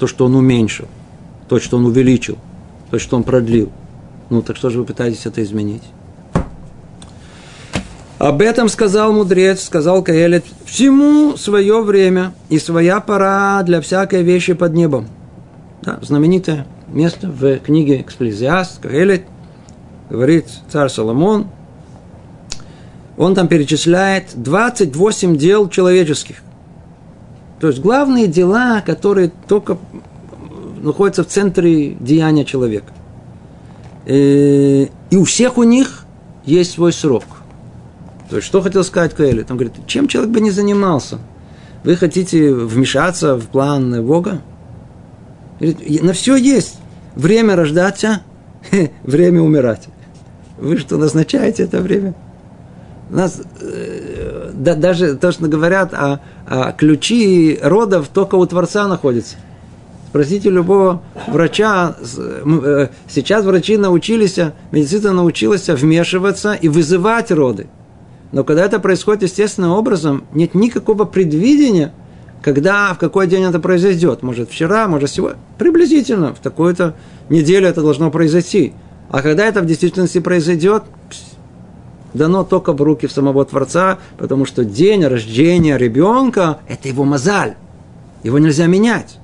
то, 0.00 0.08
что 0.08 0.24
он 0.24 0.34
уменьшил, 0.34 0.88
то, 1.48 1.60
что 1.60 1.76
он 1.76 1.86
увеличил, 1.86 2.38
то, 2.90 2.98
что 2.98 3.16
он 3.16 3.22
продлил. 3.22 3.70
Ну, 4.30 4.42
так 4.42 4.56
что 4.56 4.68
же 4.68 4.80
вы 4.80 4.84
пытаетесь 4.84 5.26
это 5.26 5.44
изменить? 5.44 5.84
Об 8.20 8.42
этом 8.42 8.68
сказал 8.68 9.14
мудрец, 9.14 9.64
сказал 9.64 10.02
Каэлит, 10.02 10.44
всему 10.66 11.38
свое 11.38 11.80
время 11.80 12.34
и 12.50 12.58
своя 12.58 13.00
пора 13.00 13.62
для 13.62 13.80
всякой 13.80 14.22
вещи 14.22 14.52
под 14.52 14.74
небом. 14.74 15.08
Да, 15.80 15.98
знаменитое 16.02 16.66
место 16.88 17.28
в 17.28 17.60
книге 17.60 18.02
Эксплезиаст, 18.02 18.82
Каэлит, 18.82 19.24
говорит 20.10 20.44
царь 20.70 20.90
Соломон, 20.90 21.46
он 23.16 23.34
там 23.34 23.48
перечисляет 23.48 24.32
28 24.34 25.38
дел 25.38 25.70
человеческих. 25.70 26.42
То 27.58 27.68
есть 27.68 27.80
главные 27.80 28.26
дела, 28.26 28.82
которые 28.84 29.32
только 29.48 29.78
находятся 30.82 31.24
в 31.24 31.28
центре 31.28 31.96
деяния 31.98 32.44
человека. 32.44 32.92
Э, 34.04 34.88
и 35.08 35.16
у 35.16 35.24
всех 35.24 35.56
у 35.56 35.62
них 35.62 36.04
есть 36.44 36.72
свой 36.72 36.92
срок– 36.92 37.24
то 38.30 38.36
есть, 38.36 38.46
что 38.46 38.62
хотел 38.62 38.84
сказать 38.84 39.12
Каэлит? 39.12 39.50
Он 39.50 39.56
говорит, 39.56 39.74
чем 39.88 40.06
человек 40.06 40.30
бы 40.30 40.40
не 40.40 40.52
занимался? 40.52 41.18
Вы 41.82 41.96
хотите 41.96 42.54
вмешаться 42.54 43.34
в 43.36 43.46
план 43.48 44.06
Бога? 44.06 44.40
Говорит, 45.58 46.02
на 46.02 46.12
все 46.12 46.36
есть. 46.36 46.76
Время 47.16 47.56
рождаться, 47.56 48.22
время 49.02 49.42
умирать. 49.42 49.88
Вы 50.58 50.78
что, 50.78 50.96
назначаете 50.96 51.64
это 51.64 51.80
время? 51.80 52.14
У 53.10 53.16
нас 53.16 53.42
э, 53.60 54.52
да, 54.54 54.76
даже 54.76 55.16
то, 55.16 55.32
что 55.32 55.48
говорят, 55.48 55.92
а, 55.92 56.20
а 56.46 56.70
ключи 56.70 57.58
родов 57.60 58.08
только 58.08 58.36
у 58.36 58.46
Творца 58.46 58.86
находятся. 58.86 59.34
Спросите 60.10 60.50
любого 60.50 61.02
врача. 61.26 61.96
Э, 62.16 62.88
сейчас 63.08 63.44
врачи 63.44 63.76
научились, 63.76 64.38
медицина 64.70 65.14
научилась 65.14 65.68
вмешиваться 65.68 66.52
и 66.52 66.68
вызывать 66.68 67.32
роды. 67.32 67.66
Но 68.32 68.44
когда 68.44 68.64
это 68.64 68.78
происходит 68.78 69.24
естественным 69.24 69.72
образом, 69.72 70.24
нет 70.32 70.54
никакого 70.54 71.04
предвидения, 71.04 71.92
когда, 72.42 72.94
в 72.94 72.98
какой 72.98 73.26
день 73.26 73.44
это 73.44 73.58
произойдет. 73.58 74.22
Может, 74.22 74.50
вчера, 74.50 74.86
может, 74.88 75.10
сегодня. 75.10 75.38
Приблизительно, 75.58 76.34
в 76.34 76.38
такую-то 76.38 76.94
неделю 77.28 77.68
это 77.68 77.82
должно 77.82 78.10
произойти. 78.10 78.72
А 79.10 79.22
когда 79.22 79.46
это 79.46 79.60
в 79.60 79.66
действительности 79.66 80.20
произойдет, 80.20 80.84
дано 82.14 82.44
только 82.44 82.72
в 82.72 82.80
руки 82.80 83.08
самого 83.08 83.44
Творца, 83.44 83.98
потому 84.16 84.46
что 84.46 84.64
день 84.64 85.04
рождения 85.04 85.76
ребенка– 85.76 86.58
это 86.68 86.88
его 86.88 87.04
мозаль. 87.04 87.54
Его 88.22 88.38
нельзя 88.38 88.66
менять. 88.66 89.18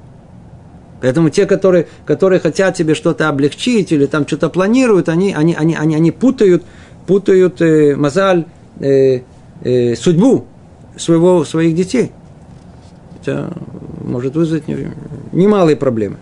Поэтому 1.00 1.30
те, 1.30 1.46
которые, 1.46 1.86
которые 2.04 2.40
хотят 2.40 2.74
тебе 2.74 2.94
что-то 2.94 3.28
облегчить 3.28 3.92
или 3.92 4.06
там 4.06 4.26
что-то 4.26 4.48
планируют, 4.48 5.08
они, 5.08 5.32
они, 5.34 5.54
они, 5.54 5.76
они, 5.76 5.94
они 5.94 6.10
путают, 6.10 6.64
путают 7.06 7.60
э, 7.60 7.94
мозаль 7.96 8.46
э, 8.80 9.20
э, 9.62 9.94
судьбу 9.96 10.46
своего, 10.96 11.44
своих 11.44 11.74
детей. 11.74 12.12
Это 13.20 13.52
может 14.04 14.34
вызвать 14.36 14.64
немалые 15.32 15.76
проблемы. 15.76 16.16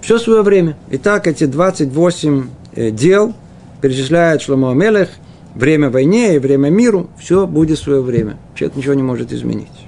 Все 0.00 0.18
свое 0.18 0.42
время. 0.42 0.76
Итак, 0.90 1.26
эти 1.26 1.44
28 1.44 2.48
э, 2.74 2.90
дел 2.90 3.32
перечисляет 3.80 4.42
Шломо 4.42 4.70
Амелех, 4.70 5.08
время 5.54 5.88
войне 5.88 6.36
и 6.36 6.38
время 6.38 6.68
миру, 6.68 7.08
все 7.18 7.46
будет 7.46 7.78
свое 7.78 8.02
время. 8.02 8.36
Человек 8.54 8.76
ничего 8.76 8.94
не 8.94 9.02
может 9.02 9.32
изменить. 9.32 9.83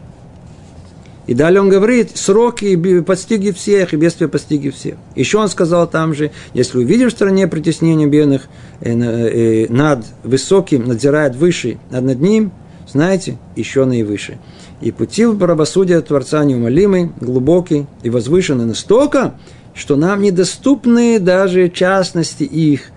И 1.27 1.35
далее 1.35 1.61
он 1.61 1.69
говорит, 1.69 2.17
сроки 2.17 3.01
постигли 3.01 3.51
всех, 3.51 3.93
и 3.93 3.97
бедствия 3.97 4.29
постигли 4.29 4.71
всех. 4.71 4.97
Еще 5.17 5.39
он 5.39 5.49
сказал 5.49 5.89
там 5.89 6.15
же, 6.15 6.31
если 6.55 6.79
увидим 6.79 7.09
в 7.09 7.13
стране 7.13 7.49
притеснения 7.49 8.07
бедных, 8.07 8.43
э, 8.81 8.93
э, 8.93 9.67
над 9.69 10.05
высоким 10.23 10.87
надзирает 10.87 11.35
выше, 11.35 11.79
а 11.91 12.01
над 12.01 12.21
ним, 12.21 12.53
знаете, 12.87 13.39
еще 13.57 13.85
наивыше. 13.85 14.39
И 14.81 14.93
пути 14.93 15.27
в 15.27 15.37
правосудия 15.37 16.01
Творца 16.01 16.45
неумолимый, 16.45 17.11
глубокий 17.21 17.87
и 18.05 18.11
возвышенный 18.11 18.67
настолько, 18.67 19.35
что 19.75 19.97
нам 19.97 20.23
недоступны 20.23 21.19
даже 21.19 21.69
частности 21.69 22.45
их, 22.45 22.91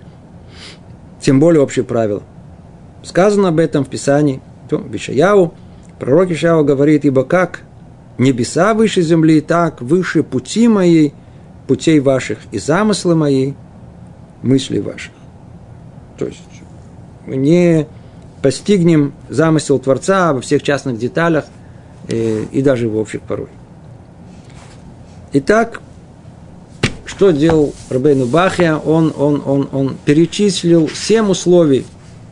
тем 1.19 1.39
более 1.39 1.61
общие 1.61 1.83
правила. 1.83 2.21
Сказано 3.01 3.47
об 3.47 3.59
этом 3.59 3.85
в 3.85 3.89
Писании, 3.89 4.41
в 4.69 4.95
Ишаяу, 4.95 5.55
пророк 5.99 6.29
Ишаяу 6.29 6.63
говорит, 6.63 7.05
ибо 7.05 7.23
как 7.23 7.61
небеса 8.19 8.73
выше 8.73 9.01
земли, 9.01 9.41
так 9.41 9.81
выше 9.81 10.21
пути 10.21 10.67
моей, 10.67 11.13
путей 11.67 11.99
ваших 11.99 12.39
и 12.51 12.59
замыслы 12.59 13.15
мои, 13.15 13.53
мысли 14.43 14.79
ваших. 14.79 15.13
То 16.17 16.25
есть 16.25 16.39
мы 17.25 17.37
не 17.37 17.87
постигнем 18.41 19.13
замысел 19.29 19.79
Творца 19.79 20.33
во 20.33 20.41
всех 20.41 20.61
частных 20.63 20.97
деталях 20.97 21.45
э, 22.07 22.43
и 22.51 22.61
даже 22.61 22.87
в 22.89 22.97
общих 22.97 23.21
порой. 23.21 23.49
Итак, 25.33 25.81
что 27.05 27.31
делал 27.31 27.73
Рабейну 27.89 28.25
Бахия? 28.25 28.75
Он, 28.75 29.13
он, 29.17 29.41
он, 29.45 29.69
он 29.71 29.97
перечислил 30.05 30.89
семь 30.89 31.29
условий, 31.29 31.85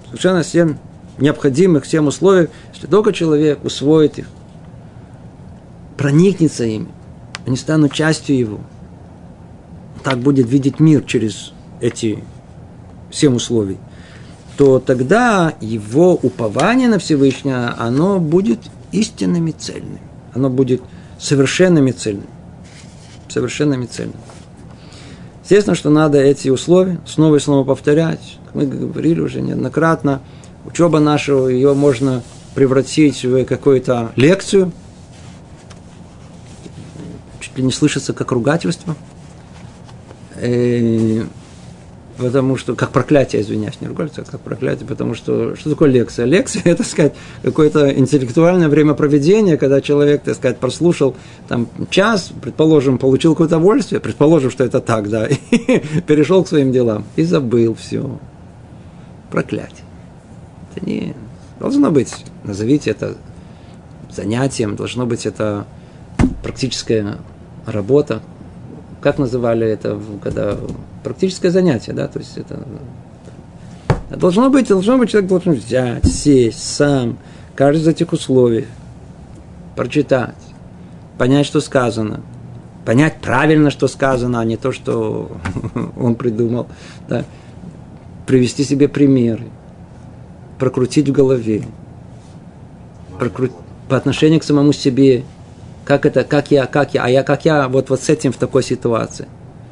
совершенно 0.08 0.44
семь 0.44 0.76
необходимых, 1.20 1.86
семь 1.86 2.08
условий, 2.08 2.48
если 2.74 2.88
только 2.88 3.14
человек 3.14 3.64
усвоит 3.64 4.20
их, 4.20 4.28
проникнется 5.98 6.64
ими, 6.64 6.88
они 7.46 7.58
станут 7.58 7.94
частью 7.94 8.38
его. 8.38 8.60
Так 10.04 10.20
будет 10.20 10.48
видеть 10.48 10.80
мир 10.80 11.04
через 11.04 11.54
эти 11.82 12.24
семь 13.12 13.36
условий 13.36 13.78
то 14.58 14.80
тогда 14.80 15.54
его 15.62 16.16
упование 16.16 16.90
на 16.90 16.98
Всевышнего, 16.98 17.76
оно 17.78 18.20
будет 18.20 18.60
истинным 18.92 19.48
и 19.48 19.52
цельным. 19.52 20.00
Оно 20.34 20.50
будет 20.50 20.82
совершенным 21.20 21.88
и 21.88 21.92
цельным. 21.92 22.28
Совершенным 23.30 23.84
и 23.84 23.88
цельным. 23.88 24.18
Естественно, 25.44 25.76
что 25.76 25.90
надо 25.92 26.18
эти 26.18 26.50
условия 26.50 27.00
снова 27.06 27.36
и 27.36 27.40
снова 27.40 27.64
повторять. 27.64 28.40
Мы 28.54 28.66
говорили 28.66 29.22
уже 29.22 29.42
неоднократно, 29.42 30.22
учеба 30.66 31.00
нашего, 31.00 31.48
ее 31.48 31.74
можно 31.76 32.24
превратить 32.56 33.24
в 33.24 33.46
какую-то 33.46 34.12
лекцию– 34.16 34.72
чуть 37.48 37.58
ли 37.58 37.64
не 37.64 37.72
слышится 37.72 38.14
как 38.14 38.32
ругательство. 38.32 38.96
Э, 40.36 41.24
потому 42.18 42.58
что, 42.58 42.76
как 42.76 42.92
проклятие, 42.92 43.42
извиняюсь, 43.42 43.80
не 43.82 43.88
ругаться, 43.88 44.24
как 44.24 44.42
проклятие, 44.42 44.88
потому 44.88 45.14
что, 45.14 45.56
что 45.56 45.70
такое 45.70 45.90
лекция? 45.90 46.26
Лекция– 46.26 46.62
это, 46.66 46.78
так 46.78 46.88
сказать, 46.88 47.14
какое-то 47.44 47.92
интеллектуальное 47.94 48.70
времяпроведение, 48.70 49.58
когда 49.58 49.82
человек, 49.82 50.24
так 50.24 50.36
сказать, 50.36 50.58
прослушал 50.58 51.16
там 51.48 51.68
час, 51.90 52.32
предположим, 52.42 52.98
получил 52.98 53.34
какое-то 53.34 53.58
удовольствие, 53.58 54.02
предположим, 54.02 54.52
что 54.52 54.64
это 54.64 54.80
так, 54.80 55.10
да, 55.10 55.28
и 55.52 55.80
перешел 56.06 56.44
к 56.44 56.48
своим 56.48 56.72
делам, 56.72 57.06
и 57.16 57.24
забыл 57.24 57.76
все. 57.76 58.20
Проклятие. 59.32 59.86
Это 60.76 60.86
не... 60.86 61.16
Должно 61.60 61.92
быть, 61.92 62.14
назовите 62.44 62.92
это 62.92 63.18
занятием, 64.12 64.76
должно 64.76 65.06
быть 65.06 65.26
это 65.26 65.66
практическая 66.44 67.18
работа, 67.68 68.22
как 69.02 69.20
называли 69.20 69.68
это, 69.68 70.00
когда 70.24 70.58
практическое 71.04 71.52
занятие, 71.52 71.94
да, 71.94 72.08
то 72.08 72.20
есть 72.20 72.38
это 72.38 72.66
должно 74.10 74.50
быть, 74.50 74.70
должно 74.70 74.98
быть, 74.98 75.12
человек 75.12 75.30
должен 75.30 75.54
взять, 75.54 76.06
сесть 76.06 76.64
сам, 76.64 77.18
каждый 77.56 77.82
из 77.82 77.88
этих 77.88 78.14
условий, 78.14 78.66
прочитать, 79.76 80.36
понять, 81.18 81.46
что 81.46 81.60
сказано, 81.60 82.22
понять 82.86 83.18
правильно, 83.22 83.70
что 83.70 83.88
сказано, 83.88 84.40
а 84.40 84.46
не 84.46 84.58
то, 84.58 84.72
что 84.72 85.32
он 85.98 86.16
придумал, 86.16 86.68
да, 87.08 87.26
привести 88.26 88.64
себе 88.64 88.88
примеры, 88.88 89.44
прокрутить 90.58 91.10
в 91.10 91.12
голове, 91.12 91.64
прокрутить 93.20 93.56
по 93.90 93.98
отношению 93.98 94.40
к 94.40 94.44
самому 94.44 94.74
себе, 94.74 95.24
как 95.88 96.06
это, 96.06 96.26
как 96.26 96.52
я, 96.52 96.66
как 96.66 96.94
я, 96.94 97.06
а 97.06 97.10
я, 97.10 97.24
как 97.24 97.46
я 97.46 97.70
вот, 97.70 97.90
вот 97.90 98.02
с 98.02 98.10
этим 98.10 98.34
в 98.34 98.38
такой 98.38 98.62
ситуации. 98.62 99.30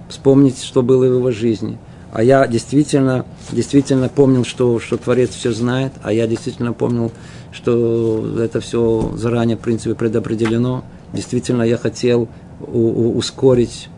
Вспомнить, 0.07 0.63
что 0.63 0.81
было 0.81 1.05
в 1.05 1.17
его 1.17 1.31
жизни. 1.31 1.77
А 2.13 2.23
я 2.23 2.47
действительно, 2.47 3.25
действительно 3.51 4.07
помнил, 4.07 4.45
что, 4.45 4.79
что 4.79 4.95
Творец 4.95 5.31
все 5.31 5.51
знает, 5.51 5.91
а 6.03 6.13
я 6.13 6.25
действительно 6.25 6.71
помнил, 6.71 7.11
что 7.51 8.39
это 8.39 8.61
все 8.61 9.11
заранее, 9.17 9.57
в 9.57 9.59
принципе, 9.59 9.93
предопределено. 9.93 10.85
Действительно, 11.11 11.63
я 11.63 11.77
хотел 11.77 12.29
у, 12.61 12.79
у, 12.79 13.17
ускорить 13.17 13.89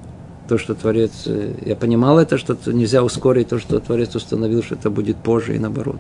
то, 0.49 0.57
что 0.57 0.74
Творец... 0.74 1.11
Э, 1.28 1.53
я 1.63 1.76
понимал 1.76 2.18
это, 2.18 2.39
что 2.39 2.57
нельзя 2.65 3.03
ускорить 3.03 3.49
то, 3.49 3.59
что 3.59 3.80
Творец 3.80 4.15
установил, 4.15 4.63
что 4.63 4.74
это 4.74 4.89
будет 4.89 5.18
позже 5.18 5.55
и 5.55 5.59
наоборот. 5.59 5.97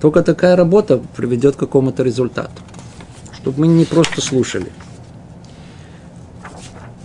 Только 0.00 0.22
такая 0.22 0.56
работа 0.56 1.02
приведет 1.14 1.56
к 1.56 1.58
какому-то 1.58 2.02
результату 2.02 2.62
чтобы 3.40 3.60
мы 3.60 3.66
не 3.68 3.84
просто 3.84 4.20
слушали. 4.20 4.66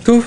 То, 0.06 0.22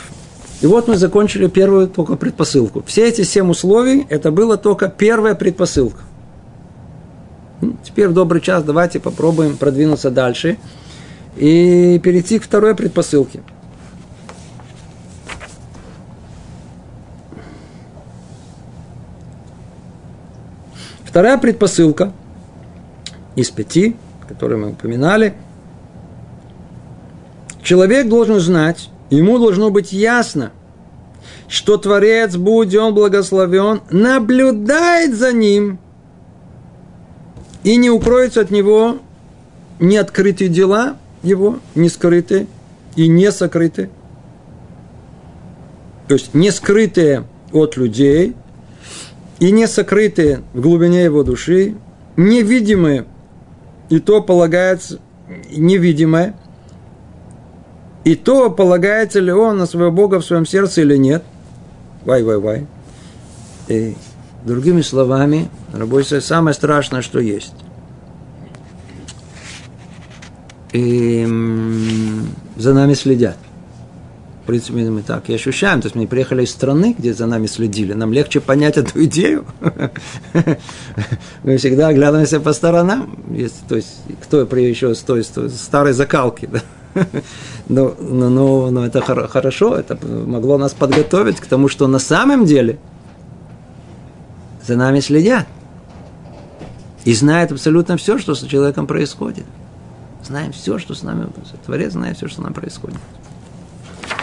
и 0.61 0.67
вот 0.67 0.89
мы 0.89 0.97
закончили 0.97 1.47
первую 1.49 1.89
только 1.89 2.17
предпосылку. 2.17 2.83
Все 2.87 3.09
эти 3.09 3.23
семь 3.23 3.51
условий, 3.51 4.07
это 4.09 4.31
было 4.31 4.57
только 4.57 4.89
первая 4.89 5.35
предпосылка. 5.35 6.01
Теперь 7.85 8.09
в 8.09 8.15
добрый 8.15 8.41
час 8.41 8.63
давайте 8.63 9.01
попробуем 9.01 9.57
продвинуться 9.57 10.11
дальше 10.11 10.59
и 11.37 12.01
перейти 12.03 12.39
к 12.39 12.45
второй 12.45 12.75
предпосылке. 12.75 13.41
Вторая 21.05 21.37
предпосылка 21.37 22.13
из 23.35 23.51
пяти, 23.51 23.97
которые 24.29 24.59
мы 24.59 24.71
упоминали– 24.71 25.35
Человек 27.69 28.09
должен 28.09 28.41
знать, 28.41 28.89
ему 29.11 29.39
должно 29.39 29.69
быть 29.69 29.93
ясно, 29.93 30.53
что 31.49 31.77
Творец, 31.77 32.35
будь 32.35 32.75
он 32.75 32.95
благословен, 32.95 33.83
наблюдает 33.91 35.15
за 35.15 35.35
ним 35.35 35.79
и 37.65 37.77
не 37.77 37.91
укроется 37.91 38.41
от 38.41 38.51
него 38.51 39.01
не 39.81 39.99
открытые 39.99 40.49
дела 40.49 40.97
его, 41.23 41.59
не 41.75 41.91
скрытые 41.91 42.47
и 42.97 43.07
не 43.07 43.31
сокрытые. 43.31 43.91
То 46.07 46.15
есть 46.15 46.33
не 46.33 46.51
скрытые 46.51 47.25
от 47.53 47.77
людей 47.77 48.35
и 49.41 49.51
не 49.51 49.69
сокрытые 49.69 50.41
в 50.55 50.63
глубине 50.63 51.05
его 51.05 51.23
души, 51.23 51.75
невидимые, 52.17 53.05
и 53.91 54.01
то 54.01 54.23
полагается 54.23 55.01
невидимое– 55.51 56.35
и 58.09 58.15
то, 58.15 58.49
полагается 58.49 59.21
ли 59.21 59.31
он 59.31 59.59
на 59.59 59.67
своего 59.67 59.91
Бога 59.91 60.21
в 60.21 60.25
своем 60.25 60.47
сердце 60.47 60.81
или 60.81 60.97
нет. 60.97 61.23
Вай-вай-вай. 62.07 62.67
И 63.69 63.97
другими 64.47 64.81
словами, 64.81 65.51
рабочая 65.75 66.23
самое 66.23 66.55
страшное, 66.55 67.03
что 67.03 67.21
есть. 67.21 67.53
И 70.73 71.27
за 72.57 72.73
нами 72.73 72.95
следят. 72.95 73.37
В 74.43 74.47
принципе, 74.47 74.89
мы 74.89 75.03
так 75.03 75.29
и 75.29 75.35
ощущаем. 75.35 75.83
То 75.83 75.89
есть 75.89 75.95
мы 75.95 76.07
приехали 76.07 76.45
из 76.45 76.51
страны, 76.51 76.97
где 76.99 77.13
за 77.13 77.27
нами 77.27 77.47
следили. 77.47 77.93
Нам 77.93 78.15
легче 78.15 78.41
понять 78.41 78.79
эту 78.79 79.05
идею. 79.05 79.45
Мы 81.43 81.59
всегда 81.59 81.89
оглядываемся 81.89 82.41
по 82.41 82.55
сторонам. 82.55 83.19
То 83.69 83.77
есть, 83.77 83.99
кто 84.23 84.41
еще 84.41 84.95
с 84.95 85.01
той 85.01 85.25
старой 85.25 85.93
закалки. 85.93 86.49
Да? 86.51 86.63
но, 87.69 87.95
но, 87.99 88.29
но, 88.29 88.71
но 88.71 88.87
это 88.87 89.01
хорошо, 89.01 89.77
это 89.77 89.99
могло 90.07 90.59
нас 90.59 90.73
подготовить 90.73 91.41
к 91.41 91.47
тому, 91.47 91.69
что 91.69 91.87
на 91.87 91.99
самом 91.99 92.45
деле 92.45 92.79
за 94.67 94.77
нами 94.77 95.01
следят. 95.01 95.47
И 97.05 97.15
знают 97.15 97.53
абсолютно 97.53 97.97
все, 97.97 98.19
что 98.19 98.35
с 98.35 98.43
человеком 98.47 98.87
происходит. 98.87 99.45
Знаем 100.25 100.53
все, 100.53 100.79
что 100.79 100.95
с 100.95 101.03
нами 101.03 101.29
Творец 101.65 101.93
знает 101.93 102.17
все, 102.17 102.29
что 102.29 102.43
с 102.43 102.45
нами 102.45 102.53
происходит. 102.53 102.99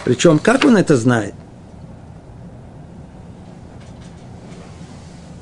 Причем, 0.03 0.37
как 0.37 0.63
он 0.65 0.77
это 0.77 0.95
знает? 0.95 1.33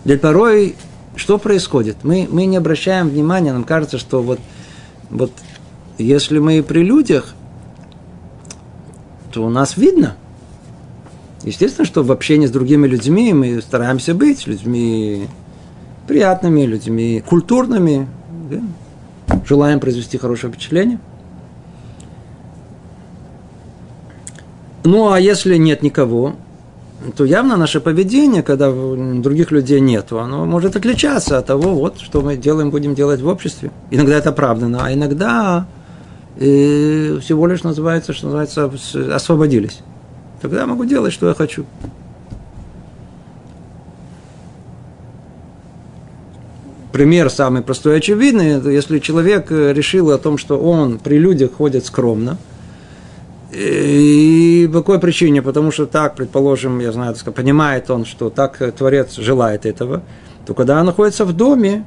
Ведь 0.05 0.21
порой 0.21 0.75
что 1.15 1.37
происходит? 1.37 1.97
Мы, 2.03 2.27
мы 2.29 2.45
не 2.45 2.57
обращаем 2.57 3.09
внимания, 3.09 3.53
нам 3.53 3.63
кажется, 3.63 3.97
что 3.97 4.21
вот, 4.21 4.39
вот 5.09 5.31
если 5.97 6.39
мы 6.39 6.63
при 6.63 6.83
людях, 6.83 7.35
то 9.31 9.45
у 9.45 9.49
нас 9.49 9.77
видно. 9.77 10.15
Естественно, 11.43 11.85
что 11.85 12.03
в 12.03 12.11
общении 12.11 12.47
с 12.47 12.51
другими 12.51 12.87
людьми 12.87 13.33
мы 13.33 13.61
стараемся 13.61 14.13
быть 14.13 14.47
людьми 14.47 15.27
приятными, 16.07 16.61
людьми 16.61 17.23
культурными, 17.27 18.07
да? 18.49 18.61
желаем 19.45 19.79
произвести 19.79 20.17
хорошее 20.17 20.51
впечатление. 20.51 20.99
Ну, 24.85 25.11
а 25.11 25.19
если 25.19 25.55
нет 25.57 25.81
никого, 25.81 26.35
то 27.15 27.25
явно 27.25 27.57
наше 27.57 27.79
поведение, 27.79 28.43
когда 28.43 28.71
других 28.71 29.51
людей 29.51 29.79
нет, 29.79 30.11
оно 30.11 30.45
может 30.45 30.75
отличаться 30.75 31.37
от 31.37 31.45
того, 31.45 31.73
вот, 31.75 31.99
что 31.99 32.21
мы 32.21 32.37
делаем, 32.37 32.69
будем 32.69 32.95
делать 32.95 33.21
в 33.21 33.27
обществе. 33.27 33.71
Иногда 33.91 34.17
это 34.17 34.29
оправдано, 34.29 34.85
а 34.85 34.93
иногда 34.93 35.67
и 36.37 37.17
всего 37.21 37.47
лишь 37.47 37.63
называется, 37.63 38.13
что 38.13 38.27
называется, 38.27 38.71
освободились. 39.15 39.79
Тогда 40.41 40.61
я 40.61 40.65
могу 40.65 40.85
делать, 40.85 41.13
что 41.13 41.27
я 41.27 41.33
хочу. 41.33 41.65
Пример 46.91 47.29
самый 47.29 47.61
простой 47.63 47.95
и 47.95 47.97
очевидный, 47.97 48.61
если 48.71 48.99
человек 48.99 49.49
решил 49.49 50.11
о 50.11 50.17
том, 50.17 50.37
что 50.37 50.59
он 50.59 50.99
при 50.99 51.17
людях 51.17 51.53
ходит 51.53 51.85
скромно, 51.85 52.37
и 53.51 54.69
по 54.71 54.79
какой 54.79 54.99
причине? 54.99 55.41
Потому 55.41 55.71
что 55.71 55.85
так, 55.85 56.15
предположим, 56.15 56.79
я 56.79 56.91
знаю, 56.91 57.15
понимает 57.35 57.89
он, 57.89 58.05
что 58.05 58.29
так 58.29 58.57
Творец 58.75 59.15
желает 59.15 59.65
этого, 59.65 60.03
то 60.45 60.53
когда 60.53 60.79
он 60.79 60.85
находится 60.85 61.25
в 61.25 61.33
доме, 61.33 61.85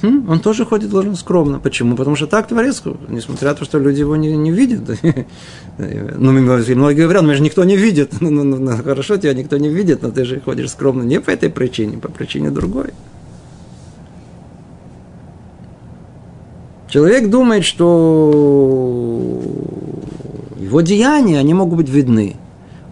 Хм? 0.00 0.30
Он 0.30 0.38
тоже 0.38 0.64
ходит 0.64 0.90
должен 0.90 1.16
скромно. 1.16 1.58
Почему? 1.58 1.96
Потому 1.96 2.14
что 2.14 2.26
так 2.26 2.46
Творец, 2.46 2.82
несмотря 3.08 3.48
на 3.48 3.54
то, 3.54 3.64
что 3.64 3.78
люди 3.78 4.00
его 4.00 4.14
не, 4.16 4.36
не 4.36 4.52
видят. 4.52 4.82
ну, 5.78 6.32
многие 6.32 7.02
говорят, 7.02 7.24
меня 7.24 7.34
же 7.34 7.42
никто 7.42 7.64
не 7.64 7.76
видит. 7.76 8.12
Ну, 8.20 8.30
ну, 8.30 8.44
ну, 8.44 8.76
хорошо, 8.82 9.16
тебя 9.16 9.32
никто 9.34 9.56
не 9.56 9.68
видит, 9.68 10.02
но 10.02 10.10
ты 10.10 10.24
же 10.24 10.40
ходишь 10.40 10.70
скромно 10.70 11.02
не 11.02 11.20
по 11.20 11.30
этой 11.30 11.50
причине, 11.50 11.96
по 11.98 12.08
причине 12.08 12.50
другой. 12.50 12.90
Человек 16.88 17.28
думает, 17.28 17.64
что 17.64 19.42
его 20.58 20.80
деяния, 20.80 21.38
они 21.38 21.54
могут 21.54 21.78
быть 21.78 21.88
видны. 21.88 22.36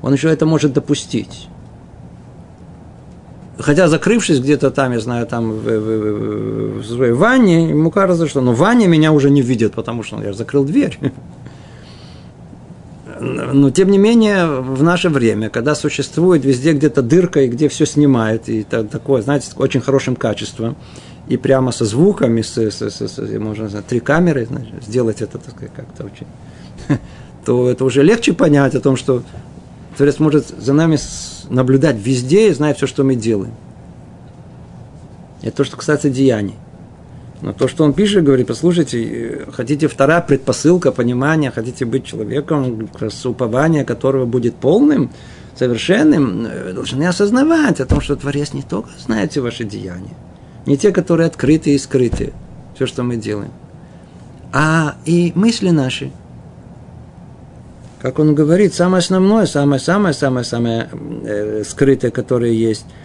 Он 0.03 0.13
еще 0.13 0.29
это 0.29 0.47
может 0.47 0.73
допустить. 0.73 1.49
Хотя 3.59 3.89
закрывшись 3.89 4.41
где-то 4.41 4.71
там, 4.71 4.93
я 4.93 5.01
знаю, 5.01 5.27
там 5.27 5.53
в, 5.53 5.63
в, 5.63 6.79
в, 6.81 6.85
своей 6.85 7.13
ванне, 7.13 7.71
ему 7.71 7.91
кажется, 7.91 8.27
что 8.27 8.43
ну, 8.43 8.53
в 8.53 8.59
ванне 8.59 8.87
меня 8.87 9.13
уже 9.13 9.31
не 9.31 9.41
видят, 9.41 9.73
потому 9.73 10.03
что 10.03 10.17
ну, 10.17 10.25
я 10.25 10.33
закрыл 10.35 10.65
дверь. 10.65 10.99
но 13.21 13.71
тем 13.71 13.91
не 13.91 13.99
менее, 13.99 14.47
в 14.47 14.83
наше 14.83 15.09
время, 15.09 15.49
когда 15.49 15.75
существует 15.75 16.45
везде 16.45 16.73
где-то 16.73 17.03
дырка, 17.03 17.43
и 17.43 17.49
где 17.49 17.69
все 17.69 17.87
снимает, 17.87 18.49
и 18.49 18.63
такое, 18.63 19.23
знаете, 19.23 19.49
очень 19.57 19.81
хорошим 19.81 20.17
качеством, 20.17 20.77
и 21.29 21.37
прямо 21.37 21.73
со 21.73 21.85
звуками, 21.85 22.43
с, 22.43 22.57
с, 22.57 22.83
с, 22.83 23.01
с 23.01 23.39
можно 23.39 23.69
сказать, 23.69 23.87
три 23.87 24.01
камеры, 24.01 24.47
значит, 24.47 24.85
сделать 24.87 25.23
это 25.23 25.39
так 25.39 25.55
сказать, 25.55 25.73
как-то 25.75 26.05
очень, 26.05 26.27
то 27.45 27.69
это 27.69 27.85
уже 27.85 28.03
легче 28.03 28.33
понять 28.33 28.75
о 28.75 28.81
том, 28.81 28.97
что 28.97 29.23
Творец 29.97 30.19
может 30.19 30.49
за 30.49 30.73
нами 30.73 30.99
наблюдать 31.49 31.97
везде 31.97 32.51
и 32.51 32.53
знать 32.53 32.77
все, 32.77 32.87
что 32.87 33.03
мы 33.03 33.15
делаем. 33.15 33.55
Это 35.43 35.59
то, 35.59 35.65
что 35.65 35.77
касается 35.77 36.11
деяний. 36.11 36.55
Но 37.43 37.53
то, 37.53 37.69
что 37.69 37.85
он 37.85 37.93
пишет, 37.93 38.25
говорит, 38.25 38.47
послушайте, 38.47 39.47
хотите 39.53 39.89
вторая 39.89 40.21
предпосылка 40.21 40.91
понимания, 40.91 41.51
хотите 41.51 41.85
быть 41.85 42.05
человеком, 42.05 42.89
с 43.01 43.27
упования 43.27 43.85
которого 43.85 44.25
будет 44.25 44.57
полным, 44.57 45.11
совершенным, 45.55 46.47
должны 46.75 47.05
осознавать 47.05 47.81
о 47.81 47.87
том, 47.87 48.01
что 48.01 48.17
Творец 48.17 48.53
не 48.53 48.63
только 48.63 48.91
знает 48.99 49.33
все 49.33 49.41
ваши 49.41 49.65
деяния, 49.65 50.15
не 50.67 50.77
те, 50.77 50.93
которые 50.93 51.27
открыты 51.27 51.75
и 51.75 51.79
скрыты, 51.79 52.33
все, 52.75 52.87
что 52.87 53.03
мы 53.03 53.17
делаем, 53.17 53.53
а 54.53 54.97
и 55.05 55.33
мысли 55.35 55.71
наши. 55.71 56.11
Как 58.07 58.21
он 58.21 58.37
говорит, 58.37 58.73
самое 58.73 59.01
основное, 59.01 59.47
самое-самое-самое-самое 59.47 60.89
э, 61.25 61.65
скрытое, 61.67 62.13
которое 62.13 62.53
есть– 62.53 62.87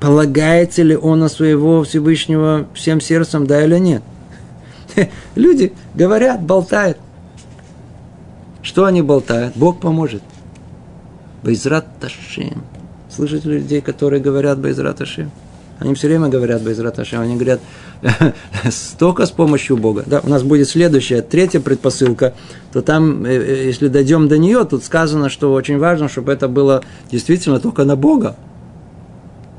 полагается 0.00 0.82
ли 0.82 0.96
он 0.96 1.18
на 1.18 1.28
своего 1.28 1.82
Всевышнего 1.82 2.68
всем 2.72 3.00
сердцем, 3.00 3.48
да 3.48 3.64
или 3.64 3.78
нет. 3.78 4.02
Люди 5.34 5.72
говорят, 5.94 6.40
болтают. 6.40 6.98
Что 8.62 8.84
они 8.84 9.02
болтают? 9.02 9.56
Бог 9.56 9.80
поможет. 9.80 10.22
Байзрат 11.42 11.86
Ташем. 12.00 12.62
Слышите 13.10 13.48
людей, 13.48 13.80
которые 13.80 14.20
говорят 14.20 14.60
Байзрат 14.60 14.98
Ташем? 14.98 15.30
Они 15.78 15.94
все 15.94 16.08
время 16.08 16.28
говорят 16.28 16.62
Байзрат 16.62 16.96
Ташем. 16.96 17.20
Они 17.20 17.34
говорят, 17.34 17.60
столько 18.70 19.26
с 19.26 19.30
помощью 19.30 19.76
Бога. 19.76 20.02
Да, 20.06 20.20
у 20.24 20.28
нас 20.28 20.42
будет 20.42 20.68
следующая, 20.68 21.22
третья 21.22 21.60
предпосылка, 21.60 22.34
то 22.72 22.82
там, 22.82 23.24
э, 23.24 23.30
э, 23.30 23.66
если 23.66 23.88
дойдем 23.88 24.28
до 24.28 24.38
нее, 24.38 24.64
тут 24.64 24.84
сказано, 24.84 25.28
что 25.28 25.52
очень 25.52 25.78
важно, 25.78 26.08
чтобы 26.08 26.32
это 26.32 26.48
было 26.48 26.82
действительно 27.10 27.60
только 27.60 27.84
на 27.84 27.96
Бога. 27.96 28.36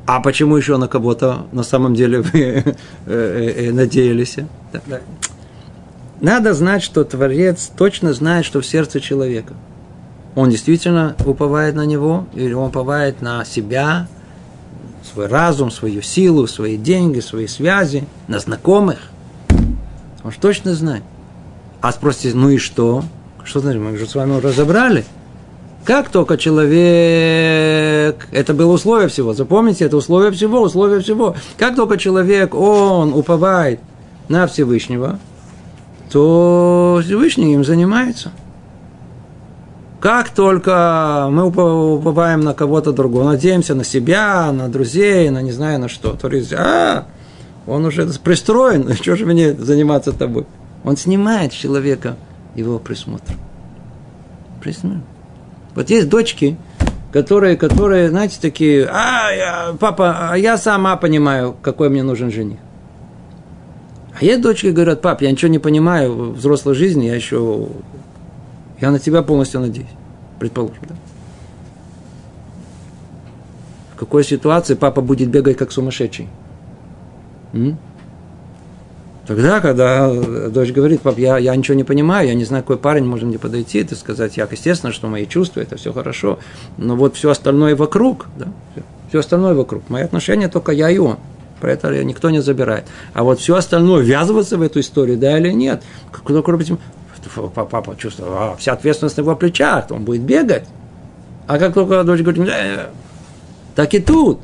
А 0.06 0.22
почему 0.22 0.58
еще 0.58 0.78
на 0.78 0.88
кого-то 0.88 1.46
на 1.52 1.62
самом 1.62 1.94
деле 1.94 2.22
вы 2.22 2.32
э, 2.42 2.74
э, 3.06 3.68
э, 3.68 3.72
надеялись? 3.72 4.38
Надо 6.20 6.54
знать, 6.54 6.84
что 6.84 7.04
Творец 7.04 7.72
точно 7.78 8.14
знает, 8.14 8.44
что 8.44 8.60
в 8.60 8.66
сердце 8.66 9.00
человека. 9.00 9.54
Он 10.36 10.50
действительно 10.50 11.16
уповает 11.26 11.76
на 11.76 11.86
него, 11.86 12.26
или 12.34 12.54
он 12.54 12.70
уповает 12.70 13.22
на 13.22 13.46
себя, 13.46 14.08
свой 15.12 15.28
разум, 15.28 15.72
свою 15.72 16.02
силу, 16.02 16.48
свои 16.48 16.78
деньги, 16.78 17.20
свои 17.20 17.48
связи, 17.48 18.06
на 18.28 18.40
знакомых. 18.40 19.00
Он 20.24 20.32
же 20.32 20.38
точно 20.40 20.74
знает. 20.74 21.04
А 21.82 21.92
спросите, 21.92 22.36
ну 22.36 22.50
и 22.50 22.58
что? 22.58 23.04
Что 23.44 23.60
значит, 23.62 23.82
мы 23.82 23.98
же 23.98 24.06
с 24.06 24.16
вами 24.16 24.40
разобрали– 24.40 25.06
как 25.90 26.10
только 26.10 26.38
человек, 26.38 28.28
это 28.32 28.54
было 28.54 28.74
условие 28.74 29.08
всего, 29.08 29.34
запомните, 29.34 29.86
это 29.86 29.98
условие 29.98 30.32
всего, 30.32 30.62
условие 30.62 31.00
всего. 31.00 31.36
Как 31.58 31.76
только 31.76 31.98
человек, 31.98 32.54
он 32.54 33.14
уповает 33.14 33.80
на 34.28 34.46
Всевышнего, 34.46 35.18
то 36.12 37.02
Всевышний 37.04 37.54
им 37.54 37.64
занимается. 37.64 38.32
Как 40.00 40.30
только 40.30 41.28
мы 41.30 41.48
уповаем 41.48 42.40
на 42.42 42.54
кого-то 42.54 42.94
другого, 42.94 43.26
надеемся 43.26 43.76
на 43.76 43.84
себя, 43.84 44.52
на 44.52 44.70
друзей, 44.70 45.30
на 45.30 45.42
не 45.42 45.52
знаю 45.52 45.80
на 45.80 45.90
что, 45.90 46.14
то 46.14 46.30
есть, 46.30 46.54
а, 46.54 47.06
он 47.68 47.86
уже 47.86 48.08
пристроен, 48.24 48.94
что 49.02 49.16
же 49.18 49.26
мне 49.26 49.54
заниматься 49.54 50.14
тобой? 50.14 50.46
Он 50.86 50.96
снимает 50.96 51.52
человека 51.52 52.16
его 52.56 52.80
присмотр. 52.80 53.34
Присмотр. 54.62 55.02
Вот 55.76 55.90
есть 55.90 56.08
дочки, 56.08 56.58
которые, 57.12 57.58
которые, 57.58 58.10
знаете, 58.10 58.38
такие, 58.42 58.88
а, 58.90 59.32
я, 59.32 59.76
папа, 59.80 60.30
а 60.32 60.38
я 60.38 60.58
сама 60.58 60.96
понимаю, 60.96 61.56
какой 61.62 61.90
мне 61.90 62.04
нужен 62.04 62.32
жених. 62.32 62.60
А 64.20 64.24
есть 64.24 64.42
дочки, 64.42 64.68
говорят, 64.68 65.02
пап, 65.02 65.22
я 65.22 65.32
ничего 65.32 65.50
не 65.50 65.60
понимаю 65.60 66.14
в 66.14 66.34
взрослой 66.36 66.76
жизни, 66.76 67.06
я 67.06 67.16
еще, 67.16 67.68
я 68.82 68.92
на 68.92 69.00
тебя 69.00 69.22
полностью 69.22 69.62
надеюсь, 69.62 69.90
предположим, 70.40 70.84
да. 70.88 70.96
В 73.94 74.00
какой 74.00 74.24
ситуации 74.24 74.76
папа 74.76 75.02
будет 75.02 75.30
бегать 75.30 75.58
как 75.58 75.72
сумасшедший? 75.72 76.30
М? 77.54 77.78
Тогда, 79.28 79.60
когда 79.60 80.12
дочь 80.50 80.72
говорит, 80.72 81.02
пап, 81.02 81.20
я, 81.20 81.38
я 81.38 81.56
ничего 81.56 81.76
не 81.76 81.84
понимаю, 81.84 82.28
я 82.28 82.34
не 82.34 82.46
знаю, 82.46 82.64
какой 82.64 82.78
парень 82.78 83.06
может 83.06 83.28
мне 83.28 83.38
подойти, 83.38 83.78
это 83.80 83.96
сказать, 83.96 84.38
я, 84.38 84.48
естественно, 84.50 84.92
что 84.92 85.08
мои 85.08 85.28
чувства, 85.28 85.60
это 85.60 85.76
все 85.76 85.94
хорошо, 85.94 86.40
но 86.78 86.96
вот 86.96 87.16
все 87.16 87.30
остальное 87.30 87.76
вокруг, 87.76 88.26
да, 88.40 88.48
все, 88.72 88.84
все 89.10 89.20
остальное 89.20 89.54
вокруг, 89.54 89.88
мои 89.88 90.02
отношения 90.02 90.48
только 90.48 90.72
я 90.72 90.90
и 90.90 90.98
он, 90.98 91.18
про 91.62 91.74
это 91.74 92.04
никто 92.04 92.32
не 92.32 92.42
забирает. 92.42 92.86
А 93.14 93.24
вот 93.24 93.40
все 93.40 93.56
остальное, 93.56 94.02
ввязываться 94.02 94.58
в 94.58 94.64
эту 94.64 94.80
историю, 94.80 95.18
да 95.18 95.38
или 95.38 95.52
нет, 95.52 95.84
кто 96.12 96.40
этим, 96.40 96.80
папа 97.54 97.96
чувствует, 97.98 98.30
а, 98.32 98.56
вся 98.58 98.74
ответственность 98.74 99.18
на 99.18 99.22
его 99.22 99.36
плечах, 99.36 99.86
он 99.92 100.04
будет 100.04 100.22
бегать. 100.22 100.66
А 101.48 101.58
как 101.58 101.74
только 101.74 102.04
дочь 102.04 102.22
говорит, 102.22 102.48
э, 102.48 102.88
так 103.76 103.94
и 103.94 104.00
тут. 104.00 104.40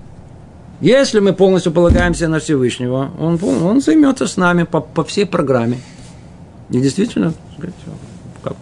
Если 0.81 1.19
мы 1.19 1.33
полностью 1.33 1.71
полагаемся 1.71 2.27
на 2.27 2.39
Всевышнего, 2.39 3.11
он, 3.19 3.39
он 3.41 3.81
займется 3.81 4.27
с 4.27 4.37
нами 4.37 4.63
по, 4.63 4.81
по 4.81 5.03
всей 5.03 5.25
программе. 5.25 5.77
И 6.69 6.79
действительно, 6.79 7.33
как, 8.43 8.55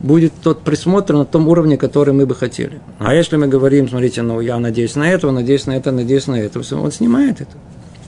будет 0.00 0.32
тот 0.42 0.62
присмотр 0.62 1.14
на 1.14 1.24
том 1.24 1.48
уровне, 1.48 1.76
который 1.76 2.14
мы 2.14 2.26
бы 2.26 2.34
хотели. 2.34 2.80
А 2.98 3.14
если 3.14 3.36
мы 3.36 3.48
говорим, 3.48 3.88
смотрите, 3.88 4.22
ну 4.22 4.40
я 4.40 4.58
надеюсь 4.58 4.94
на 4.94 5.10
это, 5.10 5.30
надеюсь 5.30 5.66
на 5.66 5.76
это, 5.76 5.90
надеюсь 5.90 6.26
на 6.26 6.36
это, 6.36 6.60
он 6.76 6.92
снимает 6.92 7.40
это. 7.40 7.56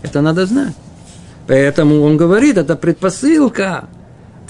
Это 0.02 0.20
надо 0.22 0.46
знать. 0.46 0.74
Поэтому 1.46 2.02
он 2.02 2.16
говорит, 2.16 2.56
это 2.56 2.76
предпосылка. 2.76 3.88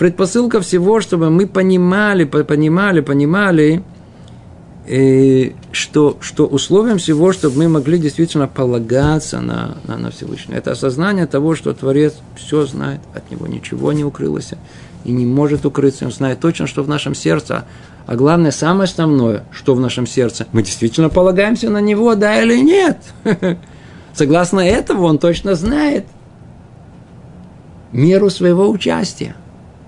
Предпосылка 0.00 0.62
всего, 0.62 1.02
чтобы 1.02 1.28
мы 1.28 1.46
понимали, 1.46 2.24
понимали, 2.24 3.00
понимали, 3.00 3.82
и 4.86 5.54
что, 5.72 6.16
что 6.22 6.46
условием 6.46 6.96
всего, 6.96 7.34
чтобы 7.34 7.58
мы 7.58 7.68
могли 7.68 7.98
действительно 7.98 8.48
полагаться 8.48 9.40
на, 9.40 9.76
на, 9.86 9.98
на 9.98 10.10
Всевышнего. 10.10 10.56
Это 10.56 10.70
осознание 10.70 11.26
того, 11.26 11.54
что 11.54 11.74
Творец 11.74 12.14
все 12.34 12.64
знает, 12.64 13.00
от 13.12 13.30
него 13.30 13.46
ничего 13.46 13.92
не 13.92 14.02
укрылось 14.02 14.52
и 15.04 15.12
не 15.12 15.26
может 15.26 15.66
укрыться. 15.66 16.06
Он 16.06 16.12
знает 16.12 16.40
точно, 16.40 16.66
что 16.66 16.82
в 16.82 16.88
нашем 16.88 17.14
сердце. 17.14 17.66
А 18.06 18.16
главное, 18.16 18.52
самое 18.52 18.84
основное, 18.84 19.44
что 19.52 19.74
в 19.74 19.80
нашем 19.80 20.06
сердце, 20.06 20.46
мы 20.52 20.62
действительно 20.62 21.10
полагаемся 21.10 21.68
на 21.68 21.82
него, 21.82 22.14
да 22.14 22.42
или 22.42 22.58
нет. 22.58 22.96
Согласно 24.14 24.60
этому, 24.60 25.02
он 25.02 25.18
точно 25.18 25.56
знает 25.56 26.06
меру 27.92 28.30
своего 28.30 28.70
участия. 28.70 29.36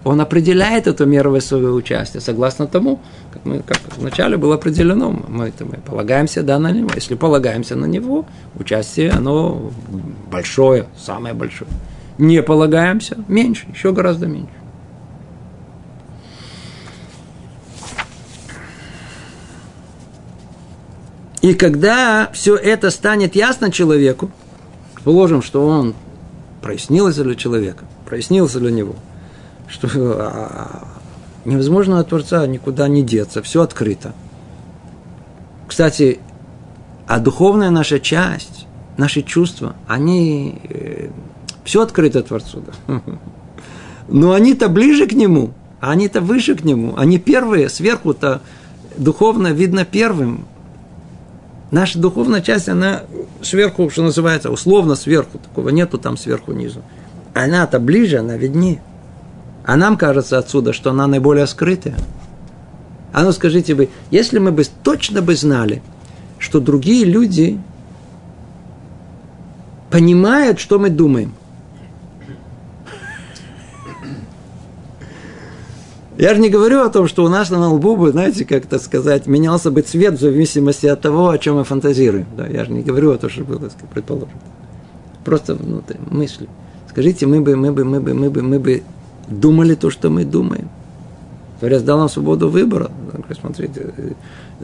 Он 0.05 0.21
определяет 0.21 0.89
эту 0.89 1.07
меру 1.07 1.41
своего 1.41 1.75
участия, 1.75 2.21
согласно 2.21 2.67
тому, 2.67 3.01
как, 3.33 3.45
мы, 3.45 3.61
как 3.61 3.79
вначале 3.97 4.37
было 4.37 4.57
определено, 4.57 5.11
мы, 5.29 5.49
это, 5.49 5.65
мы 5.65 5.75
полагаемся 5.75 6.43
да, 6.43 6.59
на 6.59 6.73
него. 6.73 6.91
Если 6.95 7.15
полагаемся 7.15 7.77
на 7.77 7.87
него, 7.87 8.27
участие, 8.59 9.11
оно 9.11 9.71
большое, 10.31 10.87
самое 10.99 11.35
большое. 11.35 11.71
Не 12.19 12.43
полагаемся, 12.43 13.17
меньше, 13.29 13.67
еще 13.73 13.93
гораздо 13.93 14.27
меньше. 14.27 14.51
И 21.43 21.55
когда 21.55 22.29
все 22.33 22.57
это 22.57 22.91
станет 22.91 23.37
ясно 23.37 23.71
человеку, 23.71 24.31
положим, 25.05 25.43
что 25.43 25.65
он 25.65 25.95
прояснился 26.61 27.23
для 27.23 27.35
человека, 27.37 27.85
прояснился 28.05 28.59
для 28.59 28.73
него– 28.73 28.97
что 29.73 29.89
а, 30.21 30.85
невозможно 31.45 31.99
от 31.99 32.09
Творца 32.11 32.47
никуда 32.47 32.89
не 32.89 33.03
деться, 33.03 33.43
все 33.43 33.63
открыто. 33.63 34.13
Кстати, 35.67 36.21
а 37.07 37.19
духовная 37.19 37.71
наша 37.71 37.99
часть, 37.99 38.67
наши 38.99 39.23
чувства, 39.23 39.75
они 39.89 40.61
э, 40.69 41.09
все 41.65 41.83
открыто 41.83 42.23
Творцу. 42.23 42.63
Да? 42.87 43.01
Но 44.09 44.33
они-то 44.33 44.69
ближе 44.69 45.07
к 45.07 45.13
Нему, 45.13 45.53
а 45.81 45.93
они-то 45.93 46.21
выше 46.21 46.55
к 46.55 46.65
Нему. 46.65 46.95
Они 46.97 47.19
первые, 47.19 47.71
сверху-то 47.71 48.43
духовно 48.99 49.49
видно 49.49 49.87
первым. 49.87 50.45
Наша 51.71 51.99
духовная 51.99 52.43
часть, 52.43 52.69
она 52.69 53.05
сверху, 53.41 53.89
что 53.89 54.03
называется, 54.03 54.51
условно 54.51 54.95
сверху, 54.95 55.39
такого 55.39 55.71
нету 55.71 55.97
там 55.97 56.19
сверху 56.19 56.53
низу. 56.53 56.83
Она-то 57.33 57.81
ближе, 57.81 58.19
она 58.19 58.37
виднее. 58.37 58.83
А 59.65 59.77
нам 59.77 59.97
кажется 59.97 60.39
отсюда, 60.39 60.73
что 60.73 60.91
она 60.91 61.07
наиболее 61.07 61.47
скрытая. 61.47 61.97
А 63.13 63.23
ну 63.23 63.33
скажите 63.33 63.75
вы, 63.75 63.91
если 64.11 64.39
мы 64.39 64.53
бы 64.53 64.65
точно 64.83 65.23
бы 65.23 65.37
знали, 65.37 65.83
что 66.39 66.61
другие 66.61 67.05
люди 67.05 67.61
понимают, 69.91 70.59
что 70.59 70.79
мы 70.79 70.89
думаем. 70.89 71.33
Я 76.19 76.35
же 76.35 76.41
не 76.41 76.51
говорю 76.51 76.83
о 76.83 76.89
том, 76.89 77.09
что 77.09 77.25
у 77.25 77.29
нас 77.29 77.51
на 77.51 77.73
лбу 77.73 77.97
бы, 77.97 78.11
знаете, 78.11 78.45
как 78.45 78.65
это 78.65 78.79
сказать, 78.79 79.27
менялся 79.27 79.71
бы 79.71 79.83
цвет 79.83 80.15
в 80.15 80.21
зависимости 80.21 80.87
от 80.87 81.01
того, 81.01 81.31
о 81.31 81.39
чем 81.39 81.57
мы 81.57 81.65
фантазируем. 81.65 82.27
Да, 82.37 82.47
я 82.47 82.65
же 82.65 82.73
не 82.73 82.83
говорю 82.83 83.13
о 83.13 83.19
том, 83.19 83.31
что 83.31 83.45
было, 83.45 83.71
предположим. 83.93 84.29
Просто 85.25 85.55
внутри 85.55 85.99
мысли. 86.11 86.49
Скажите, 86.89 87.27
мы 87.27 87.41
бы, 87.41 87.57
мы 87.57 87.73
бы, 87.73 87.85
мы 87.85 88.01
бы, 88.01 88.15
мы 88.15 88.31
бы, 88.31 88.43
мы 88.43 88.59
бы 88.59 88.83
думали 89.41 89.75
то, 89.75 89.91
что 89.91 90.11
мы 90.11 90.25
думаем. 90.25 90.69
Творец 91.61 91.83
дал 91.83 91.99
нам 91.99 92.09
свободу 92.09 92.49
выбора. 92.49 92.91
Смотрите, 93.41 93.93
э, 93.97 94.13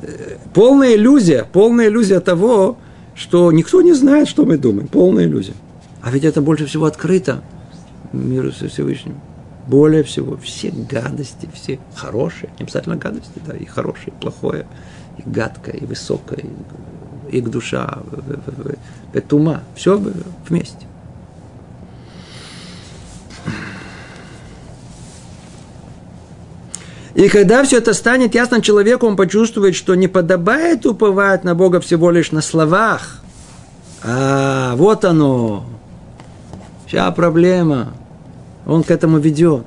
э, 0.03 0.37
полная 0.53 0.97
иллюзия, 0.97 1.47
полная 1.53 1.89
иллюзия 1.89 2.21
того, 2.21 2.77
что 3.15 3.53
никто 3.53 3.83
не 3.83 3.93
знает, 3.93 4.29
что 4.29 4.45
мы 4.45 4.59
думаем. 4.59 4.89
Полная 4.89 5.25
иллюзия. 5.25 5.55
А 6.03 6.11
ведь 6.11 6.25
это 6.25 6.41
больше 6.41 6.67
всего 6.67 6.87
открыто 6.87 7.43
миру 8.13 8.53
со 8.53 8.69
Всевышним. 8.69 9.21
Более 9.67 10.03
всего, 10.03 10.37
все 10.39 10.71
гадости, 10.71 11.49
все 11.53 11.79
хорошие, 11.95 12.51
не 12.59 12.65
обязательно 12.65 12.97
гадости, 12.97 13.41
да, 13.47 13.55
и 13.55 13.67
хорошие, 13.67 14.09
и 14.09 14.21
плохое, 14.21 14.67
и 15.19 15.23
гадкое, 15.29 15.75
и 15.75 15.85
высокое, 15.85 16.41
и, 17.31 17.37
и 17.37 17.41
душа, 17.43 17.99
и 19.13 19.21
тума, 19.21 19.63
все 19.75 20.03
вместе. 20.49 20.87
И 27.19 27.29
когда 27.29 27.65
все 27.65 27.79
это 27.79 27.95
станет 27.95 28.37
ясно 28.37 28.63
человеку, 28.63 29.05
он 29.05 29.17
почувствует, 29.17 29.75
что 29.75 29.97
не 29.97 30.07
подобает 30.07 30.87
уповать 30.87 31.43
на 31.43 31.57
Бога 31.57 31.81
всего 31.81 32.13
лишь 32.13 32.31
на 32.31 32.41
словах. 32.41 33.19
А, 34.05 34.77
вот 34.77 35.05
оно. 35.05 35.67
Вся 36.87 37.11
проблема. 37.11 37.93
Он 38.67 38.85
к 38.85 38.93
этому 38.93 39.19
ведет. 39.19 39.65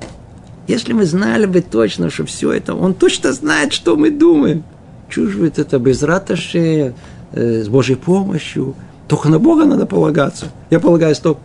Если 0.66 0.94
мы 0.94 1.04
знали 1.04 1.44
бы 1.44 1.60
точно, 1.60 2.08
что 2.08 2.24
все 2.24 2.52
это, 2.52 2.74
он 2.74 2.94
точно 2.94 3.34
знает, 3.34 3.74
что 3.74 3.96
мы 3.96 4.10
думаем. 4.10 4.64
Чувствует 5.10 5.58
это 5.58 5.78
без 5.78 6.02
раташи, 6.02 6.94
э, 7.32 7.62
с 7.64 7.68
Божьей 7.68 7.96
помощью. 7.96 8.74
Только 9.08 9.28
на 9.28 9.38
Бога 9.38 9.66
надо 9.66 9.84
полагаться. 9.84 10.46
Я 10.70 10.80
полагаюсь 10.80 11.18
только 11.18 11.40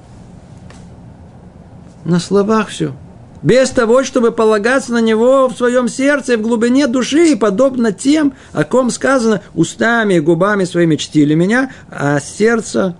на 2.05 2.21
словах 2.21 2.69
все 2.69 2.93
без 3.41 3.69
того, 3.69 4.03
чтобы 4.03 4.31
полагаться 4.31 4.93
на 4.93 5.01
него 5.01 5.47
в 5.47 5.55
своем 5.55 5.87
сердце 5.87 6.33
и 6.33 6.37
в 6.37 6.41
глубине 6.41 6.87
души, 6.87 7.31
и 7.31 7.35
подобно 7.35 7.91
тем, 7.91 8.33
о 8.53 8.63
ком 8.63 8.89
сказано, 8.89 9.41
устами 9.53 10.15
и 10.15 10.19
губами 10.19 10.63
своими 10.63 10.95
чтили 10.95 11.35
меня, 11.35 11.71
а 11.89 12.19
сердце 12.19 12.95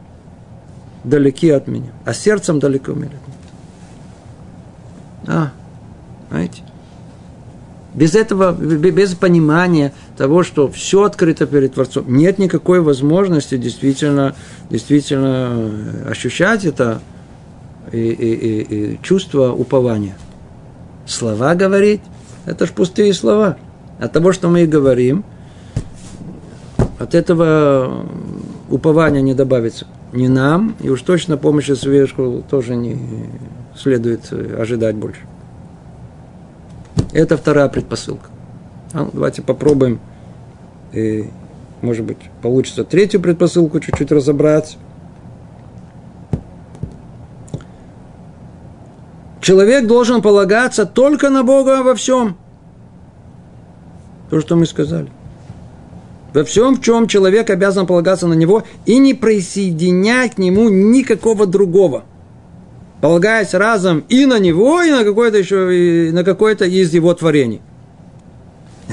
далеки 1.03 1.49
от 1.49 1.67
меня, 1.67 1.91
а 2.05 2.13
сердцем 2.13 2.59
далеко 2.59 2.93
меня. 2.93 3.17
А, 5.27 5.51
знаете, 6.29 6.61
без 7.93 8.13
этого, 8.13 8.51
без 8.53 9.15
понимания 9.15 9.91
того, 10.17 10.43
что 10.43 10.69
все 10.69 11.03
открыто 11.03 11.47
перед 11.47 11.73
Творцом, 11.73 12.05
нет 12.15 12.37
никакой 12.37 12.79
возможности 12.81 13.57
действительно, 13.57 14.35
действительно 14.69 15.71
ощущать 16.07 16.63
это 16.63 17.01
и, 17.91 17.97
и, 17.97 18.33
и, 18.33 18.93
и 18.93 18.99
чувство 19.01 19.51
упования– 19.51 20.15
слова 21.07 21.55
говорить, 21.55 22.01
это 22.45 22.65
ж 22.65 22.71
пустые 22.71 23.13
слова. 23.13 23.57
От 23.99 24.11
того, 24.13 24.31
что 24.31 24.49
мы 24.49 24.61
и 24.61 24.67
говорим, 24.67 25.23
от 26.99 27.15
этого 27.15 28.05
упования 28.69 29.21
не 29.21 29.33
добавится 29.33 29.87
ни 30.13 30.27
нам, 30.27 30.75
и 30.81 30.89
уж 30.89 31.01
точно 31.01 31.37
помощи 31.37 31.73
сверху 31.73 32.43
тоже 32.49 32.75
не 32.75 32.97
следует 33.75 34.31
ожидать 34.31 34.95
больше. 34.95 35.21
Это 37.13 37.37
вторая 37.37 37.69
предпосылка. 37.69 38.29
А, 38.93 39.09
давайте 39.11 39.41
попробуем, 39.41 39.99
и, 40.93 41.29
может 41.81 42.05
быть, 42.05 42.17
получится 42.41 42.83
третью 42.83 43.21
предпосылку 43.21 43.79
чуть-чуть 43.79 44.11
разобрать. 44.11 44.77
Человек 49.41 49.87
должен 49.87 50.21
полагаться 50.21 50.85
только 50.85 51.29
на 51.29 51.43
Бога 51.43 51.83
во 51.83 51.95
всем. 51.95 52.37
То, 54.29 54.41
что 54.41 54.55
мы 54.55 54.65
сказали. 54.65 55.09
Во 56.33 56.43
всем, 56.43 56.75
в 56.75 56.81
чем 56.81 57.07
человек 57.07 57.49
обязан 57.49 57.87
полагаться 57.87 58.27
на 58.27 58.33
Него 58.33 58.63
и 58.85 58.97
не 58.97 59.13
присоединять 59.13 60.35
к 60.35 60.37
Нему 60.37 60.69
никакого 60.69 61.45
другого. 61.45 62.03
Полагаясь 62.99 63.53
разом 63.53 64.03
и 64.09 64.25
на 64.25 64.39
Него, 64.39 64.81
и 64.81 64.91
на 64.91 65.03
какое-то 65.03 65.37
еще, 65.37 66.07
и 66.07 66.11
на 66.11 66.23
какое-то 66.23 66.65
из 66.65 66.93
Его 66.93 67.13
творений. 67.13 67.61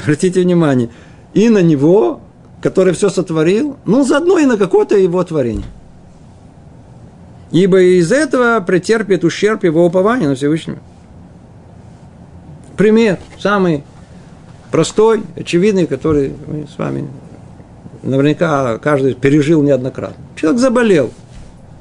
Обратите 0.00 0.42
внимание, 0.42 0.90
и 1.32 1.48
на 1.48 1.62
Него, 1.62 2.20
который 2.62 2.92
все 2.92 3.08
сотворил, 3.08 3.76
ну, 3.86 4.04
заодно 4.04 4.38
и 4.38 4.46
на 4.46 4.56
какое-то 4.56 4.96
Его 4.96 5.22
творение– 5.24 5.66
ибо 7.54 7.80
из 7.80 8.10
этого 8.10 8.60
претерпит 8.60 9.22
ущерб 9.22 9.62
его 9.62 9.86
упования 9.86 10.28
на 10.28 10.34
Всевышнего. 10.34 10.78
Пример, 12.76 13.20
самый 13.38 13.84
простой, 14.72 15.22
очевидный, 15.36 15.86
который 15.86 16.34
мы 16.48 16.66
с 16.66 16.76
вами 16.76 17.08
наверняка 18.02 18.78
каждый 18.78 19.14
пережил 19.14 19.62
неоднократно. 19.62 20.16
Человек 20.34 20.60
заболел. 20.60 21.10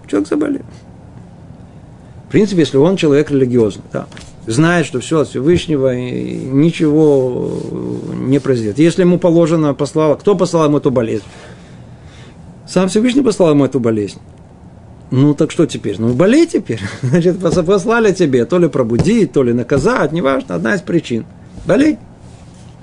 Человек 0.08 0.30
заболел. 0.30 0.62
В 2.28 2.32
принципе, 2.32 2.62
если 2.62 2.78
он 2.78 2.96
человек 2.96 3.32
религиозный, 3.32 3.84
да, 3.92 4.06
знает, 4.46 4.86
что 4.86 5.00
все 5.00 5.22
от 5.22 5.30
Всевышнего, 5.30 5.96
и 5.96 6.36
ничего 6.36 7.52
не 8.14 8.38
произойдет. 8.38 8.78
Если 8.78 9.02
ему 9.02 9.18
положено, 9.18 9.74
послал, 9.74 10.18
кто 10.18 10.36
послал 10.36 10.66
ему 10.66 10.78
эту 10.78 10.92
болезнь? 10.92 11.26
Сам 12.68 12.90
Всевышний 12.90 13.24
послал 13.24 13.50
ему 13.52 13.66
эту 13.66 13.80
болезнь. 13.80 14.20
Ну 15.12 15.34
так 15.36 15.52
что 15.52 15.66
теперь? 15.66 15.98
Ну 16.00 16.14
болей 16.14 16.48
теперь. 16.48 16.82
Значит, 17.02 17.40
послали 17.40 18.14
тебе 18.14 18.46
то 18.46 18.58
ли 18.58 18.68
пробудить, 18.68 19.32
то 19.32 19.44
ли 19.44 19.54
наказать, 19.54 20.12
неважно, 20.12 20.56
одна 20.56 20.76
из 20.76 20.82
причин. 20.82 21.26
Болей. 21.66 21.98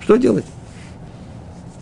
Что 0.01 0.17
делать? 0.17 0.45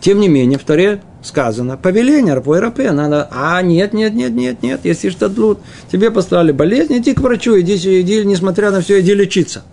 Тем 0.01 0.19
не 0.19 0.29
менее, 0.29 0.57
в 0.57 0.63
Торе 0.63 1.01
сказано, 1.21 1.77
повеление, 1.77 2.33
рапой 2.33 2.59
рапе, 2.59 2.91
надо, 2.91 3.27
а 3.31 3.61
нет, 3.61 3.93
нет, 3.93 4.13
нет, 4.13 4.31
нет, 4.31 4.63
нет, 4.63 4.81
если 4.83 5.09
что 5.09 5.29
тлут, 5.29 5.59
тебе 5.91 6.11
послали 6.11 6.53
болезнь, 6.53 6.97
иди 6.97 7.13
к 7.13 7.19
врачу, 7.19 7.59
иди, 7.59 7.75
иди, 8.01 8.23
несмотря 8.23 8.71
на 8.71 8.81
все, 8.81 9.01
иди 9.01 9.13
лечиться. 9.13 9.63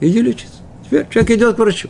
Иди 0.00 0.20
лечиться. 0.20 0.58
Теперь 0.84 1.06
человек 1.08 1.30
идет 1.30 1.56
к 1.56 1.58
врачу. 1.58 1.88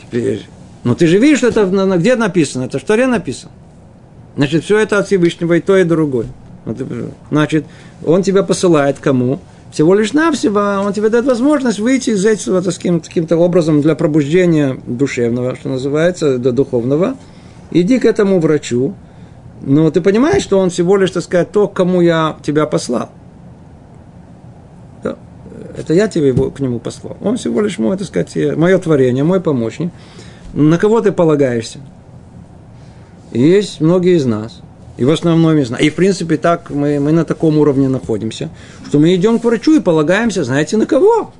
Теперь, 0.00 0.46
ну 0.84 0.94
ты 0.94 1.08
же 1.08 1.18
видишь, 1.18 1.38
что 1.38 1.48
это 1.48 1.66
где 1.96 2.14
написано, 2.14 2.64
это 2.64 2.78
в 2.78 2.84
Торе 2.84 3.06
написано. 3.06 3.52
Значит, 4.36 4.64
все 4.64 4.78
это 4.78 4.98
от 4.98 5.06
Всевышнего 5.06 5.54
и 5.54 5.60
то, 5.60 5.76
и 5.76 5.84
другое. 5.84 6.26
Значит, 7.30 7.64
он 8.04 8.22
тебя 8.22 8.42
посылает 8.42 8.98
кому? 8.98 9.40
Всего 9.72 9.94
лишь 9.94 10.12
навсего 10.12 10.82
он 10.84 10.92
тебе 10.92 11.10
дает 11.10 11.26
возможность 11.26 11.78
выйти 11.78 12.10
из 12.10 12.26
этого 12.26 12.60
таким, 12.60 13.00
таким-то 13.00 13.36
образом 13.36 13.80
для 13.80 13.94
пробуждения 13.94 14.76
душевного, 14.86 15.54
что 15.54 15.68
называется, 15.68 16.38
до 16.38 16.52
духовного. 16.52 17.16
Иди 17.70 18.00
к 18.00 18.04
этому 18.04 18.40
врачу, 18.40 18.94
но 19.62 19.90
ты 19.90 20.00
понимаешь, 20.00 20.42
что 20.42 20.58
он 20.58 20.70
всего 20.70 20.96
лишь, 20.96 21.12
так 21.12 21.22
сказать, 21.22 21.52
то, 21.52 21.68
кому 21.68 22.00
я 22.00 22.36
тебя 22.42 22.66
послал. 22.66 23.10
Это 25.76 25.94
я 25.94 26.08
тебе 26.08 26.28
его, 26.28 26.50
к 26.50 26.60
нему 26.60 26.78
послал. 26.78 27.16
Он 27.22 27.36
всего 27.36 27.60
лишь 27.60 27.78
мой, 27.78 27.96
так 27.96 28.06
сказать, 28.06 28.34
мое 28.56 28.76
творение, 28.78 29.24
мой 29.24 29.40
помощник. 29.40 29.92
На 30.52 30.78
кого 30.78 31.00
ты 31.00 31.12
полагаешься? 31.12 31.78
Есть 33.32 33.80
многие 33.80 34.16
из 34.16 34.26
нас, 34.26 34.60
и 34.96 35.04
в 35.04 35.10
основном 35.10 35.56
из 35.56 35.70
нас. 35.70 35.80
И, 35.80 35.88
в 35.88 35.94
принципе, 35.94 36.36
так 36.36 36.70
мы, 36.70 37.00
мы 37.00 37.12
на 37.12 37.24
таком 37.24 37.58
уровне 37.58 37.88
находимся, 37.88 38.50
что 38.86 38.98
мы 38.98 39.14
идем 39.14 39.38
к 39.38 39.44
врачу 39.44 39.76
и 39.76 39.80
полагаемся, 39.80 40.44
знаете, 40.44 40.76
на 40.76 40.86
кого? 40.86 41.32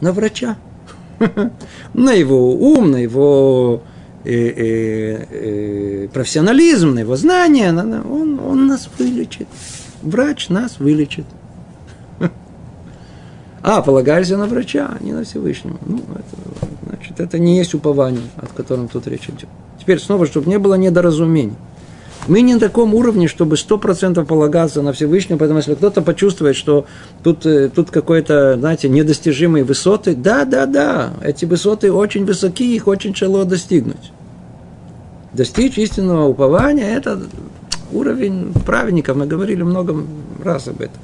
На 0.00 0.12
врача. 0.12 0.56
На 1.94 2.12
его 2.12 2.54
ум, 2.54 2.92
на 2.92 2.96
его 2.96 3.82
э, 4.24 4.32
э, 4.32 5.26
э, 5.30 6.08
профессионализм, 6.08 6.94
на 6.94 7.00
его 7.00 7.14
знания. 7.14 7.70
Он, 7.70 8.40
он 8.40 8.66
нас 8.66 8.88
вылечит. 8.98 9.46
Врач 10.02 10.48
нас 10.48 10.78
вылечит. 10.78 11.26
А, 13.62 13.82
полагаешься 13.82 14.38
на 14.38 14.46
врача, 14.46 14.96
а 14.98 15.04
не 15.04 15.12
на 15.12 15.24
Всевышнего. 15.24 15.76
Ну, 15.84 15.98
это, 16.14 16.66
значит, 16.86 17.20
это 17.20 17.38
не 17.38 17.58
есть 17.58 17.74
упование, 17.74 18.22
о 18.38 18.46
котором 18.46 18.88
тут 18.88 19.06
речь 19.06 19.28
идет. 19.28 19.50
Теперь 19.80 19.98
снова, 19.98 20.26
чтобы 20.26 20.48
не 20.48 20.58
было 20.58 20.74
недоразумений. 20.74 21.54
Мы 22.28 22.42
не 22.42 22.54
на 22.54 22.60
таком 22.60 22.94
уровне, 22.94 23.28
чтобы 23.28 23.56
сто 23.56 23.78
процентов 23.78 24.28
полагаться 24.28 24.82
на 24.82 24.92
Всевышнего, 24.92 25.38
поэтому 25.38 25.58
если 25.58 25.74
кто-то 25.74 26.02
почувствует, 26.02 26.54
что 26.54 26.84
тут, 27.22 27.46
э, 27.46 27.70
тут 27.70 27.90
какой-то, 27.90 28.56
знаете, 28.58 28.88
недостижимые 28.90 29.64
высоты, 29.64 30.14
да, 30.14 30.44
да, 30.44 30.66
да, 30.66 31.14
эти 31.22 31.46
высоты 31.46 31.90
очень 31.90 32.26
высокие, 32.26 32.76
их 32.76 32.86
очень 32.88 33.14
тяжело 33.14 33.44
достигнуть. 33.44 34.12
Достичь 35.32 35.78
истинного 35.78 36.26
упования– 36.26 36.94
это 36.96 37.22
уровень 37.90 38.52
праведников, 38.66 39.16
мы 39.16 39.26
говорили 39.26 39.62
много 39.62 39.96
раз 40.44 40.68
об 40.68 40.82
этом. 40.82 41.00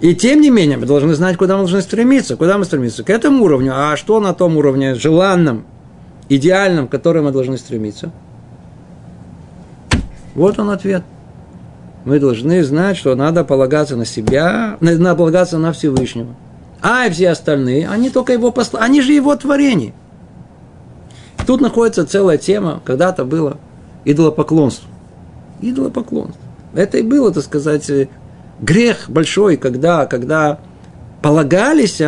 И 0.00 0.14
тем 0.14 0.40
не 0.40 0.50
менее, 0.50 0.76
мы 0.76 0.86
должны 0.86 1.14
знать, 1.14 1.36
куда 1.36 1.54
мы 1.54 1.60
должны 1.60 1.80
стремиться. 1.80 2.36
Куда 2.36 2.58
мы 2.58 2.64
стремимся? 2.64 3.04
К 3.04 3.10
этому 3.10 3.44
уровню. 3.44 3.72
А 3.74 3.96
что 3.96 4.20
на 4.20 4.34
том 4.34 4.56
уровне 4.56 4.94
желанном, 4.96 5.64
идеальном, 6.28 6.88
к 6.88 6.90
которому 6.90 7.26
мы 7.26 7.32
должны 7.32 7.58
стремиться? 7.58 8.10
Вот 10.34 10.58
он 10.58 10.70
ответ. 10.70 11.02
Мы 12.04 12.20
должны 12.20 12.62
знать, 12.64 12.96
что 12.96 13.14
надо 13.14 13.44
полагаться 13.44 13.96
на 13.96 14.04
себя, 14.04 14.76
надо 14.80 15.14
полагаться 15.14 15.58
на 15.58 15.72
Всевышнего. 15.72 16.34
А 16.82 17.06
и 17.06 17.10
все 17.10 17.30
остальные, 17.30 17.88
они 17.88 18.10
только 18.10 18.34
его 18.34 18.50
посла, 18.50 18.80
они 18.80 19.00
же 19.00 19.12
его 19.12 19.34
творение. 19.36 19.94
Тут 21.46 21.60
находится 21.60 22.06
целая 22.06 22.36
тема, 22.36 22.82
когда-то 22.84 23.24
было 23.24 23.58
идолопоклонство. 24.04 24.88
Идолопоклонство. 25.62 26.40
Это 26.74 26.98
и 26.98 27.02
было, 27.02 27.32
так 27.32 27.44
сказать, 27.44 27.90
грех 28.60 29.08
большой, 29.08 29.56
когда, 29.56 30.04
когда 30.06 30.58
полагались 31.22 32.02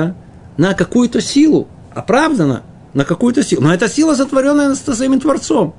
на 0.57 0.75
какую-то 0.75 1.21
силу, 1.21 1.69
оправданно 1.95 2.63
на 2.97 3.05
какую-то 3.05 3.43
силу. 3.43 3.63
Но 3.63 3.75
эта 3.75 3.89
сила 3.91 4.15
сотворенная 4.15 4.75
своим 4.75 5.21
Творцом. 5.21 5.75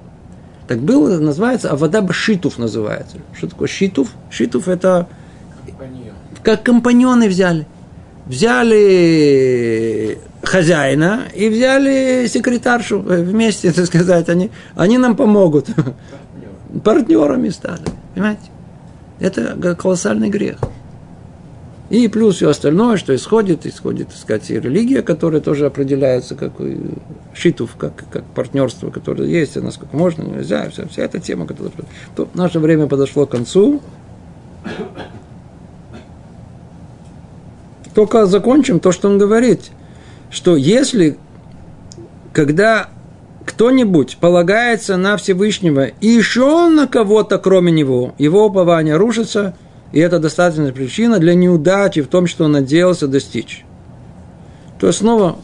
Так 0.68 0.80
было, 0.80 1.18
называется, 1.18 1.72
Авадаб 1.72 2.14
Шитов 2.14 2.60
называется. 2.60 3.18
Что 3.36 3.48
такое 3.48 3.68
Шитов? 3.68 4.10
Шитов 4.30 4.68
это 4.68 5.08
Компаньон. 5.66 6.14
как 6.44 6.62
компаньоны 6.62 7.28
взяли. 7.28 7.66
Взяли 8.28 10.20
хозяина 10.44 11.24
и 11.34 11.50
взяли 11.50 12.28
секретаршу 12.28 13.00
вместе, 13.00 13.72
так 13.76 13.88
сказать. 13.88 14.30
Они, 14.30 14.52
они 14.76 15.00
нам 15.00 15.16
помогут. 15.16 15.66
Партнер. 15.66 16.84
Партнерами 16.84 17.50
стали. 17.50 17.82
Понимаете? 18.14 18.44
Это 19.20 19.76
колоссальный 19.76 20.30
грех. 20.30 20.60
И 21.90 22.08
плюс 22.10 22.36
все 22.36 22.50
остальное, 22.50 22.98
что 22.98 23.16
исходит, 23.16 23.66
исходит, 23.66 24.10
так 24.10 24.18
сказать, 24.18 24.50
и 24.52 24.60
религия, 24.60 25.02
которая 25.02 25.40
тоже 25.40 25.66
определяется 25.66 26.36
как 26.36 26.54
шитов, 27.34 27.76
как, 27.78 28.04
как 28.12 28.26
партнерство, 28.26 28.90
которое 28.90 29.30
есть, 29.30 29.56
насколько 29.56 29.96
можно, 29.96 30.24
нельзя, 30.24 30.70
вся, 30.70 30.86
вся 30.88 31.04
эта 31.04 31.20
тема, 31.20 31.48
которая... 31.48 31.72
То 32.16 32.28
наше 32.34 32.60
время 32.60 32.88
подошло 32.88 33.26
к 33.26 33.32
концу. 33.32 33.82
Только 37.94 38.26
закончим 38.26 38.82
то, 38.82 38.92
что 38.92 39.08
он 39.08 39.18
говорит, 39.18 39.72
что 40.30 40.58
если, 40.58 41.18
когда 42.34 42.90
кто-нибудь 43.46 44.18
полагается 44.18 44.98
на 44.98 45.16
Всевышнего 45.16 45.86
и 45.86 46.08
еще 46.08 46.68
на 46.68 46.86
кого-то, 46.86 47.38
кроме 47.40 47.72
него, 47.72 48.14
его 48.18 48.46
упование 48.46 48.98
рушится, 48.98 49.56
и 49.92 50.00
это 50.00 50.20
достаточная 50.20 50.72
причина 50.72 51.20
для 51.20 51.34
неудачи 51.34 52.02
в 52.02 52.08
том, 52.08 52.28
что 52.28 52.46
он 52.46 52.54
надеялся 52.54 53.08
достичь. 53.08 53.66
То 54.80 54.88
есть 54.88 55.00
снова, 55.00 55.38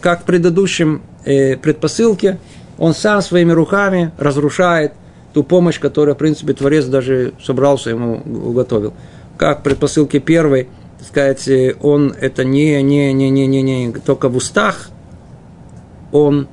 как 0.00 0.22
в 0.22 0.24
предыдущем 0.24 1.02
э, 1.24 1.56
предпосылке, 1.56 2.38
он 2.78 2.94
сам 2.94 3.20
своими 3.22 3.52
руками 3.52 4.12
разрушает 4.18 4.94
ту 5.32 5.44
помощь, 5.44 5.78
которую, 5.78 6.14
в 6.14 6.18
принципе, 6.18 6.54
Творец 6.54 6.86
даже 6.86 7.34
собрался 7.42 7.90
ему 7.90 8.22
уготовил. 8.24 8.94
Как 9.36 9.60
в 9.60 9.62
предпосылке 9.62 10.18
первой, 10.18 10.68
так 10.98 11.06
сказать, 11.06 11.48
э, 11.48 11.76
он 11.80 12.14
это 12.18 12.44
не, 12.44 12.82
не, 12.82 13.12
не, 13.12 13.30
не, 13.30 13.46
не, 13.46 13.62
не 13.62 13.92
только 13.92 14.28
в 14.28 14.36
устах, 14.36 14.90
он 16.10 16.48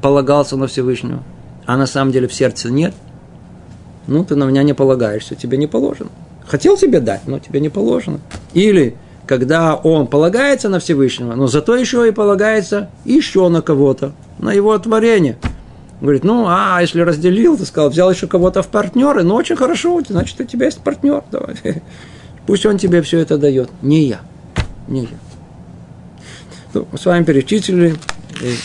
полагался 0.00 0.56
на 0.56 0.66
Всевышнего, 0.66 1.22
а 1.66 1.76
на 1.76 1.86
самом 1.86 2.12
деле 2.12 2.28
в 2.28 2.34
сердце 2.34 2.70
нет, 2.70 2.94
ну, 4.06 4.24
ты 4.24 4.34
на 4.34 4.44
меня 4.44 4.62
не 4.62 4.72
полагаешься, 4.72 5.34
тебе 5.34 5.58
не 5.58 5.66
положено. 5.66 6.10
Хотел 6.46 6.76
тебе 6.76 7.00
дать, 7.00 7.22
но 7.26 7.38
тебе 7.38 7.60
не 7.60 7.68
положено. 7.68 8.20
Или 8.52 8.96
когда 9.26 9.74
он 9.74 10.06
полагается 10.06 10.68
на 10.68 10.80
Всевышнего, 10.80 11.34
но 11.34 11.46
зато 11.46 11.76
еще 11.76 12.08
и 12.08 12.12
полагается 12.12 12.90
еще 13.04 13.48
на 13.48 13.62
кого-то, 13.62 14.12
на 14.38 14.52
его 14.52 14.76
творение. 14.78 15.38
Говорит, 16.00 16.24
ну, 16.24 16.46
а 16.48 16.78
если 16.80 17.00
разделил, 17.00 17.56
ты 17.56 17.64
сказал, 17.64 17.90
взял 17.90 18.10
еще 18.10 18.26
кого-то 18.26 18.62
в 18.62 18.68
партнеры, 18.68 19.22
ну, 19.22 19.34
очень 19.34 19.54
хорошо, 19.54 20.00
значит, 20.06 20.40
у 20.40 20.44
тебя 20.44 20.66
есть 20.66 20.80
партнер, 20.80 21.22
давай. 21.30 21.56
Пусть 22.46 22.66
он 22.66 22.76
тебе 22.76 23.02
все 23.02 23.20
это 23.20 23.38
дает, 23.38 23.70
не 23.82 24.06
я, 24.06 24.20
не 24.88 25.02
я. 25.02 25.18
Ну, 26.74 26.88
мы 26.90 26.98
с 26.98 27.06
вами 27.06 27.22
перечислили, 27.22 27.94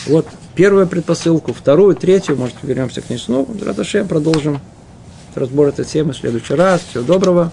вот 0.06 0.26
первую 0.56 0.88
предпосылку, 0.88 1.52
вторую, 1.52 1.94
третью, 1.94 2.36
может, 2.36 2.56
вернемся 2.62 3.00
к 3.00 3.08
ней 3.08 3.18
снова. 3.18 3.46
Радашем, 3.64 4.08
продолжим 4.08 4.58
разбор 5.36 5.68
этой 5.68 5.84
темы 5.84 6.12
в 6.12 6.16
следующий 6.16 6.54
раз. 6.54 6.80
Всего 6.90 7.04
доброго. 7.04 7.52